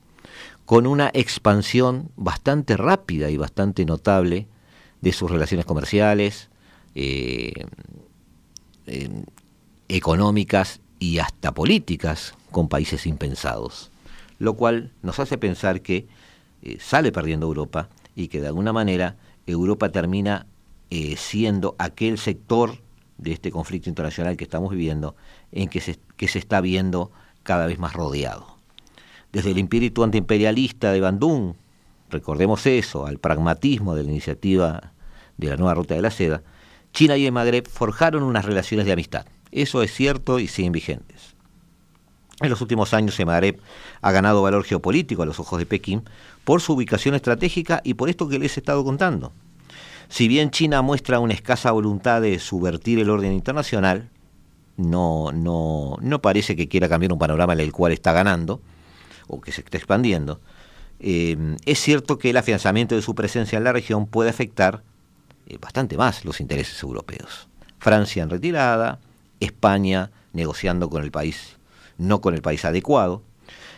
con 0.66 0.88
una 0.88 1.12
expansión 1.14 2.10
bastante 2.16 2.76
rápida 2.76 3.30
y 3.30 3.38
bastante 3.38 3.86
notable 3.86 4.48
de 5.02 5.14
sus 5.14 5.30
relaciones 5.30 5.66
comerciales, 5.66 6.50
eh, 6.96 7.66
económicas 9.88 10.80
y 11.00 11.20
hasta 11.20 11.54
políticas 11.54 12.34
con 12.52 12.68
países 12.68 13.06
impensados, 13.06 13.92
lo 14.40 14.56
cual 14.56 14.92
nos 15.04 15.20
hace 15.20 15.38
pensar 15.38 15.82
que 15.82 16.08
eh, 16.62 16.78
sale 16.80 17.12
perdiendo 17.12 17.46
Europa 17.46 17.90
y 18.16 18.28
que 18.28 18.42
de 18.42 18.48
alguna 18.48 18.74
manera 18.74 19.16
Europa 19.46 19.90
termina 19.90 20.48
eh, 20.90 21.16
siendo 21.18 21.76
aquel 21.78 22.18
sector 22.18 22.82
de 23.18 23.32
este 23.32 23.52
conflicto 23.52 23.90
internacional 23.90 24.38
que 24.38 24.44
estamos 24.44 24.72
viviendo 24.72 25.16
en 25.52 25.70
que 25.70 25.82
se, 25.82 26.00
que 26.18 26.28
se 26.28 26.40
está 26.40 26.62
viendo 26.62 27.12
cada 27.44 27.66
vez 27.68 27.80
más 27.80 27.94
rodeado. 27.94 28.58
Desde 29.32 29.52
el 29.52 29.58
espíritu 29.58 30.04
antiimperialista 30.04 30.92
de 30.92 31.02
Bandung, 31.02 31.56
recordemos 32.10 32.66
eso, 32.66 33.06
al 33.06 33.20
pragmatismo 33.20 33.96
de 33.96 34.04
la 34.04 34.12
iniciativa 34.12 34.94
de 35.38 35.48
la 35.48 35.58
nueva 35.58 35.74
ruta 35.74 35.96
de 35.96 36.02
la 36.02 36.12
seda, 36.12 36.44
China 36.94 37.18
y 37.18 37.26
el 37.26 37.34
Magreb 37.34 37.68
forjaron 37.68 38.24
unas 38.24 38.46
relaciones 38.46 38.86
de 38.86 38.94
amistad. 38.94 39.26
Eso 39.52 39.84
es 39.84 39.94
cierto 39.94 40.40
y 40.40 40.48
siguen 40.48 40.72
vigentes. 40.72 41.35
En 42.42 42.50
los 42.50 42.62
últimos 42.62 42.94
años 42.94 43.20
el 43.20 43.26
Magreb 43.26 43.60
ha 44.02 44.12
ganado 44.12 44.42
valor 44.42 44.64
geopolítico 44.64 45.24
a 45.24 45.26
los 45.26 45.40
ojos 45.40 45.60
de 45.60 45.66
Pekín 45.66 46.04
por 46.44 46.62
su 46.62 46.74
ubicación 46.74 47.16
estratégica 47.16 47.82
y 47.84 47.94
por 47.94 48.10
esto 48.10 48.28
que 48.28 48.40
les 48.40 48.58
he 48.58 48.60
estado 48.60 48.84
contando. 48.84 49.32
Si 50.10 50.28
bien 50.28 50.52
China 50.52 50.82
muestra 50.82 51.20
una 51.20 51.34
escasa 51.34 51.72
voluntad 51.72 52.22
de 52.22 52.38
subvertir 52.40 53.00
el 53.00 53.10
orden 53.10 53.32
internacional, 53.32 54.10
no, 54.78 55.32
no, 55.32 55.98
no 56.02 56.22
parece 56.22 56.56
que 56.56 56.68
quiera 56.68 56.90
cambiar 56.90 57.14
un 57.14 57.20
panorama 57.20 57.54
en 57.54 57.62
el 57.62 57.72
cual 57.72 57.94
está 57.94 58.12
ganando 58.12 58.62
o 59.28 59.42
que 59.42 59.52
se 59.52 59.62
está 59.62 59.78
expandiendo, 59.78 60.40
eh, 61.00 61.56
es 61.66 61.80
cierto 61.80 62.18
que 62.18 62.30
el 62.30 62.38
afianzamiento 62.38 62.96
de 62.96 63.02
su 63.02 63.16
presencia 63.16 63.58
en 63.58 63.64
la 63.64 63.74
región 63.74 64.08
puede 64.08 64.30
afectar 64.30 64.84
eh, 65.48 65.58
bastante 65.60 65.98
más 65.98 66.26
los 66.26 66.40
intereses 66.40 66.82
europeos. 66.84 67.48
Francia 67.80 68.24
en 68.24 68.30
retirada, 68.30 69.00
España 69.40 70.12
negociando 70.34 70.90
con 70.90 71.04
el 71.04 71.12
país, 71.12 71.58
no 71.98 72.22
con 72.22 72.34
el 72.34 72.42
país 72.42 72.66
adecuado, 72.66 73.22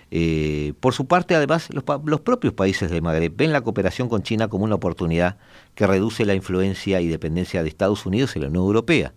eh, 0.09 0.73
por 0.79 0.93
su 0.93 1.05
parte, 1.05 1.35
además, 1.35 1.69
los, 1.71 1.83
propios 2.21 2.53
países 2.53 2.89
del 2.89 3.01
Magreb 3.01 3.35
ven 3.35 3.51
la 3.51 3.61
cooperación 3.61 4.07
con 4.07 4.23
China 4.23 4.47
como 4.47 4.63
una 4.63 4.75
oportunidad 4.75 5.37
que 5.75 5.85
reduce 5.85 6.25
la 6.25 6.33
influencia 6.33 7.01
y 7.01 7.07
dependencia 7.07 7.61
de 7.61 7.69
Estados 7.69 8.05
Unidos 8.05 8.35
en 8.35 8.43
la 8.43 8.47
Unión 8.47 8.63
Europea, 8.63 9.13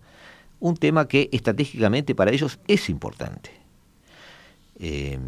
un 0.59 0.75
tema 0.75 1.07
que 1.07 1.29
estratégicamente 1.31 2.13
para 2.13 2.31
ellos 2.31 2.59
es 2.67 2.89
importante. 2.89 3.51
Em, 4.79 5.21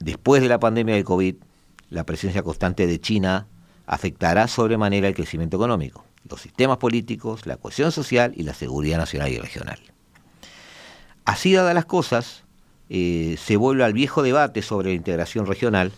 después 0.00 0.40
de 0.40 0.48
la 0.48 0.58
pandemia 0.58 0.94
del 0.94 1.04
COVID, 1.04 1.36
la 1.90 2.04
presencia 2.04 2.42
constante 2.42 2.86
de 2.86 3.00
China 3.00 3.46
afectará 3.86 4.48
sobremanera 4.48 5.08
el 5.08 5.14
crecimiento 5.14 5.56
económico, 5.56 6.04
los 6.28 6.40
sistemas 6.40 6.78
políticos, 6.78 7.46
la 7.46 7.56
cohesión 7.58 7.92
social 7.92 8.32
y 8.34 8.44
la 8.44 8.54
seguridad 8.54 8.98
nacional 8.98 9.30
y 9.30 9.38
regional. 9.38 9.78
Así 11.24 11.52
dadas 11.52 11.74
las 11.74 11.84
cosas, 11.84 12.44
eh, 12.90 13.36
se 13.38 13.56
vuelve 13.56 13.84
al 13.84 13.92
viejo 13.92 14.22
debate 14.22 14.62
sobre 14.62 14.90
la 14.90 14.94
integración 14.94 15.46
regional. 15.46 15.92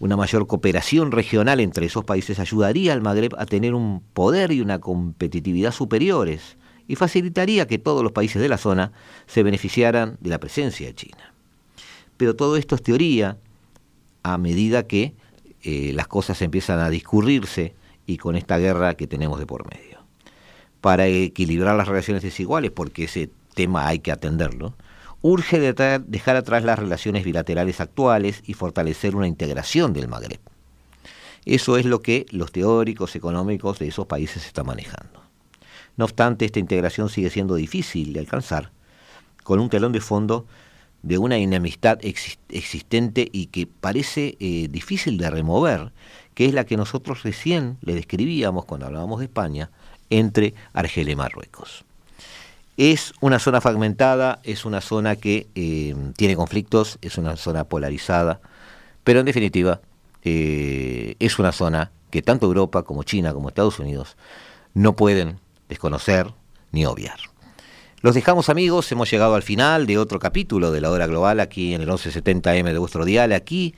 Una 0.00 0.16
mayor 0.16 0.46
cooperación 0.46 1.12
regional 1.12 1.60
entre 1.60 1.86
esos 1.86 2.04
países 2.04 2.38
ayudaría 2.38 2.92
al 2.92 3.02
Magreb 3.02 3.34
a 3.38 3.46
tener 3.46 3.74
un 3.74 4.02
poder 4.12 4.52
y 4.52 4.60
una 4.60 4.80
competitividad 4.80 5.72
superiores 5.72 6.56
y 6.88 6.96
facilitaría 6.96 7.66
que 7.66 7.78
todos 7.78 8.02
los 8.02 8.12
países 8.12 8.42
de 8.42 8.48
la 8.48 8.58
zona 8.58 8.92
se 9.26 9.42
beneficiaran 9.42 10.18
de 10.20 10.30
la 10.30 10.40
presencia 10.40 10.88
de 10.88 10.94
China. 10.94 11.32
Pero 12.16 12.34
todo 12.34 12.56
esto 12.56 12.74
es 12.74 12.82
teoría 12.82 13.38
a 14.22 14.38
medida 14.38 14.86
que 14.86 15.14
eh, 15.62 15.92
las 15.94 16.08
cosas 16.08 16.42
empiezan 16.42 16.80
a 16.80 16.90
discurrirse 16.90 17.74
y 18.06 18.16
con 18.16 18.36
esta 18.36 18.58
guerra 18.58 18.94
que 18.94 19.06
tenemos 19.06 19.38
de 19.38 19.46
por 19.46 19.70
medio. 19.70 20.00
Para 20.80 21.06
equilibrar 21.06 21.76
las 21.76 21.86
relaciones 21.86 22.22
desiguales, 22.22 22.72
porque 22.72 23.04
ese 23.04 23.30
tema 23.54 23.86
hay 23.86 24.00
que 24.00 24.10
atenderlo, 24.10 24.74
urge 25.22 25.60
dejar 25.60 26.36
atrás 26.36 26.64
las 26.64 26.78
relaciones 26.78 27.24
bilaterales 27.24 27.80
actuales 27.80 28.42
y 28.44 28.54
fortalecer 28.54 29.16
una 29.16 29.28
integración 29.28 29.92
del 29.92 30.08
Magreb. 30.08 30.40
Eso 31.44 31.76
es 31.76 31.86
lo 31.86 32.02
que 32.02 32.26
los 32.30 32.52
teóricos 32.52 33.16
económicos 33.16 33.78
de 33.78 33.88
esos 33.88 34.06
países 34.06 34.46
están 34.46 34.66
manejando. 34.66 35.22
No 35.96 36.04
obstante, 36.04 36.44
esta 36.44 36.60
integración 36.60 37.08
sigue 37.08 37.30
siendo 37.30 37.54
difícil 37.54 38.12
de 38.12 38.20
alcanzar, 38.20 38.70
con 39.42 39.60
un 39.60 39.68
telón 39.68 39.92
de 39.92 40.00
fondo 40.00 40.46
de 41.02 41.18
una 41.18 41.36
enemistad 41.36 41.98
existente 42.02 43.28
y 43.32 43.46
que 43.46 43.66
parece 43.66 44.36
eh, 44.38 44.68
difícil 44.70 45.18
de 45.18 45.30
remover, 45.30 45.92
que 46.34 46.46
es 46.46 46.54
la 46.54 46.64
que 46.64 46.76
nosotros 46.76 47.24
recién 47.24 47.76
le 47.82 47.94
describíamos 47.94 48.64
cuando 48.64 48.86
hablábamos 48.86 49.18
de 49.18 49.26
España, 49.26 49.70
entre 50.10 50.54
Argelia 50.72 51.12
y 51.12 51.16
Marruecos. 51.16 51.84
Es 52.76 53.12
una 53.20 53.38
zona 53.38 53.60
fragmentada, 53.60 54.40
es 54.44 54.64
una 54.64 54.80
zona 54.80 55.16
que 55.16 55.48
eh, 55.54 55.94
tiene 56.16 56.36
conflictos, 56.36 56.98
es 57.02 57.18
una 57.18 57.36
zona 57.36 57.64
polarizada, 57.64 58.40
pero 59.04 59.20
en 59.20 59.26
definitiva 59.26 59.80
eh, 60.24 61.16
es 61.18 61.38
una 61.38 61.52
zona 61.52 61.92
que 62.10 62.22
tanto 62.22 62.46
Europa 62.46 62.82
como 62.82 63.02
China 63.02 63.34
como 63.34 63.48
Estados 63.48 63.78
Unidos 63.78 64.16
no 64.74 64.96
pueden 64.96 65.38
desconocer 65.68 66.32
ni 66.70 66.86
obviar. 66.86 67.18
Los 68.00 68.14
dejamos 68.14 68.48
amigos, 68.48 68.90
hemos 68.90 69.10
llegado 69.10 69.34
al 69.34 69.42
final 69.42 69.86
de 69.86 69.98
otro 69.98 70.18
capítulo 70.18 70.72
de 70.72 70.80
la 70.80 70.90
hora 70.90 71.06
global 71.06 71.40
aquí 71.40 71.74
en 71.74 71.82
el 71.82 71.88
1170M 71.88 72.72
de 72.72 72.78
vuestro 72.78 73.04
dial, 73.04 73.32
aquí 73.32 73.74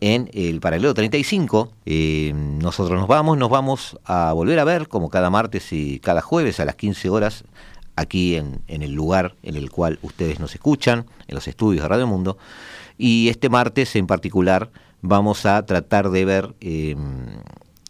en 0.00 0.28
el 0.34 0.60
paralelo 0.60 0.92
35. 0.92 1.72
Eh, 1.86 2.32
nosotros 2.34 2.98
nos 2.98 3.08
vamos, 3.08 3.38
nos 3.38 3.48
vamos 3.48 3.98
a 4.04 4.32
volver 4.32 4.58
a 4.58 4.64
ver 4.64 4.88
como 4.88 5.08
cada 5.08 5.30
martes 5.30 5.72
y 5.72 6.00
cada 6.00 6.20
jueves 6.20 6.60
a 6.60 6.64
las 6.64 6.74
15 6.74 7.08
horas 7.08 7.44
aquí 7.96 8.36
en, 8.36 8.62
el 8.68 8.92
lugar 8.92 9.34
en 9.42 9.56
el 9.56 9.70
cual 9.70 9.98
ustedes 10.02 10.40
nos 10.40 10.54
escuchan, 10.54 11.06
en 11.26 11.34
los 11.34 11.48
estudios 11.48 11.82
de 11.82 11.88
Radio 11.88 12.06
Mundo. 12.06 12.38
Y 12.98 13.28
este 13.28 13.48
martes 13.48 13.96
en 13.96 14.06
particular 14.06 14.70
vamos 15.00 15.46
a 15.46 15.64
tratar 15.66 16.10
de 16.10 16.24
ver 16.24 16.54
em, 16.60 17.26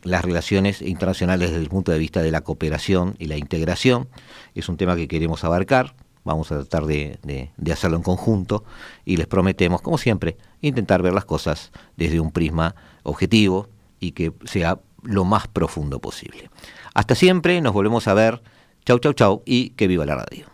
las 0.02 0.24
relaciones 0.24 0.82
internacionales 0.82 1.50
desde 1.50 1.62
el 1.62 1.68
punto 1.68 1.92
de 1.92 1.98
vista 1.98 2.22
de 2.22 2.30
la 2.30 2.40
cooperación 2.40 3.14
y 3.18 3.26
la 3.26 3.36
integración. 3.36 4.08
Es 4.54 4.68
un 4.68 4.76
tema 4.76 4.96
que 4.96 5.08
queremos 5.08 5.44
abarcar, 5.44 5.94
vamos 6.24 6.50
a 6.52 6.56
tratar 6.56 6.86
de, 6.86 7.18
de, 7.56 7.72
hacerlo 7.72 7.96
en 7.96 8.02
conjunto 8.02 8.64
y 9.04 9.16
les 9.16 9.26
prometemos, 9.26 9.82
como 9.82 9.98
siempre, 9.98 10.36
intentar 10.60 11.02
ver 11.02 11.12
las 11.12 11.24
cosas 11.24 11.72
desde 11.96 12.20
un 12.20 12.32
prisma 12.32 12.74
objetivo 13.02 13.68
y 14.00 14.12
que 14.12 14.32
sea 14.44 14.80
lo 15.02 15.24
más 15.24 15.48
profundo 15.48 16.00
posible. 16.00 16.50
Hasta 16.94 17.14
siempre, 17.14 17.60
nos 17.60 17.72
volvemos 17.72 18.06
a 18.08 18.14
ver 18.14 18.42
Chau, 18.84 18.98
chau, 18.98 19.12
chau 19.12 19.42
y 19.46 19.70
que 19.70 19.86
viva 19.86 20.04
la 20.04 20.16
radio. 20.16 20.46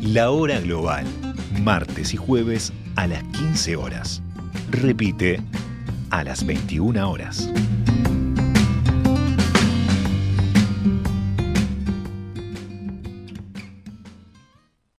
La 0.00 0.30
hora 0.30 0.60
global, 0.60 1.04
martes 1.60 2.14
y 2.14 2.16
jueves 2.16 2.72
a 2.96 3.06
las 3.06 3.22
15 3.24 3.76
horas. 3.76 4.22
Repite 4.70 5.42
a 6.08 6.24
las 6.24 6.44
21 6.46 7.10
horas. 7.10 7.50